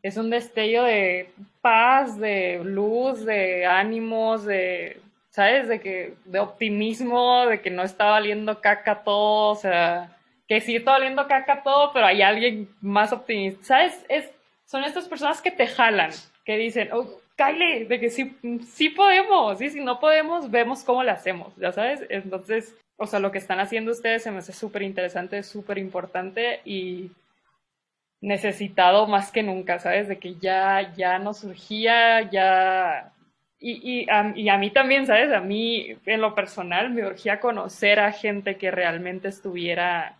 es 0.04 0.18
un 0.18 0.30
destello 0.30 0.84
de 0.84 1.30
paz, 1.62 2.20
de 2.20 2.62
luz, 2.64 3.26
de 3.26 3.66
ánimos, 3.66 4.46
de, 4.46 5.02
¿sabes? 5.30 5.68
De 5.68 5.80
que, 5.80 6.14
de 6.26 6.40
optimismo, 6.40 7.46
de 7.46 7.62
que 7.62 7.70
no 7.70 7.84
está 7.84 8.06
valiendo 8.06 8.62
caca 8.62 9.04
todo, 9.04 9.52
o 9.52 9.56
sea, 9.56 10.18
que 10.48 10.62
sí 10.62 10.76
está 10.76 10.96
oliendo 10.96 11.28
caca 11.28 11.64
todo, 11.64 11.92
pero 11.94 12.06
hay 12.06 12.22
alguien 12.22 12.70
más 12.82 13.12
optimista. 13.12 13.64
¿Sabes? 13.64 14.06
Es, 14.10 14.30
son 14.66 14.84
estas 14.84 15.08
personas 15.08 15.42
que 15.42 15.52
te 15.52 15.68
jalan, 15.68 16.12
que 16.46 16.58
dicen, 16.58 16.90
oh, 16.94 17.08
Kyle, 17.36 17.88
de 17.88 18.00
que 18.00 18.10
sí, 18.10 18.36
sí 18.68 18.90
podemos, 18.90 19.62
y 19.62 19.70
si 19.70 19.80
no 19.82 20.00
podemos, 20.00 20.50
vemos 20.50 20.84
cómo 20.84 21.04
lo 21.04 21.12
hacemos, 21.12 21.56
¿ya 21.58 21.72
sabes? 21.72 22.04
Entonces, 22.10 22.76
o 22.98 23.06
sea, 23.06 23.20
lo 23.20 23.32
que 23.32 23.38
están 23.38 23.60
haciendo 23.60 23.92
ustedes 23.92 24.24
se 24.24 24.32
me 24.32 24.40
hace 24.40 24.54
súper 24.54 24.82
interesante, 24.82 25.44
súper 25.44 25.78
importante 25.78 26.62
y 26.66 27.12
necesitado 28.22 29.08
más 29.08 29.32
que 29.32 29.44
nunca, 29.44 29.80
¿sabes? 29.80 30.08
De 30.08 30.20
que 30.20 30.36
ya, 30.36 30.94
ya 30.96 31.20
no 31.20 31.34
surgía, 31.34 32.30
ya 32.30 33.14
y, 33.60 34.04
y, 34.04 34.10
a, 34.10 34.58
mí 34.58 34.70
también, 34.72 35.08
¿sabes? 35.08 35.34
A 35.34 35.42
mí, 35.42 35.96
en 36.06 36.22
lo 36.22 36.36
personal, 36.36 36.92
me 36.92 37.06
urgía 37.06 37.40
conocer 37.40 38.00
a 38.00 38.12
gente 38.12 38.58
que 38.58 38.70
realmente 38.70 39.30
estuviera 39.30 40.18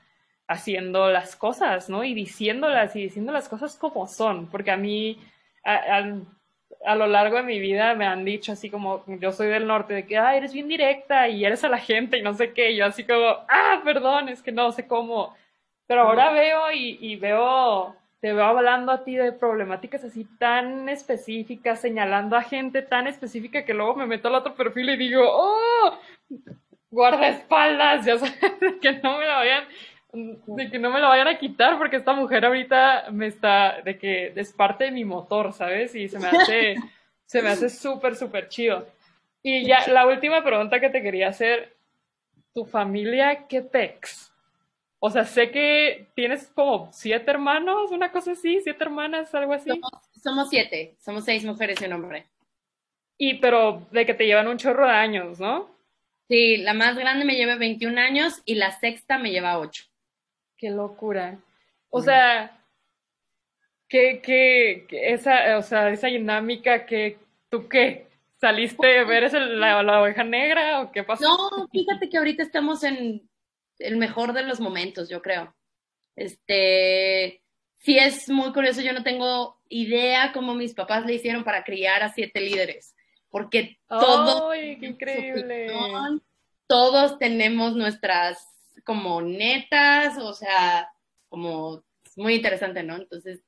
haciendo 0.48 1.10
las 1.12 1.36
cosas, 1.36 1.90
¿no? 1.90 2.04
Y 2.04 2.14
diciéndolas 2.16 2.96
y 2.96 3.04
diciendo 3.04 3.32
las 3.32 3.48
cosas 3.50 3.76
como 3.78 4.08
son, 4.08 4.48
porque 4.48 4.72
a 4.72 4.78
mí, 4.78 5.20
a, 5.64 6.96
lo 6.96 7.08
largo 7.08 7.38
de 7.38 7.44
mi 7.44 7.60
vida 7.60 7.94
me 7.96 8.06
han 8.08 8.26
dicho 8.26 8.54
así 8.54 8.70
como, 8.70 9.04
yo 9.20 9.32
soy 9.32 9.48
del 9.48 9.68
norte, 9.68 9.94
de 9.94 10.08
que, 10.08 10.18
ah, 10.18 10.36
eres 10.36 10.54
bien 10.54 10.68
directa 10.68 11.28
y 11.30 11.46
eres 11.46 11.64
a 11.64 11.70
la 11.70 11.78
gente 11.78 12.18
y 12.18 12.24
no 12.24 12.34
sé 12.34 12.54
qué, 12.54 12.72
y 12.72 12.78
yo 12.78 12.86
así 12.86 13.04
como, 13.04 13.28
ah, 13.50 13.82
perdón, 13.84 14.30
es 14.30 14.42
que 14.42 14.52
no 14.52 14.72
sé 14.72 14.88
cómo, 14.88 15.36
pero 15.88 16.02
ahora 16.02 16.32
veo 16.32 16.72
y, 16.72 16.98
y 17.02 17.16
veo 17.16 17.96
te 18.20 18.34
veo 18.34 18.46
hablando 18.46 18.92
a 18.92 19.04
ti 19.04 19.16
de 19.16 19.32
problemáticas 19.32 20.04
así 20.04 20.26
tan 20.40 20.90
específicas, 20.90 21.80
señalando 21.80 22.36
a 22.36 22.42
gente 22.42 22.82
tan 22.82 23.06
específica 23.08 23.64
que 23.64 23.74
luego 23.74 23.96
me 23.96 24.08
meto 24.08 24.28
al 24.28 24.36
otro 24.36 24.56
perfil 24.56 24.90
y 24.90 24.98
digo, 24.98 25.24
oh, 25.24 26.00
guardaespaldas, 26.90 28.06
ya 28.06 28.18
sabes, 28.18 28.36
que 28.82 28.94
no 29.04 29.20
me 29.20 29.26
la 29.26 29.36
vayan, 29.36 29.64
de 30.14 30.72
que 30.72 30.80
no 30.80 30.90
me 30.90 31.00
la 31.00 31.10
vayan 31.10 31.28
a 31.28 31.38
quitar 31.38 31.78
porque 31.78 31.98
esta 31.98 32.14
mujer 32.14 32.44
ahorita 32.44 33.12
me 33.12 33.28
está, 33.28 33.82
de 33.82 34.00
que 34.00 34.34
es 34.36 34.52
parte 34.52 34.86
de 34.86 34.92
mi 34.92 35.06
motor, 35.06 35.54
¿sabes? 35.54 35.94
Y 35.94 36.10
se 36.10 36.18
me 36.18 36.28
hace, 36.28 36.76
se 37.26 37.42
me 37.44 37.50
hace 37.50 37.70
súper, 37.70 38.16
súper 38.16 38.48
chido. 38.48 38.88
Y 39.44 39.64
ya, 39.66 39.88
la 39.90 40.08
última 40.08 40.44
pregunta 40.44 40.80
que 40.80 40.90
te 40.90 41.04
quería 41.04 41.28
hacer, 41.28 41.76
¿tu 42.54 42.66
familia 42.66 43.46
qué 43.48 43.62
pex? 43.62 44.27
O 45.00 45.12
sea, 45.12 45.26
sé 45.26 45.52
que 45.52 46.08
tienes 46.16 46.48
como 46.48 46.92
siete 46.92 47.30
hermanos, 47.30 47.92
una 47.92 48.12
cosa 48.12 48.32
así, 48.32 48.60
siete 48.62 48.84
hermanas, 48.84 49.34
algo 49.36 49.54
así. 49.54 49.70
Somos, 50.24 50.50
siete, 50.50 50.96
somos 51.00 51.24
seis 51.24 51.44
mujeres 51.44 51.80
y 51.82 51.86
un 51.86 51.94
hombre. 51.94 52.26
Y 53.18 53.36
pero 53.36 53.86
de 53.92 54.06
que 54.06 54.16
te 54.16 54.26
llevan 54.26 54.48
un 54.48 54.58
chorro 54.58 54.86
de 54.86 54.94
años, 54.94 55.40
¿no? 55.40 55.70
Sí, 56.28 56.58
la 56.58 56.74
más 56.74 56.98
grande 56.98 57.26
me 57.26 57.36
lleva 57.36 57.56
21 57.56 58.00
años 58.00 58.42
y 58.44 58.56
la 58.56 58.72
sexta 58.72 59.18
me 59.18 59.32
lleva 59.32 59.60
8. 59.60 59.86
Qué 60.58 60.72
locura. 60.72 61.40
O 61.90 62.02
sea, 62.02 62.60
que, 63.88 64.20
que, 64.22 64.86
esa, 64.92 65.58
o 65.58 65.62
sea, 65.62 65.90
esa 65.90 66.08
dinámica 66.08 66.86
que 66.86 67.18
tú 67.50 67.70
qué, 67.70 68.08
saliste, 68.36 68.98
¿eres 68.98 69.34
la, 69.34 69.82
la 69.84 70.02
oveja 70.02 70.24
negra 70.24 70.82
o 70.82 70.92
qué 70.92 71.04
pasó? 71.04 71.24
No, 71.24 71.68
fíjate 71.70 72.10
que 72.10 72.18
ahorita 72.18 72.44
estamos 72.44 72.84
en 72.84 73.28
el 73.80 73.98
mejor 73.98 74.34
de 74.34 74.44
los 74.44 74.60
momentos, 74.60 75.10
yo 75.10 75.22
creo. 75.22 75.56
Este, 76.16 77.42
sí 77.80 77.98
es 77.98 78.30
muy 78.30 78.52
curioso, 78.54 78.82
yo 78.82 78.94
no 78.94 79.04
tengo 79.04 79.60
idea 79.70 80.32
cómo 80.34 80.56
mis 80.56 80.74
papás 80.74 81.06
le 81.06 81.16
hicieron 81.16 81.44
para 81.44 81.64
criar 81.64 82.04
a 82.04 82.14
siete 82.14 82.42
líderes, 82.42 82.96
porque 83.30 83.78
todos, 83.88 84.52
¡Ay, 84.52 84.80
qué 84.80 84.88
increíble! 84.88 85.68
todos 86.68 87.20
tenemos 87.20 87.76
nuestras 87.76 88.46
como 88.84 89.22
netas, 89.22 90.18
o 90.18 90.34
sea, 90.34 90.90
como 91.30 91.84
muy 92.16 92.36
interesante, 92.36 92.84
¿no? 92.84 92.96
Entonces, 92.96 93.42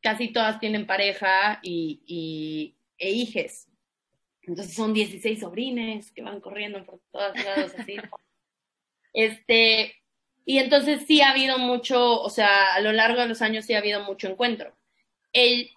casi 0.00 0.32
todas 0.32 0.60
tienen 0.60 0.86
pareja 0.86 1.60
y, 1.62 2.02
y 2.06 2.76
e 2.98 3.10
hijes. 3.10 3.68
Entonces 4.42 4.74
son 4.74 4.92
16 4.92 5.40
sobrines 5.40 6.12
que 6.12 6.22
van 6.22 6.40
corriendo 6.40 6.84
por 6.84 7.00
todos 7.10 7.42
lados 7.42 7.72
así. 7.78 7.96
Este, 9.14 9.94
y 10.44 10.58
entonces 10.58 11.04
sí 11.06 11.22
ha 11.22 11.30
habido 11.30 11.58
mucho, 11.58 12.20
o 12.20 12.28
sea, 12.28 12.74
a 12.74 12.80
lo 12.80 12.92
largo 12.92 13.22
de 13.22 13.28
los 13.28 13.40
años 13.40 13.64
sí 13.64 13.72
ha 13.72 13.78
habido 13.78 14.02
mucho 14.02 14.28
encuentro. 14.28 14.76
Él, 15.32 15.70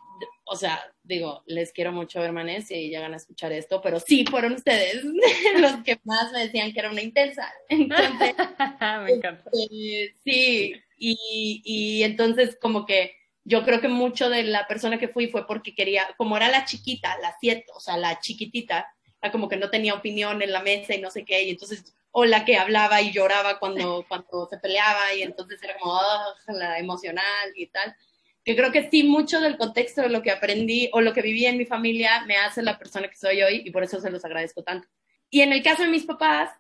o 0.43 0.55
sea, 0.57 0.81
digo, 1.03 1.43
les 1.45 1.71
quiero 1.71 1.93
mucho, 1.93 2.21
hermanes, 2.21 2.67
si 2.67 2.89
llegan 2.89 3.13
a 3.13 3.17
escuchar 3.17 3.53
esto, 3.53 3.81
pero 3.81 3.99
sí 3.99 4.25
fueron 4.29 4.53
ustedes 4.53 5.03
los 5.59 5.83
que 5.83 5.99
más 6.03 6.31
me 6.33 6.39
decían 6.39 6.73
que 6.73 6.79
era 6.79 6.91
una 6.91 7.01
intensa. 7.01 7.49
Entonces, 7.69 8.35
me 9.05 9.11
encanta. 9.11 9.49
Este, 9.53 10.15
sí, 10.25 10.75
y, 10.97 11.61
y 11.63 12.03
entonces 12.03 12.57
como 12.59 12.85
que 12.85 13.15
yo 13.43 13.63
creo 13.63 13.79
que 13.79 13.87
mucho 13.87 14.29
de 14.29 14.43
la 14.43 14.67
persona 14.67 14.97
que 14.97 15.07
fui 15.07 15.27
fue 15.27 15.47
porque 15.47 15.73
quería, 15.73 16.05
como 16.17 16.35
era 16.35 16.49
la 16.49 16.65
chiquita, 16.65 17.17
la 17.21 17.33
siete, 17.39 17.65
o 17.73 17.79
sea, 17.79 17.95
la 17.95 18.19
chiquitita, 18.19 18.93
como 19.31 19.47
que 19.47 19.55
no 19.55 19.69
tenía 19.69 19.93
opinión 19.93 20.41
en 20.41 20.51
la 20.51 20.61
mesa 20.61 20.95
y 20.95 20.99
no 20.99 21.09
sé 21.09 21.23
qué, 21.23 21.43
y 21.43 21.51
entonces 21.51 21.95
o 22.11 22.25
la 22.25 22.45
que 22.45 22.57
hablaba 22.57 23.01
y 23.01 23.11
lloraba 23.11 23.59
cuando, 23.59 24.05
cuando 24.07 24.47
se 24.49 24.57
peleaba 24.57 25.13
y 25.13 25.21
entonces 25.21 25.61
era 25.61 25.77
como 25.77 25.93
oh, 25.93 26.51
la 26.53 26.79
emocional 26.79 27.51
y 27.55 27.67
tal. 27.67 27.95
Que 28.43 28.55
creo 28.55 28.71
que 28.71 28.89
sí, 28.89 29.03
mucho 29.03 29.41
del 29.41 29.57
contexto 29.57 30.01
de 30.01 30.09
lo 30.09 30.21
que 30.21 30.31
aprendí 30.31 30.89
o 30.93 31.01
lo 31.01 31.13
que 31.13 31.21
viví 31.21 31.45
en 31.45 31.57
mi 31.57 31.65
familia 31.65 32.23
me 32.25 32.37
hace 32.37 32.63
la 32.63 32.77
persona 32.77 33.09
que 33.09 33.17
soy 33.17 33.41
hoy 33.41 33.61
y 33.65 33.71
por 33.71 33.83
eso 33.83 33.99
se 33.99 34.09
los 34.09 34.23
agradezco 34.23 34.63
tanto. 34.63 34.87
Y 35.29 35.41
en 35.41 35.51
el 35.51 35.61
caso 35.61 35.83
de 35.83 35.89
mis 35.89 36.05
papás, 36.05 36.51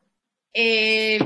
eh, 0.53 1.19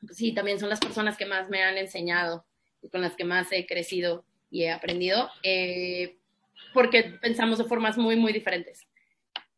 pues 0.00 0.16
sí, 0.16 0.32
también 0.32 0.58
son 0.58 0.70
las 0.70 0.80
personas 0.80 1.16
que 1.18 1.26
más 1.26 1.50
me 1.50 1.62
han 1.62 1.76
enseñado 1.76 2.46
y 2.80 2.88
con 2.88 3.02
las 3.02 3.14
que 3.14 3.24
más 3.24 3.52
he 3.52 3.66
crecido 3.66 4.24
y 4.50 4.64
he 4.64 4.70
aprendido, 4.70 5.30
eh, 5.42 6.16
porque 6.72 7.04
pensamos 7.04 7.58
de 7.58 7.64
formas 7.64 7.98
muy, 7.98 8.16
muy 8.16 8.32
diferentes 8.32 8.86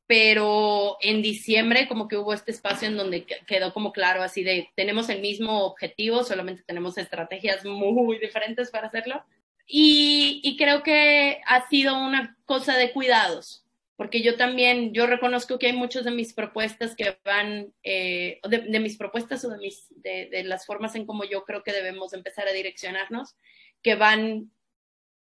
pero 0.06 0.98
en 1.01 1.22
diciembre 1.22 1.89
como 1.89 2.09
que 2.09 2.16
hubo 2.16 2.35
este 2.35 2.51
espacio 2.51 2.89
en 2.89 2.97
donde 2.97 3.24
quedó 3.24 3.72
como 3.72 3.93
claro 3.93 4.22
así 4.22 4.43
de 4.43 4.68
tenemos 4.74 5.09
el 5.09 5.20
mismo 5.20 5.64
objetivo, 5.64 6.24
solamente 6.24 6.62
tenemos 6.66 6.98
estrategias 6.98 7.64
muy 7.64 8.18
diferentes 8.18 8.70
para 8.70 8.89
hacerlo. 8.89 9.24
Y, 9.66 10.40
y 10.44 10.59
creo 10.59 10.82
que 10.82 11.40
ha 11.47 11.66
sido 11.68 11.97
una 11.97 12.36
cosa 12.44 12.76
de 12.76 12.93
cuidados, 12.93 13.64
porque 13.97 14.20
yo 14.20 14.36
también, 14.36 14.93
yo 14.93 15.06
reconozco 15.06 15.59
que 15.59 15.68
hay 15.68 15.72
muchas 15.72 16.05
de 16.05 16.10
mis 16.10 16.35
propuestas 16.35 16.94
que 16.94 17.16
van, 17.24 17.72
eh, 17.82 18.40
de, 18.47 18.59
de, 18.59 18.81
mis 18.81 18.98
propuestas 18.98 19.43
o 19.47 19.48
de, 19.48 19.59
mis, 19.59 19.86
de, 19.89 20.28
de 20.31 20.44
las 20.44 20.66
formas 20.66 20.94
en 20.97 21.06
cómo 21.06 21.24
yo 21.24 21.44
creo 21.44 21.62
que 21.62 21.72
debemos 21.72 22.12
empezar 22.12 22.47
a 22.47 22.52
direccionarnos, 22.52 23.36
que 23.82 23.94
van, 23.94 24.51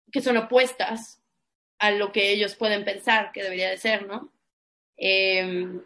que 0.10 0.22
son 0.22 0.38
opuestas 0.38 1.22
a 1.80 1.92
lo 1.92 2.14
que 2.14 2.32
ellos 2.32 2.56
pueden 2.56 2.86
pensar 2.86 3.32
que 3.34 3.44
debería 3.44 3.70
de 3.70 3.78
ser, 3.78 4.08
¿no? 4.08 4.32
Eh, 5.00 5.80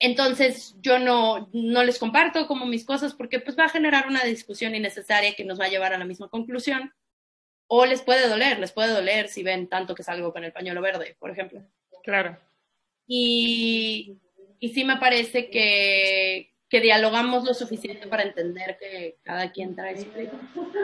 entonces 0.00 0.74
yo 0.80 0.98
no, 0.98 1.50
no 1.52 1.84
les 1.84 1.98
comparto 1.98 2.46
como 2.46 2.64
mis 2.64 2.86
cosas 2.86 3.12
porque 3.14 3.38
pues 3.38 3.56
va 3.58 3.66
a 3.66 3.70
generar 3.70 4.06
una 4.08 4.24
discusión 4.24 4.74
innecesaria 4.74 5.34
que 5.34 5.44
nos 5.44 5.60
va 5.60 5.66
a 5.66 5.68
llevar 5.70 5.92
a 5.92 5.98
la 5.98 6.06
misma 6.06 6.28
conclusión. 6.28 6.92
O 7.66 7.86
les 7.86 8.02
puede 8.02 8.26
doler, 8.26 8.58
les 8.58 8.72
puede 8.72 8.92
doler 8.92 9.28
si 9.28 9.42
ven 9.42 9.68
tanto 9.68 9.94
que 9.94 10.02
salgo 10.02 10.32
con 10.32 10.42
el 10.42 10.52
pañuelo 10.52 10.80
verde, 10.80 11.16
por 11.20 11.30
ejemplo. 11.30 11.62
Claro. 12.02 12.38
Y, 13.06 14.18
y 14.58 14.68
sí 14.70 14.84
me 14.84 14.96
parece 14.96 15.50
que, 15.50 16.49
que 16.70 16.80
dialogamos 16.80 17.42
lo 17.42 17.52
suficiente 17.52 18.06
para 18.06 18.22
entender 18.22 18.78
que 18.78 19.16
cada 19.24 19.50
quien 19.50 19.74
trae 19.74 19.98
su 19.98 20.06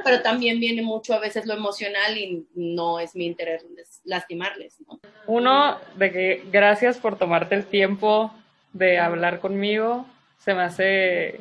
pero 0.04 0.20
también 0.20 0.58
viene 0.58 0.82
mucho 0.82 1.14
a 1.14 1.20
veces 1.20 1.46
lo 1.46 1.54
emocional 1.54 2.18
y 2.18 2.44
no 2.54 2.98
es 2.98 3.14
mi 3.14 3.26
interés 3.26 3.64
lastimarles. 4.04 4.80
¿no? 4.80 4.98
Uno, 5.28 5.78
de 5.94 6.10
que 6.10 6.42
gracias 6.50 6.98
por 6.98 7.16
tomarte 7.16 7.54
el 7.54 7.66
tiempo 7.66 8.34
de 8.72 8.98
hablar 8.98 9.38
conmigo, 9.38 10.06
se 10.38 10.54
me 10.54 10.62
hace, 10.62 11.40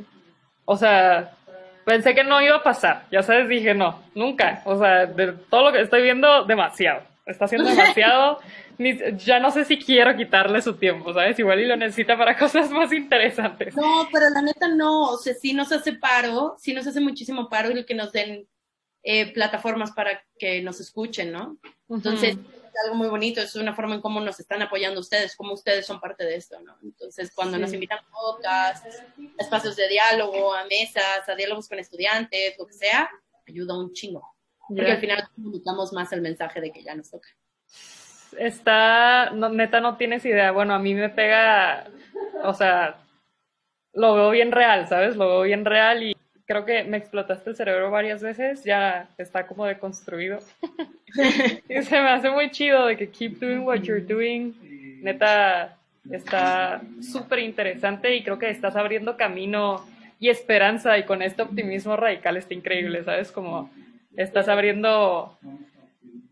o 0.66 0.78
sea, 0.78 1.34
pensé 1.84 2.14
que 2.14 2.24
no 2.24 2.40
iba 2.40 2.58
a 2.58 2.64
pasar, 2.64 3.08
ya 3.12 3.24
sabes, 3.24 3.50
dije 3.50 3.74
no, 3.74 4.04
nunca, 4.14 4.62
o 4.66 4.78
sea, 4.78 5.08
de 5.08 5.34
todo 5.50 5.66
lo 5.66 5.72
que 5.74 5.82
estoy 5.82 6.04
viendo, 6.04 6.46
demasiado, 6.46 7.02
está 7.26 7.46
haciendo 7.46 7.70
demasiado. 7.70 8.40
ya 9.18 9.40
no 9.40 9.52
sé 9.52 9.66
si 9.66 9.78
quiero 9.78 10.16
quitarle 10.16 10.62
su 10.62 10.76
tiempo, 10.76 11.14
¿sabes? 11.14 11.38
Igual 11.40 11.62
y 11.62 11.66
lo 11.66 11.76
necesita 11.76 12.18
para 12.18 12.38
cosas 12.40 12.70
más 12.72 12.92
interesantes. 12.92 13.76
No, 13.76 14.08
pero 14.12 14.30
la 14.30 14.42
neta 14.42 14.68
no, 14.68 15.12
o 15.12 15.18
sea, 15.18 15.34
sí 15.34 15.54
nos 15.54 15.72
hace 15.72 15.94
paro, 15.94 16.56
sí 16.60 16.74
nos 16.74 16.88
hace 16.88 17.02
muchísimo 17.02 17.50
paro 17.50 17.70
el 17.70 17.86
que 17.86 17.96
nos 17.96 18.12
den 18.12 18.48
eh, 19.04 19.32
plataformas 19.34 19.92
para 19.92 20.24
que 20.38 20.62
nos 20.62 20.80
escuchen, 20.80 21.32
¿no? 21.32 21.58
Entonces, 21.90 22.36
uh 22.36 22.40
-huh. 22.40 22.68
es 22.68 22.74
algo 22.84 22.96
muy 22.96 23.08
bonito, 23.08 23.40
es 23.40 23.56
una 23.56 23.76
forma 23.76 23.96
en 23.96 24.02
cómo 24.02 24.20
nos 24.20 24.40
están 24.40 24.62
apoyando 24.64 25.00
ustedes, 25.00 25.36
cómo 25.36 25.54
ustedes 25.54 25.86
son 25.86 26.00
parte 26.00 26.26
de 26.26 26.36
esto, 26.36 26.60
¿no? 26.62 26.76
Entonces, 26.84 27.32
cuando 27.34 27.58
sí. 27.58 27.62
nos 27.62 27.74
invitan 27.74 28.00
a 28.00 28.10
podcasts, 28.10 29.04
espacios 29.38 29.76
de 29.76 29.88
diálogo, 29.88 30.54
a 30.54 30.66
mesas, 30.66 31.28
a 31.28 31.36
diálogos 31.36 31.70
con 31.70 31.78
estudiantes, 31.80 32.56
lo 32.58 32.66
que 32.66 32.74
sea, 32.74 33.10
ayuda 33.48 33.78
un 33.78 33.94
chingo. 33.94 34.35
Porque 34.68 34.84
yeah. 34.84 34.94
al 34.94 35.00
final 35.00 35.30
comunicamos 35.36 35.94
más 35.94 36.12
el 36.14 36.22
mensaje 36.22 36.62
de 36.62 36.72
que 36.72 36.84
ya 36.84 36.96
nos 36.96 37.12
toca 37.12 37.28
está, 38.38 39.32
no, 39.32 39.50
neta 39.50 39.80
no 39.80 39.98
tienes 39.98 40.26
idea, 40.26 40.52
bueno, 40.52 40.74
a 40.74 40.80
mí 40.80 40.94
me 40.94 41.10
pega, 41.10 41.88
o 42.44 42.54
sea, 42.54 42.98
lo 43.94 44.16
veo 44.16 44.30
bien 44.32 44.52
real, 44.52 44.88
¿sabes? 44.88 45.16
Lo 45.16 45.28
veo 45.28 45.42
bien 45.44 45.66
real 45.66 46.04
y 46.04 46.18
creo 46.46 46.66
que 46.66 46.84
me 46.84 46.98
explotaste 46.98 47.50
el 47.50 47.56
cerebro 47.56 47.92
varias 47.92 48.22
veces, 48.22 48.64
ya 48.64 49.10
está 49.18 49.48
como 49.48 49.66
deconstruido. 49.66 50.40
y 51.70 51.82
se 51.84 52.02
me 52.02 52.10
hace 52.10 52.30
muy 52.30 52.52
chido 52.52 52.86
de 52.88 52.98
que 52.98 53.10
keep 53.10 53.40
doing 53.40 53.60
what 53.60 53.82
you're 53.82 54.02
doing, 54.06 54.54
neta, 55.02 55.78
está 56.10 56.82
súper 57.02 57.40
interesante 57.40 58.16
y 58.16 58.24
creo 58.24 58.38
que 58.38 58.50
estás 58.50 58.76
abriendo 58.76 59.18
camino 59.18 59.86
y 60.20 60.30
esperanza 60.30 60.98
y 60.98 61.04
con 61.04 61.22
este 61.22 61.42
optimismo 61.42 61.96
radical 61.96 62.38
está 62.38 62.54
increíble, 62.54 63.04
¿sabes? 63.04 63.32
Como 63.32 63.70
estás 64.18 64.48
abriendo 64.48 65.38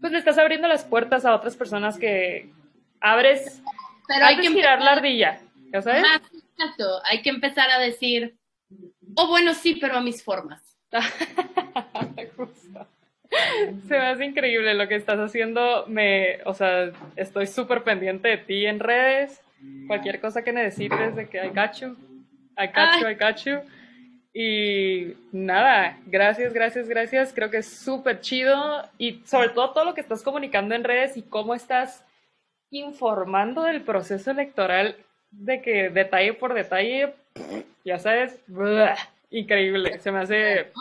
pues 0.03 0.11
le 0.11 0.19
estás 0.19 0.37
abriendo 0.37 0.67
las 0.67 0.83
puertas 0.83 1.23
a 1.23 1.33
otras 1.33 1.55
personas 1.55 1.97
que 1.97 2.49
abres 2.99 3.61
Pero 4.05 4.25
hay 4.25 4.37
que 4.37 4.49
girar 4.49 4.81
la 4.81 4.91
ardilla, 4.91 5.39
¿ya 5.71 5.81
sabes? 5.81 6.03
Exacto, 6.03 7.01
hay 7.05 7.21
que 7.21 7.29
empezar 7.29 7.69
a 7.69 7.79
decir, 7.79 8.35
oh, 9.15 9.27
bueno, 9.29 9.53
sí, 9.53 9.77
pero 9.79 9.95
a 9.95 10.01
mis 10.01 10.21
formas. 10.21 10.61
Justo. 12.35 12.87
Se 13.87 13.97
me 13.97 14.07
hace 14.07 14.25
increíble 14.25 14.73
lo 14.73 14.89
que 14.89 14.95
estás 14.95 15.19
haciendo. 15.19 15.85
Me, 15.87 16.39
o 16.43 16.53
sea, 16.53 16.91
estoy 17.15 17.47
súper 17.47 17.83
pendiente 17.83 18.27
de 18.27 18.37
ti 18.39 18.65
en 18.65 18.81
redes. 18.81 19.41
Cualquier 19.87 20.19
cosa 20.19 20.43
que 20.43 20.51
necesites 20.51 21.15
de 21.15 21.29
que 21.29 21.37
I 21.37 21.47
got 21.47 21.75
you, 21.79 21.95
I 22.57 22.67
got 22.67 22.99
you, 22.99 23.07
I 23.07 23.13
got 23.15 23.37
you. 23.45 23.61
Y 24.33 25.13
nada, 25.31 25.99
gracias, 26.07 26.53
gracias, 26.53 26.87
gracias. 26.87 27.33
Creo 27.33 27.51
que 27.51 27.57
es 27.57 27.67
súper 27.69 28.19
chido 28.19 28.83
y 28.97 29.21
sobre 29.25 29.49
todo 29.49 29.71
todo 29.71 29.85
lo 29.85 29.93
que 29.93 30.01
estás 30.01 30.23
comunicando 30.23 30.73
en 30.73 30.83
redes 30.83 31.15
y 31.17 31.21
cómo 31.21 31.53
estás 31.53 32.03
informando 32.71 33.61
del 33.61 33.83
proceso 33.83 34.31
electoral 34.31 34.97
de 35.29 35.61
que 35.61 35.89
detalle 35.89 36.33
por 36.33 36.55
detalle, 36.55 37.13
ya 37.85 37.99
sabes, 37.99 38.39
increíble. 39.29 39.99
Se 39.99 40.11
me 40.11 40.19
hace, 40.19 40.71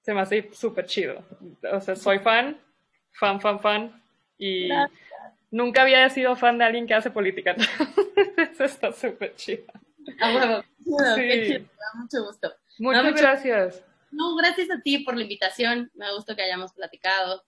se 0.00 0.14
me 0.14 0.22
hace 0.22 0.50
súper 0.54 0.86
chido. 0.86 1.22
O 1.70 1.80
sea, 1.80 1.96
soy 1.96 2.18
fan, 2.20 2.56
fan, 3.12 3.40
fan, 3.42 3.60
fan 3.60 4.02
y 4.38 4.68
Gracias. 4.68 5.00
nunca 5.50 5.82
había 5.82 6.08
sido 6.08 6.34
fan 6.34 6.56
de 6.56 6.64
alguien 6.64 6.86
que 6.86 6.94
hace 6.94 7.10
política. 7.10 7.54
Eso 8.52 8.64
está 8.64 8.90
súper 8.92 9.34
chido. 9.36 9.64
A 10.20 10.34
huevo. 10.34 10.62
Sí. 10.78 11.22
Qué 11.22 11.44
chido, 11.46 11.60
da 11.64 12.00
mucho 12.00 12.24
gusto. 12.24 12.54
Muchas 12.78 13.04
mucho- 13.04 13.16
gracias. 13.16 13.84
No, 14.10 14.36
gracias 14.36 14.70
a 14.70 14.80
ti 14.80 14.98
por 15.00 15.16
la 15.16 15.22
invitación. 15.22 15.90
Me 15.94 16.12
gusta 16.14 16.36
que 16.36 16.42
hayamos 16.42 16.72
platicado. 16.72 17.44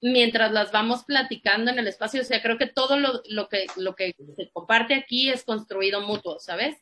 Mientras 0.00 0.52
las 0.52 0.70
vamos 0.72 1.04
platicando 1.04 1.70
en 1.72 1.78
el 1.80 1.88
espacio, 1.88 2.20
o 2.22 2.24
sea, 2.24 2.40
creo 2.40 2.56
que 2.56 2.66
todo 2.66 2.96
lo, 2.98 3.20
lo 3.28 3.48
que, 3.48 3.66
lo 3.76 3.94
que 3.96 4.14
se 4.36 4.48
comparte 4.52 4.94
aquí 4.94 5.28
es 5.30 5.42
construido 5.44 6.00
mutuo, 6.00 6.38
¿sabes? 6.38 6.76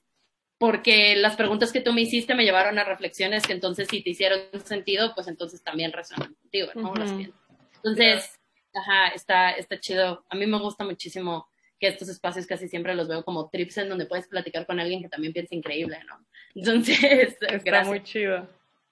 Porque 0.59 1.17
las 1.17 1.37
preguntas 1.37 1.73
que 1.73 1.81
tú 1.81 1.93
me 1.93 2.03
hiciste 2.03 2.35
me 2.35 2.45
llevaron 2.45 2.79
a 2.79 2.85
reflexiones 2.85 3.47
que 3.47 3.53
entonces 3.55 3.89
si 3.91 4.03
te 4.03 4.11
hicieron 4.11 4.41
sentido, 4.65 5.15
pues 5.15 5.29
entonces 5.29 5.63
también 5.63 5.93
resuenan 5.93 6.35
contigo, 6.35 6.69
¿no? 6.75 6.95
Las 6.95 7.13
piensas. 7.13 7.41
Entonces, 7.77 8.41
ajá, 8.75 9.09
está, 9.09 9.51
está 9.53 9.81
chido. 9.81 10.25
A 10.29 10.35
mí 10.37 10.47
me 10.47 10.59
gusta 10.59 10.85
muchísimo 10.85 11.49
que 11.79 11.89
estos 11.89 12.09
espacios 12.09 12.47
casi 12.47 12.69
siempre 12.69 12.95
los 12.95 13.09
veo 13.09 13.25
como 13.25 13.49
trips 13.51 13.79
en 13.79 13.89
donde 13.89 14.07
puedes 14.07 14.29
platicar 14.29 14.67
con 14.67 14.81
alguien 14.81 15.03
que 15.03 15.09
también 15.09 15.33
piensa 15.33 15.55
increíble, 15.55 15.99
¿no? 16.09 16.19
Entonces, 16.55 17.37
Está 17.41 17.59
gracias. 17.65 17.87
muy 17.89 18.03
chido. 18.03 18.47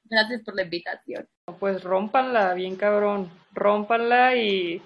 Gracias 0.05 0.43
por 0.43 0.55
la 0.55 0.62
invitación. 0.62 1.27
Pues 1.59 1.82
rómpanla, 1.82 2.52
bien 2.55 2.77
cabrón. 2.77 3.31
Rómpanla 3.52 4.36
y 4.36 4.82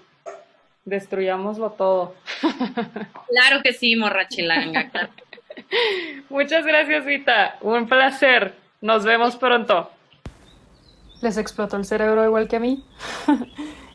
destruyámoslo 0.85 1.71
todo. 1.71 2.15
Claro 3.29 3.61
que 3.63 3.73
sí, 3.73 3.95
morra 3.95 4.27
chilanga. 4.27 4.89
claro. 4.89 5.09
Muchas 6.29 6.65
gracias, 6.65 7.05
Vita. 7.05 7.57
Un 7.61 7.87
placer. 7.87 8.55
Nos 8.81 9.05
vemos 9.05 9.35
pronto. 9.35 9.91
¿Les 11.21 11.37
explotó 11.37 11.77
el 11.77 11.85
cerebro 11.85 12.23
igual 12.25 12.47
que 12.47 12.55
a 12.55 12.59
mí? 12.59 12.83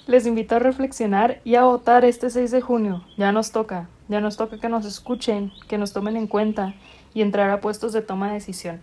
Les 0.06 0.26
invito 0.26 0.56
a 0.56 0.58
reflexionar 0.58 1.40
y 1.42 1.54
a 1.56 1.62
votar 1.64 2.04
este 2.04 2.30
6 2.30 2.50
de 2.50 2.60
junio. 2.60 3.04
Ya 3.16 3.32
nos 3.32 3.50
toca. 3.50 3.88
Ya 4.08 4.20
nos 4.20 4.36
toca 4.36 4.58
que 4.58 4.68
nos 4.68 4.84
escuchen, 4.84 5.52
que 5.68 5.78
nos 5.78 5.92
tomen 5.92 6.16
en 6.16 6.26
cuenta 6.26 6.74
y 7.14 7.22
entrar 7.22 7.50
a 7.50 7.60
puestos 7.60 7.92
de 7.92 8.02
toma 8.02 8.28
de 8.28 8.34
decisión. 8.34 8.82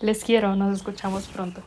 Les 0.00 0.24
quiero. 0.24 0.56
Nos 0.56 0.74
escuchamos 0.74 1.28
pronto. 1.28 1.62